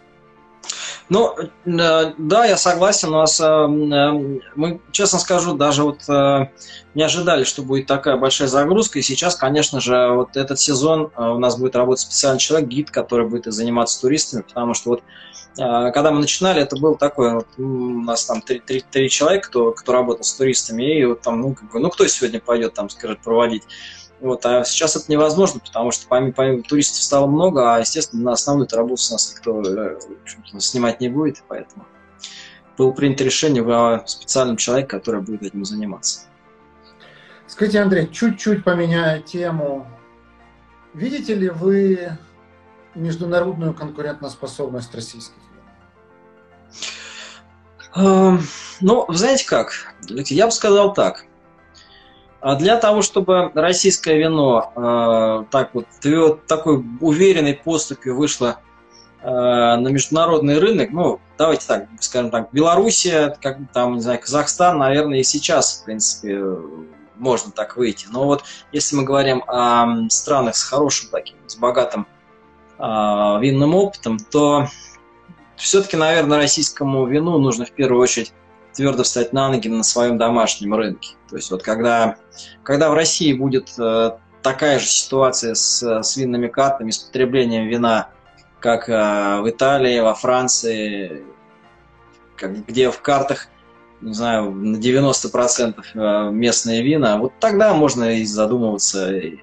Ну, 1.08 1.34
э, 1.38 2.12
да, 2.18 2.44
я 2.44 2.56
согласен. 2.56 3.08
У 3.08 3.18
нас, 3.18 3.40
э, 3.40 3.44
э, 3.44 4.40
мы, 4.54 4.80
честно 4.92 5.18
скажу, 5.18 5.54
даже 5.54 5.82
вот 5.82 6.06
не 6.94 7.02
ожидали, 7.02 7.44
что 7.44 7.62
будет 7.62 7.86
такая 7.86 8.16
большая 8.16 8.48
загрузка. 8.48 8.98
И 8.98 9.02
сейчас, 9.02 9.36
конечно 9.36 9.80
же, 9.80 10.12
вот 10.12 10.36
этот 10.36 10.58
сезон 10.58 11.10
у 11.16 11.38
нас 11.38 11.56
будет 11.56 11.76
работать 11.76 12.02
специальный 12.02 12.40
человек, 12.40 12.68
гид, 12.68 12.90
который 12.90 13.26
будет 13.26 13.52
заниматься 13.52 14.00
туристами, 14.00 14.42
потому 14.42 14.74
что 14.74 14.90
вот 14.90 15.02
когда 15.56 16.12
мы 16.12 16.20
начинали, 16.20 16.62
это 16.62 16.76
был 16.76 16.94
такой, 16.94 17.34
вот, 17.34 17.48
у 17.58 17.62
нас 18.02 18.24
там 18.26 18.42
три, 18.42 18.60
три, 18.60 18.80
три 18.80 19.10
человека, 19.10 19.48
кто, 19.48 19.72
кто 19.72 19.92
работал 19.92 20.22
с 20.22 20.32
туристами, 20.34 21.00
и 21.00 21.04
вот 21.04 21.22
там, 21.22 21.40
ну, 21.40 21.54
как 21.54 21.72
бы, 21.72 21.80
ну, 21.80 21.90
кто 21.90 22.06
сегодня 22.06 22.40
пойдет 22.40 22.74
там, 22.74 22.88
скажет, 22.90 23.20
проводить. 23.20 23.64
Вот, 24.20 24.44
а 24.46 24.64
сейчас 24.64 24.96
это 24.96 25.10
невозможно, 25.10 25.60
потому 25.60 25.92
что 25.92 26.06
помимо, 26.08 26.32
помимо 26.32 26.62
туристов 26.62 27.02
стало 27.02 27.26
много, 27.26 27.74
а, 27.74 27.78
естественно, 27.78 28.22
на 28.24 28.32
основную 28.32 28.68
работу 28.72 29.02
у 29.10 29.12
нас 29.12 29.32
никто 29.32 29.62
э, 29.62 29.98
снимать 30.58 31.00
не 31.00 31.08
будет, 31.08 31.44
поэтому 31.46 31.86
было 32.76 32.90
принято 32.92 33.24
решение 33.24 33.62
в 33.62 34.02
специальном 34.06 34.56
человеке, 34.56 34.88
который 34.88 35.20
будет 35.20 35.42
этим 35.42 35.64
заниматься. 35.64 36.22
Скажите, 37.46 37.80
Андрей, 37.80 38.08
чуть-чуть 38.08 38.64
поменяя 38.64 39.20
тему. 39.20 39.86
Видите 40.94 41.34
ли 41.34 41.48
вы 41.48 42.10
международную 42.94 43.74
конкурентоспособность 43.74 44.94
российских 44.94 45.36
вин? 47.94 48.04
Эм, 48.04 48.42
ну, 48.80 49.06
знаете 49.08 49.46
как, 49.46 49.72
я 50.08 50.46
бы 50.46 50.52
сказал 50.52 50.92
так. 50.92 51.24
А 52.40 52.54
для 52.54 52.76
того, 52.76 53.02
чтобы 53.02 53.50
российское 53.54 54.16
вино 54.16 54.72
э, 54.76 55.44
так 55.50 55.74
вот 55.74 55.86
такой 56.46 56.84
уверенной 57.00 57.54
поступью 57.54 58.16
вышло 58.16 58.60
э, 59.20 59.28
на 59.28 59.88
международный 59.88 60.58
рынок, 60.58 60.90
ну, 60.92 61.20
давайте 61.36 61.66
так, 61.66 61.86
скажем 62.00 62.30
так, 62.30 62.52
Белоруссия, 62.52 63.36
как 63.40 63.58
там, 63.72 63.96
не 63.96 64.00
знаю, 64.00 64.20
Казахстан, 64.20 64.78
наверное, 64.78 65.18
и 65.18 65.24
сейчас, 65.24 65.80
в 65.80 65.84
принципе, 65.84 66.40
можно 67.16 67.50
так 67.50 67.76
выйти. 67.76 68.06
Но 68.08 68.24
вот 68.24 68.44
если 68.70 68.94
мы 68.94 69.02
говорим 69.02 69.42
о 69.48 70.08
странах 70.08 70.54
с 70.54 70.62
хорошим 70.62 71.08
таким, 71.10 71.36
с 71.48 71.56
богатым 71.56 72.06
э, 72.78 72.82
винным 73.40 73.74
опытом, 73.74 74.18
то 74.18 74.68
все-таки, 75.56 75.96
наверное, 75.96 76.38
российскому 76.38 77.04
вину 77.06 77.38
нужно 77.38 77.64
в 77.64 77.72
первую 77.72 78.00
очередь 78.00 78.32
твердо 78.74 79.02
встать 79.02 79.32
на 79.32 79.48
ноги 79.48 79.68
на 79.68 79.82
своем 79.82 80.18
домашнем 80.18 80.74
рынке. 80.74 81.14
То 81.28 81.36
есть 81.36 81.50
вот 81.50 81.62
когда, 81.62 82.16
когда 82.62 82.90
в 82.90 82.94
России 82.94 83.32
будет 83.32 83.70
э, 83.78 84.12
такая 84.42 84.78
же 84.78 84.86
ситуация 84.86 85.54
с, 85.54 85.82
с 85.82 86.16
винными 86.16 86.48
картами, 86.48 86.90
с 86.90 86.98
потреблением 86.98 87.66
вина, 87.68 88.10
как 88.60 88.88
э, 88.88 89.40
в 89.40 89.48
Италии, 89.48 90.00
во 90.00 90.14
Франции, 90.14 91.24
как, 92.36 92.66
где 92.66 92.90
в 92.90 93.00
картах, 93.00 93.48
не 94.00 94.14
знаю, 94.14 94.52
на 94.52 94.76
90% 94.76 95.82
э, 95.94 96.30
местные 96.30 96.82
вина, 96.82 97.18
вот 97.18 97.32
тогда 97.40 97.74
можно 97.74 98.16
и 98.16 98.24
задумываться, 98.24 99.12
и, 99.14 99.38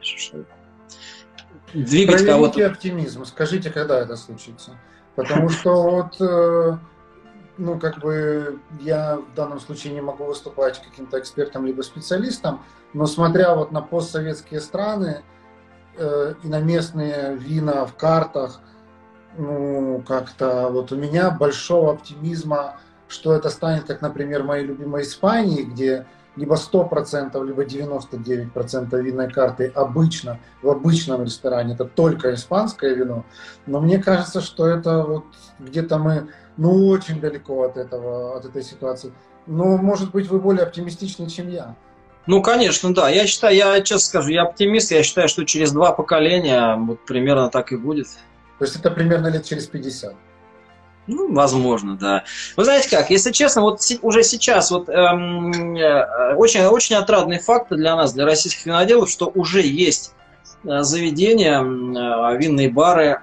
двигать 1.74 2.26
кого-то. 2.26 2.66
оптимизм. 2.66 3.26
Скажите, 3.26 3.70
когда 3.70 4.00
это 4.00 4.16
случится? 4.16 4.72
Потому 5.16 5.50
что 5.50 5.84
вот 5.84 6.80
ну, 7.58 7.80
как 7.80 8.00
бы 8.00 8.60
я 8.80 9.18
в 9.18 9.34
данном 9.36 9.60
случае 9.60 9.94
не 9.94 10.02
могу 10.02 10.26
выступать 10.26 10.82
каким-то 10.82 11.20
экспертом 11.20 11.66
либо 11.66 11.82
специалистом, 11.82 12.62
но 12.94 13.06
смотря 13.06 13.56
вот 13.56 13.72
на 13.72 13.82
постсоветские 13.82 14.60
страны 14.60 15.24
э, 15.98 16.34
и 16.44 16.48
на 16.48 16.60
местные 16.60 17.36
вина 17.36 17.86
в 17.86 17.96
картах, 17.96 18.60
ну, 19.38 20.04
как-то 20.08 20.70
вот 20.70 20.92
у 20.92 20.96
меня 20.96 21.30
большого 21.30 21.94
оптимизма, 21.94 22.78
что 23.08 23.34
это 23.34 23.50
станет, 23.50 23.86
как, 23.86 24.02
например, 24.02 24.44
в 24.44 24.48
моей 24.48 24.66
любимой 24.66 25.04
Испании, 25.04 25.64
где 25.64 26.06
либо 26.36 26.56
100%, 26.56 27.46
либо 27.46 27.64
99% 27.64 29.02
винной 29.02 29.32
карты 29.32 29.72
обычно, 29.74 30.40
в 30.62 30.70
обычном 30.70 31.24
ресторане, 31.24 31.74
это 31.74 31.86
только 31.86 32.34
испанское 32.34 32.94
вино. 32.94 33.26
Но 33.66 33.80
мне 33.80 34.00
кажется, 34.00 34.42
что 34.42 34.68
это 34.68 35.04
вот 35.04 35.26
где-то 35.60 35.98
мы 35.98 36.28
ну, 36.58 36.88
очень 36.88 37.20
далеко 37.20 37.64
от 37.64 37.78
этого, 37.78 38.38
от 38.38 38.46
этой 38.46 38.64
ситуации. 38.64 39.12
Но, 39.48 39.78
может 39.78 40.12
быть, 40.12 40.28
вы 40.28 40.40
более 40.40 40.64
оптимистичны, 40.64 41.30
чем 41.30 41.50
я. 41.50 41.76
Ну, 42.28 42.42
конечно, 42.42 42.94
да. 42.94 43.10
Я 43.10 43.28
считаю, 43.28 43.56
я 43.56 43.82
честно 43.82 44.00
скажу, 44.00 44.30
я 44.30 44.44
оптимист. 44.44 44.92
Я 44.92 45.04
считаю, 45.04 45.28
что 45.28 45.46
через 45.46 45.72
два 45.72 45.92
поколения 45.92 46.76
вот 46.76 47.06
примерно 47.06 47.50
так 47.50 47.72
и 47.72 47.78
будет. 47.78 48.08
То 48.58 48.66
есть 48.66 48.76
это 48.78 48.90
примерно 48.90 49.28
лет 49.28 49.46
через 49.46 49.68
50? 49.68 50.16
Ну, 51.08 51.32
возможно, 51.34 51.96
да. 51.96 52.24
Вы 52.58 52.64
знаете 52.64 52.90
как, 52.90 53.12
если 53.12 53.32
честно, 53.32 53.62
вот 53.62 53.80
уже 54.02 54.24
сейчас 54.24 54.72
вот 54.72 54.90
эм, 54.90 55.76
э, 55.76 56.36
очень, 56.36 56.64
очень 56.66 56.96
отрадный 56.96 57.40
факт 57.40 57.68
для 57.70 57.96
нас, 57.96 58.14
для 58.14 58.26
российских 58.26 58.66
виноделов, 58.66 59.10
что 59.10 59.32
уже 59.36 59.62
есть 59.62 60.14
э, 60.64 60.82
заведения, 60.82 61.62
э, 61.62 62.38
винные 62.38 62.70
бары, 62.70 63.22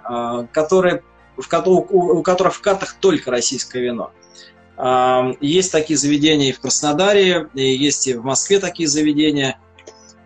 которые 0.53 1.03
в, 1.37 1.49
у, 1.66 2.22
которых 2.22 2.55
в 2.55 2.61
картах 2.61 2.97
только 3.01 3.30
российское 3.30 3.80
вино. 3.80 4.12
Есть 5.41 5.70
такие 5.70 5.97
заведения 5.97 6.49
и 6.49 6.53
в 6.53 6.61
Краснодаре, 6.61 7.49
и 7.55 7.62
есть 7.62 8.07
и 8.07 8.14
в 8.14 8.24
Москве 8.24 8.59
такие 8.59 8.89
заведения. 8.89 9.59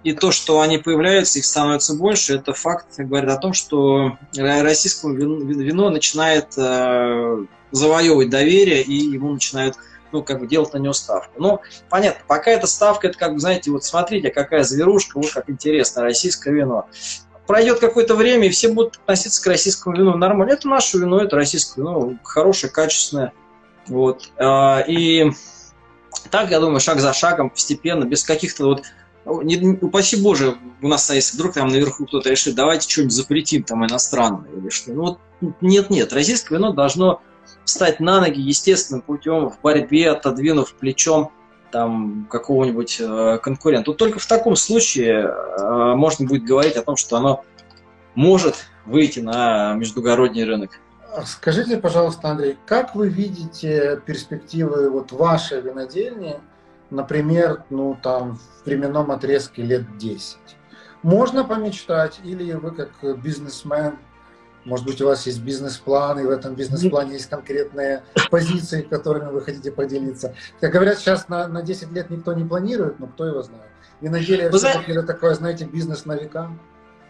И 0.06 0.12
то, 0.12 0.30
что 0.30 0.60
они 0.60 0.78
появляются, 0.78 1.40
их 1.40 1.44
становится 1.44 1.92
больше, 1.92 2.36
это 2.36 2.52
факт 2.52 2.86
говорит 2.96 3.28
о 3.28 3.38
том, 3.38 3.52
что 3.52 4.16
российское 4.36 5.12
вино 5.12 5.90
начинает 5.90 6.56
э, 6.56 7.44
завоевывать 7.72 8.30
доверие, 8.30 8.82
и 8.82 8.94
ему 8.94 9.32
начинают 9.32 9.74
ну, 10.12 10.22
как 10.22 10.38
бы 10.38 10.46
делать 10.46 10.72
на 10.74 10.78
него 10.78 10.92
ставку. 10.92 11.32
Но 11.42 11.60
понятно, 11.90 12.22
пока 12.28 12.52
эта 12.52 12.68
ставка, 12.68 13.08
это 13.08 13.18
как 13.18 13.32
бы, 13.32 13.40
знаете, 13.40 13.72
вот 13.72 13.82
смотрите, 13.82 14.30
какая 14.30 14.62
зверушка, 14.62 15.18
вот 15.18 15.32
как 15.32 15.50
интересно, 15.50 16.02
российское 16.02 16.54
вино 16.54 16.86
пройдет 17.48 17.80
какое-то 17.80 18.14
время, 18.14 18.46
и 18.46 18.50
все 18.50 18.68
будут 18.68 19.00
относиться 19.02 19.42
к 19.42 19.46
российскому 19.48 19.96
вину 19.96 20.16
нормально. 20.16 20.52
Это 20.52 20.68
наше 20.68 20.98
вино, 20.98 21.20
это 21.20 21.34
российское 21.34 21.80
вино, 21.80 22.14
хорошее, 22.22 22.72
качественное. 22.72 23.32
Вот. 23.88 24.30
А, 24.36 24.84
и 24.86 25.32
так, 26.30 26.52
я 26.52 26.60
думаю, 26.60 26.78
шаг 26.78 27.00
за 27.00 27.12
шагом, 27.12 27.50
постепенно, 27.50 28.04
без 28.04 28.22
каких-то 28.22 28.66
вот 28.66 28.84
не, 29.26 29.78
упаси 29.80 30.22
Боже, 30.22 30.56
у 30.80 30.88
нас, 30.88 31.10
если 31.10 31.36
вдруг 31.36 31.54
там 31.54 31.68
наверху 31.68 32.06
кто-то 32.06 32.30
решит, 32.30 32.54
давайте 32.54 32.88
что-нибудь 32.88 33.14
запретим 33.14 33.64
там 33.64 33.84
иностранное 33.84 34.50
или 34.52 34.70
что. 34.70 34.92
Ну 34.92 35.02
вот 35.02 35.18
нет-нет, 35.60 36.12
российское 36.12 36.56
вино 36.56 36.72
должно 36.72 37.20
встать 37.64 38.00
на 38.00 38.20
ноги 38.20 38.40
естественным 38.40 39.02
путем 39.02 39.50
в 39.50 39.60
борьбе, 39.60 40.10
отодвинув 40.10 40.74
плечом 40.74 41.32
там 41.72 42.26
какого-нибудь 42.30 42.98
э, 43.00 43.38
конкурента. 43.42 43.90
Вот 43.90 43.98
только 43.98 44.18
в 44.18 44.26
таком 44.26 44.54
случае 44.54 45.24
э, 45.24 45.94
можно 45.94 46.26
будет 46.26 46.44
говорить 46.44 46.76
о 46.76 46.82
том, 46.82 46.96
что 46.96 47.16
оно 47.16 47.44
может 48.14 48.66
выйти 48.84 49.20
на 49.20 49.74
междугородний 49.74 50.44
рынок. 50.44 50.78
Скажите, 51.24 51.78
пожалуйста, 51.78 52.30
Андрей, 52.30 52.56
как 52.66 52.94
вы 52.94 53.08
видите 53.08 54.00
перспективы 54.06 54.90
вот 54.90 55.12
вашей 55.12 55.60
винодельни, 55.60 56.36
например, 56.90 57.64
ну 57.70 57.96
там 58.02 58.36
в 58.36 58.66
временном 58.66 59.10
отрезке 59.10 59.62
лет 59.62 59.98
10? 59.98 60.38
Можно 61.02 61.44
помечтать, 61.44 62.20
или 62.24 62.52
вы 62.52 62.72
как 62.72 63.22
бизнесмен 63.22 63.98
может 64.66 64.84
быть, 64.84 65.00
у 65.00 65.06
вас 65.06 65.24
есть 65.26 65.40
бизнес-план, 65.42 66.18
и 66.18 66.24
в 66.24 66.30
этом 66.30 66.56
бизнес-плане 66.56 67.12
есть 67.12 67.30
конкретные 67.30 68.02
позиции, 68.30 68.82
которыми 68.82 69.30
вы 69.30 69.40
хотите 69.40 69.70
поделиться. 69.70 70.34
Как 70.60 70.72
говорят, 70.72 70.98
сейчас 70.98 71.28
на, 71.28 71.46
на 71.46 71.62
10 71.62 71.92
лет 71.92 72.10
никто 72.10 72.32
не 72.34 72.44
планирует, 72.44 72.98
но 72.98 73.06
кто 73.06 73.26
его 73.26 73.42
знает. 73.42 73.70
И 74.00 74.08
на 74.08 74.18
деле 74.18 74.44
это 74.44 74.58
знаете... 74.58 75.02
такое, 75.02 75.34
знаете, 75.34 75.66
бизнес 75.66 76.04
на 76.04 76.16
века. 76.16 76.50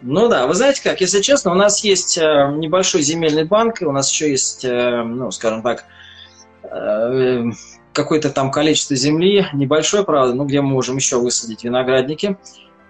Ну 0.03 0.29
да, 0.29 0.45
вы 0.45 0.53
знаете 0.53 0.83
как, 0.83 1.01
если 1.01 1.21
честно, 1.21 1.51
у 1.51 1.55
нас 1.55 1.83
есть 1.83 2.19
э, 2.19 2.21
небольшой 2.55 3.01
земельный 3.01 3.45
банк, 3.45 3.81
и 3.81 3.85
у 3.85 3.91
нас 3.91 4.11
еще 4.11 4.29
есть, 4.29 4.63
э, 4.63 5.01
ну, 5.01 5.31
скажем 5.31 5.63
так, 5.63 5.85
э, 6.61 7.43
какое-то 7.97 8.29
там 8.29 8.51
количество 8.51 8.95
земли, 8.95 9.47
небольшое, 9.53 10.03
правда, 10.03 10.33
ну, 10.33 10.45
где 10.45 10.61
мы 10.61 10.69
можем 10.69 10.97
еще 10.97 11.19
высадить 11.19 11.63
виноградники. 11.63 12.37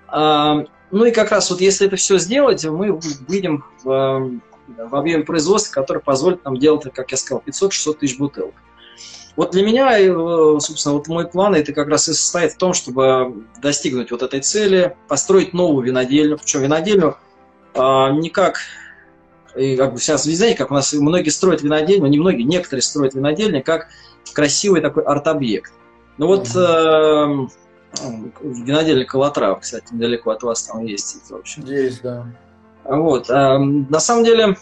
А, 0.08 0.66
ну 0.92 1.06
и 1.06 1.12
как 1.12 1.32
раз 1.32 1.50
вот 1.50 1.62
если 1.62 1.88
это 1.88 1.96
все 1.96 2.20
сделать, 2.20 2.64
мы 2.66 3.00
выйдем 3.28 3.64
в 3.84 4.40
в 4.68 4.96
объеме 4.96 5.24
производства, 5.24 5.74
который 5.74 6.04
позволит 6.04 6.44
нам 6.44 6.58
делать, 6.58 6.84
как 6.94 7.10
я 7.12 7.18
сказал, 7.18 7.42
500-600 7.46 7.94
тысяч 8.00 8.18
бутылок. 8.18 8.54
Вот 9.38 9.52
для 9.52 9.64
меня, 9.64 9.98
э, 9.98 10.60
собственно, 10.60 10.96
вот 10.96 11.08
мой 11.08 11.28
план 11.28 11.56
это 11.56 11.72
как 11.72 11.88
раз 11.88 12.10
и 12.10 12.14
состоит 12.14 12.54
в 12.54 12.58
том, 12.58 12.74
чтобы 12.74 13.46
достигнуть 13.62 14.12
вот 14.12 14.24
этой 14.24 14.42
цели, 14.42 14.98
построить 15.08 15.54
новую 15.54 15.86
винодельню. 15.86 16.38
Причем 16.38 16.64
винодельню 16.64 17.16
а, 17.76 18.12
не 18.12 18.30
как, 18.30 18.58
и 19.56 19.76
как 19.76 19.94
бы 19.94 20.00
сейчас, 20.00 20.26
вы 20.26 20.36
знаете, 20.36 20.58
как 20.58 20.72
у 20.72 20.74
нас 20.74 20.92
многие 20.92 21.30
строят 21.30 21.62
винодельню, 21.62 22.08
не 22.08 22.20
многие, 22.20 22.44
некоторые 22.44 22.82
строят 22.82 23.14
винодельню, 23.14 23.64
как 23.64 23.88
красивый 24.34 24.82
такой 24.82 25.04
арт-объект. 25.04 25.74
Ну 26.18 26.28
вот 26.28 26.48
mm-hmm. 26.48 27.50
э, 28.04 28.28
винодельня 28.42 29.06
Калатрава, 29.06 29.60
кстати, 29.60 29.94
недалеко 29.94 30.32
от 30.32 30.44
вас 30.44 30.64
там 30.64 30.84
есть. 30.84 31.30
В 31.30 31.36
общем. 31.36 31.64
Есть, 31.66 32.02
да. 32.02 32.28
Вот. 32.84 33.30
А, 33.30 33.60
на 33.60 34.00
самом 34.00 34.24
деле 34.24 34.58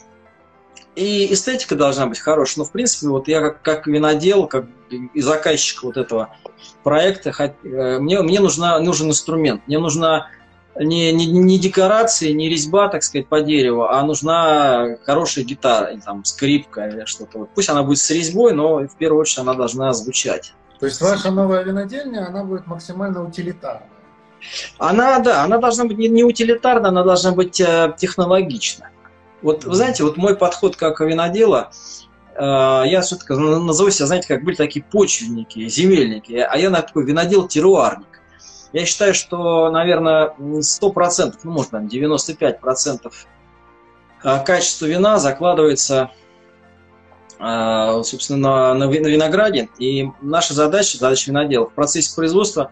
и 0.96 1.34
эстетика 1.34 1.76
должна 1.76 2.08
быть 2.08 2.20
хорошая, 2.20 2.64
но 2.64 2.66
в 2.66 2.72
принципе 2.72 3.08
вот 3.08 3.28
я 3.28 3.42
как, 3.42 3.62
как 3.62 3.88
винодел, 3.88 4.48
как 4.48 4.66
и 4.90 5.22
заказчик 5.22 5.84
вот 5.84 5.98
этого 5.98 6.36
проекта, 6.84 7.32
э, 7.64 8.00
мне, 8.00 8.22
мне 8.22 8.40
нужна, 8.40 8.80
нужен 8.80 9.10
инструмент, 9.10 9.62
мне 9.68 9.78
нужна 9.78 10.30
не, 10.78 11.14
не, 11.14 11.26
не 11.26 11.60
декорации, 11.60 12.32
не 12.32 12.50
резьба, 12.50 12.90
так 12.90 13.04
сказать, 13.04 13.28
по 13.28 13.42
дереву, 13.42 13.84
а 13.84 14.02
нужна 14.04 14.98
хорошая 15.06 15.46
гитара, 15.46 15.88
или, 15.88 16.00
там, 16.00 16.26
скрипка 16.26 16.88
или 16.88 17.06
что-то. 17.06 17.40
Вот. 17.40 17.50
Пусть 17.56 17.70
она 17.70 17.84
будет 17.84 18.00
с 18.00 18.10
резьбой, 18.10 18.54
но 18.54 18.80
в 18.80 18.96
первую 18.98 19.22
очередь 19.22 19.40
она 19.40 19.54
должна 19.54 19.94
звучать. 19.94 20.54
То 20.80 20.86
есть 20.86 21.02
ваша 21.02 21.32
новая 21.32 21.64
винодельня, 21.64 22.28
она 22.28 22.44
будет 22.44 22.68
максимально 22.68 23.26
утилитарна? 23.26 23.88
Она, 24.78 25.20
да, 25.20 25.44
она 25.44 25.58
должна 25.58 25.86
быть 25.86 25.98
не, 25.98 26.08
не 26.08 26.24
утилитарна, 26.24 26.90
она 26.90 27.04
должна 27.04 27.32
быть 27.32 27.60
э, 27.62 27.94
технологична. 27.98 28.90
Вот, 29.42 29.64
вы 29.64 29.76
знаете, 29.76 30.04
вот 30.04 30.18
мой 30.18 30.36
подход 30.36 30.76
как 30.76 31.00
винодела, 31.00 31.72
э, 32.36 32.42
я 32.42 33.02
все-таки 33.02 33.34
назову 33.34 33.90
себя, 33.90 34.08
знаете, 34.08 34.28
как 34.28 34.44
были 34.44 34.56
такие 34.56 34.84
почвенники, 34.84 35.68
земельники, 35.70 36.34
а 36.34 36.58
я 36.58 36.70
такой 36.70 37.06
винодел-теруарник. 37.06 38.15
Я 38.76 38.86
считаю, 38.86 39.14
что, 39.14 39.72
наверное, 39.72 40.36
100%, 40.38 41.36
ну, 41.44 41.52
может, 41.52 41.72
там, 41.72 41.88
95% 41.88 43.10
качество 44.46 44.86
вина 44.86 45.18
закладывается 45.18 46.12
собственно, 47.40 48.74
на, 48.74 48.74
на 48.74 48.90
винограде. 48.90 49.70
И 49.80 50.10
наша 50.22 50.54
задача, 50.54 50.98
задача 50.98 51.32
винодела 51.32 51.70
в 51.70 51.74
процессе 51.74 52.14
производства 52.14 52.72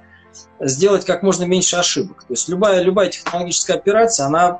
сделать 0.59 1.05
как 1.05 1.23
можно 1.23 1.45
меньше 1.45 1.77
ошибок. 1.77 2.25
То 2.25 2.33
есть 2.33 2.49
любая, 2.49 2.81
любая 2.81 3.07
технологическая 3.07 3.75
операция, 3.75 4.25
она 4.25 4.59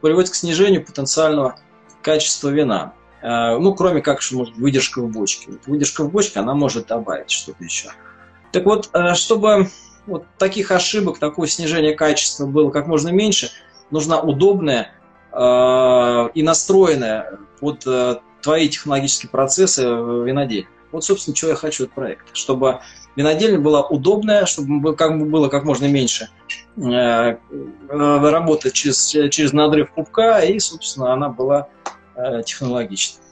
приводит 0.00 0.30
к 0.30 0.34
снижению 0.34 0.84
потенциального 0.84 1.54
качества 2.02 2.48
вина. 2.48 2.94
Ну, 3.22 3.72
кроме 3.76 4.02
как, 4.02 4.22
что 4.22 4.38
может 4.38 4.56
выдержка 4.56 5.02
в 5.02 5.08
бочке. 5.08 5.52
Выдержка 5.66 6.02
в 6.02 6.10
бочке, 6.10 6.40
она 6.40 6.54
может 6.54 6.88
добавить 6.88 7.30
что-то 7.30 7.62
еще. 7.62 7.90
Так 8.50 8.64
вот, 8.64 8.90
чтобы 9.14 9.68
вот 10.06 10.24
таких 10.38 10.70
ошибок, 10.70 11.18
такое 11.18 11.48
снижение 11.48 11.94
качества 11.94 12.46
было 12.46 12.70
как 12.70 12.86
можно 12.86 13.08
меньше, 13.10 13.50
нужна 13.90 14.20
удобная 14.20 14.92
э, 15.32 16.28
и 16.34 16.42
настроенная 16.42 17.38
под 17.60 17.86
э, 17.86 18.16
твои 18.42 18.68
технологические 18.68 19.30
процессы 19.30 19.88
в 19.88 20.26
виноделии. 20.26 20.68
Вот, 20.92 21.04
собственно, 21.04 21.34
что 21.34 21.48
я 21.48 21.54
хочу 21.54 21.84
от 21.84 21.92
проекта. 21.92 22.34
Чтобы 22.34 22.80
винодельня 23.16 23.58
была 23.58 23.82
удобная, 23.86 24.46
чтобы 24.46 24.94
как 24.94 25.18
бы 25.18 25.24
было 25.24 25.48
как 25.48 25.64
можно 25.64 25.86
меньше 25.86 26.28
э, 26.76 27.36
работать 27.88 28.74
через, 28.74 29.06
через 29.06 29.52
надрыв 29.52 29.92
пупка, 29.92 30.40
и, 30.40 30.58
собственно, 30.58 31.12
она 31.12 31.30
была 31.30 31.68
э, 32.14 32.42
технологичной. 32.44 33.22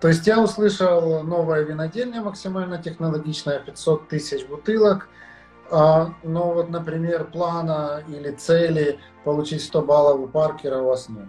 То 0.00 0.08
есть 0.08 0.26
я 0.26 0.42
услышал 0.42 1.22
новая 1.22 1.62
винодельня 1.62 2.20
максимально 2.20 2.78
технологичная, 2.78 3.60
500 3.60 4.08
тысяч 4.08 4.46
бутылок– 4.46 5.08
а, 5.70 6.14
но 6.22 6.52
вот, 6.52 6.70
например, 6.70 7.24
плана 7.24 8.02
или 8.08 8.30
цели 8.32 8.98
получить 9.24 9.62
100 9.64 9.82
баллов 9.82 10.20
у 10.20 10.28
Паркера 10.28 10.78
у 10.78 10.86
вас 10.86 11.08
нет. 11.08 11.28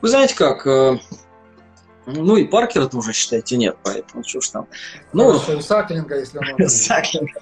Вы 0.00 0.08
знаете 0.08 0.36
как, 0.36 0.66
э, 0.66 0.98
ну 2.08 2.36
и 2.36 2.44
Паркера 2.44 2.86
тоже, 2.86 3.12
считайте, 3.12 3.56
нет, 3.56 3.76
поэтому 3.82 4.24
что 4.24 4.40
ж 4.40 4.48
там. 4.48 4.66
Ну, 5.12 5.38
Хорошо, 5.38 5.60
Саклинга, 5.60 6.18
если 6.18 6.38
он 6.38 6.68
Саклинга. 6.68 7.40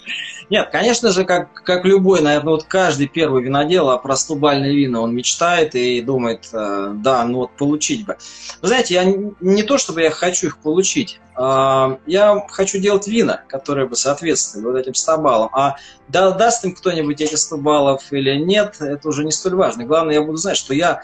Нет, 0.51 0.69
конечно 0.71 1.11
же, 1.11 1.25
как, 1.25 1.53
как 1.53 1.85
любой, 1.85 2.21
наверное, 2.21 2.53
вот 2.53 2.65
каждый 2.65 3.09
первый 3.09 3.43
винодел, 3.43 3.91
а 3.91 3.99
про 3.99 4.17
стубальные 4.17 4.75
вина 4.77 5.01
он 5.01 5.15
мечтает 5.15 5.75
и 5.75 6.01
думает, 6.01 6.49
э, 6.53 6.93
да, 6.95 7.25
ну 7.25 7.39
вот 7.39 7.53
получить 7.57 8.07
бы. 8.07 8.17
Вы 8.63 8.69
знаете, 8.69 8.95
я 8.95 9.05
не 9.05 9.63
то, 9.63 9.79
чтобы 9.79 10.03
я 10.03 10.11
хочу 10.11 10.49
их 10.49 10.59
получить, 10.59 11.21
а, 11.39 11.99
я 12.07 12.47
хочу 12.49 12.79
делать 12.79 13.07
вина, 13.07 13.43
которые 13.49 13.87
бы 13.87 13.95
соответствовали 13.95 14.67
вот 14.67 14.77
этим 14.77 14.95
100 14.95 15.19
баллам. 15.19 15.51
А 15.53 15.77
да, 16.09 16.31
даст 16.31 16.65
им 16.65 16.75
кто-нибудь 16.75 17.21
эти 17.21 17.35
100 17.35 17.59
баллов 17.59 18.03
или 18.11 18.37
нет, 18.37 18.77
это 18.81 19.09
уже 19.09 19.25
не 19.25 19.33
столь 19.33 19.57
важно. 19.57 19.85
Главное, 19.85 20.15
я 20.15 20.23
буду 20.23 20.39
знать, 20.39 20.57
что 20.57 20.73
я 20.73 21.03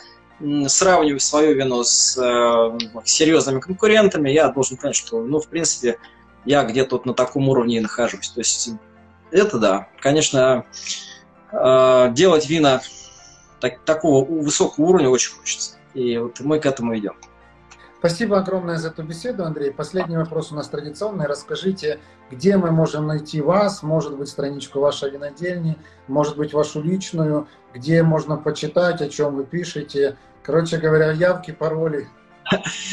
сравниваю 0.66 1.20
свое 1.20 1.54
вино 1.54 1.84
с 1.84 2.16
э, 2.18 2.78
серьезными 3.04 3.60
конкурентами, 3.60 4.30
я 4.30 4.48
должен 4.48 4.76
понять, 4.76 4.96
что, 4.96 5.22
ну, 5.22 5.40
в 5.40 5.48
принципе, 5.48 5.98
я 6.44 6.64
где-то 6.64 6.96
вот 6.96 7.06
на 7.06 7.14
таком 7.14 7.48
уровне 7.48 7.78
и 7.78 7.80
нахожусь. 7.80 8.28
То 8.28 8.40
есть 8.40 8.70
это 9.30 9.58
да, 9.58 9.88
конечно, 10.00 10.64
э, 11.52 12.08
делать 12.12 12.48
вина 12.48 12.82
так, 13.60 13.80
такого 13.84 14.24
высокого 14.24 14.86
уровня 14.86 15.08
очень 15.08 15.32
хочется. 15.32 15.76
И 15.94 16.18
вот 16.18 16.40
мы 16.40 16.58
к 16.58 16.66
этому 16.66 16.96
идем. 16.98 17.14
Спасибо 18.04 18.38
огромное 18.38 18.78
за 18.78 18.88
эту 18.88 19.04
беседу, 19.04 19.44
Андрей. 19.44 19.70
Последний 19.70 20.16
вопрос 20.16 20.50
у 20.50 20.56
нас 20.56 20.68
традиционный. 20.68 21.26
Расскажите, 21.26 22.00
где 22.32 22.56
мы 22.56 22.72
можем 22.72 23.06
найти 23.06 23.40
вас, 23.40 23.84
может 23.84 24.18
быть, 24.18 24.28
страничку 24.28 24.80
вашей 24.80 25.12
винодельни, 25.12 25.78
может 26.08 26.36
быть, 26.36 26.52
вашу 26.52 26.82
личную, 26.82 27.46
где 27.72 28.02
можно 28.02 28.36
почитать, 28.36 29.00
о 29.00 29.08
чем 29.08 29.36
вы 29.36 29.44
пишете. 29.44 30.16
Короче 30.42 30.78
говоря, 30.78 31.12
явки, 31.12 31.52
пароли. 31.52 32.08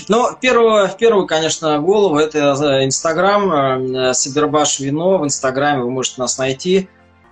Ну, 0.10 0.28
первую, 0.40 0.88
в 0.88 0.96
первую, 0.96 1.26
конечно, 1.26 1.80
голову 1.80 2.20
это 2.20 2.86
Инстаграм, 2.86 3.82
э, 3.82 4.14
Сибербаш 4.14 4.80
Вино. 4.80 5.18
В 5.18 5.26
Инстаграме 5.26 5.82
вы 5.82 5.90
можете 5.90 6.22
нас 6.22 6.38
найти. 6.38 6.88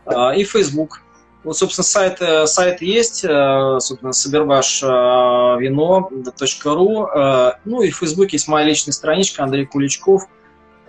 Э, 0.07 0.36
и 0.36 0.43
Фейсбук. 0.43 1.03
Вот, 1.48 1.58
собственно, 1.58 1.86
сайт, 1.86 2.22
э, 2.22 2.45
сайт 2.45 2.82
есть, 2.82 3.24
э, 3.24 3.78
собственно, 3.80 4.12
собервашвино.ру. 4.12 7.08
Э, 7.08 7.54
ну 7.64 7.82
и 7.84 7.89
в 7.89 8.00
Фейсбуке 8.00 8.36
есть 8.36 8.50
моя 8.50 8.66
личная 8.66 8.91
страничка 8.91 9.45
Андрей 9.45 9.66
Куличков. 9.66 10.24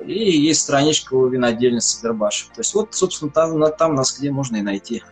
И 0.04 0.12
есть 0.12 0.62
страничка 0.62 1.14
у 1.14 1.28
винодельни 1.28 1.78
Собербаш. 1.78 2.50
То 2.56 2.60
есть 2.60 2.74
вот, 2.74 2.92
собственно, 2.92 3.30
там, 3.30 3.72
там 3.78 3.94
нас 3.94 4.18
где 4.18 4.32
можно 4.32 4.56
и 4.56 4.62
найти. 4.62 5.04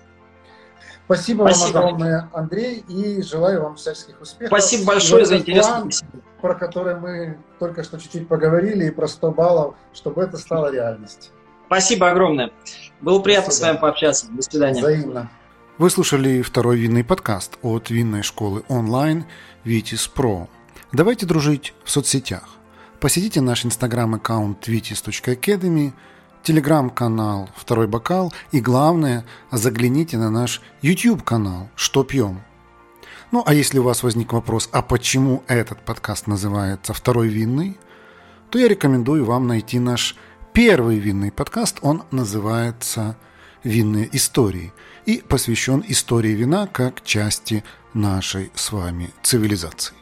Спасибо, 1.04 1.44
Спасибо 1.44 1.76
вам 1.76 1.84
огромное, 1.84 2.28
Андрей, 2.32 2.84
и 2.88 3.22
желаю 3.22 3.62
вам 3.62 3.76
всяческих 3.76 4.20
успехов. 4.20 4.48
Спасибо 4.48 4.84
большое 4.84 5.26
за 5.26 5.36
интересный 5.36 5.92
про 6.40 6.56
который 6.56 6.96
мы 6.96 7.38
только 7.60 7.84
что 7.84 7.98
чуть-чуть 7.98 8.26
поговорили, 8.26 8.86
и 8.86 8.90
про 8.90 9.06
100 9.06 9.30
баллов, 9.30 9.76
чтобы 9.94 10.22
это 10.22 10.38
стало 10.38 10.72
реальностью. 10.72 11.35
Спасибо 11.66 12.10
огромное. 12.10 12.50
Было 13.00 13.18
приятно 13.20 13.52
Спасибо. 13.52 13.64
с 13.64 13.68
вами 13.68 13.80
пообщаться. 13.80 14.26
До 14.30 14.42
свидания. 14.42 14.80
Взаимно. 14.80 15.30
Вы 15.78 15.90
слушали 15.90 16.40
второй 16.42 16.78
винный 16.78 17.04
подкаст 17.04 17.58
от 17.62 17.90
винной 17.90 18.22
школы 18.22 18.62
онлайн 18.68 19.26
Vitis 19.64 20.10
Pro. 20.14 20.48
Давайте 20.92 21.26
дружить 21.26 21.74
в 21.84 21.90
соцсетях. 21.90 22.48
Посетите 23.00 23.40
наш 23.42 23.66
инстаграм-аккаунт 23.66 24.66
vitis.academy, 24.68 25.92
телеграм-канал 26.42 27.50
«Второй 27.54 27.88
бокал» 27.88 28.32
и, 28.52 28.60
главное, 28.60 29.26
загляните 29.50 30.16
на 30.16 30.30
наш 30.30 30.62
YouTube-канал 30.80 31.68
«Что 31.74 32.04
пьем?». 32.04 32.40
Ну, 33.32 33.42
а 33.44 33.52
если 33.52 33.78
у 33.80 33.82
вас 33.82 34.02
возник 34.02 34.32
вопрос, 34.32 34.70
а 34.72 34.80
почему 34.80 35.42
этот 35.46 35.84
подкаст 35.84 36.26
называется 36.26 36.94
«Второй 36.94 37.28
винный?», 37.28 37.76
то 38.50 38.58
я 38.58 38.68
рекомендую 38.68 39.24
вам 39.24 39.46
найти 39.46 39.78
наш 39.78 40.16
Первый 40.56 40.98
винный 40.98 41.30
подкаст, 41.30 41.80
он 41.82 42.04
называется 42.10 43.18
«Винные 43.62 44.08
истории» 44.16 44.72
и 45.04 45.18
посвящен 45.18 45.84
истории 45.86 46.30
вина 46.30 46.66
как 46.66 47.04
части 47.04 47.62
нашей 47.92 48.50
с 48.54 48.72
вами 48.72 49.10
цивилизации. 49.22 49.94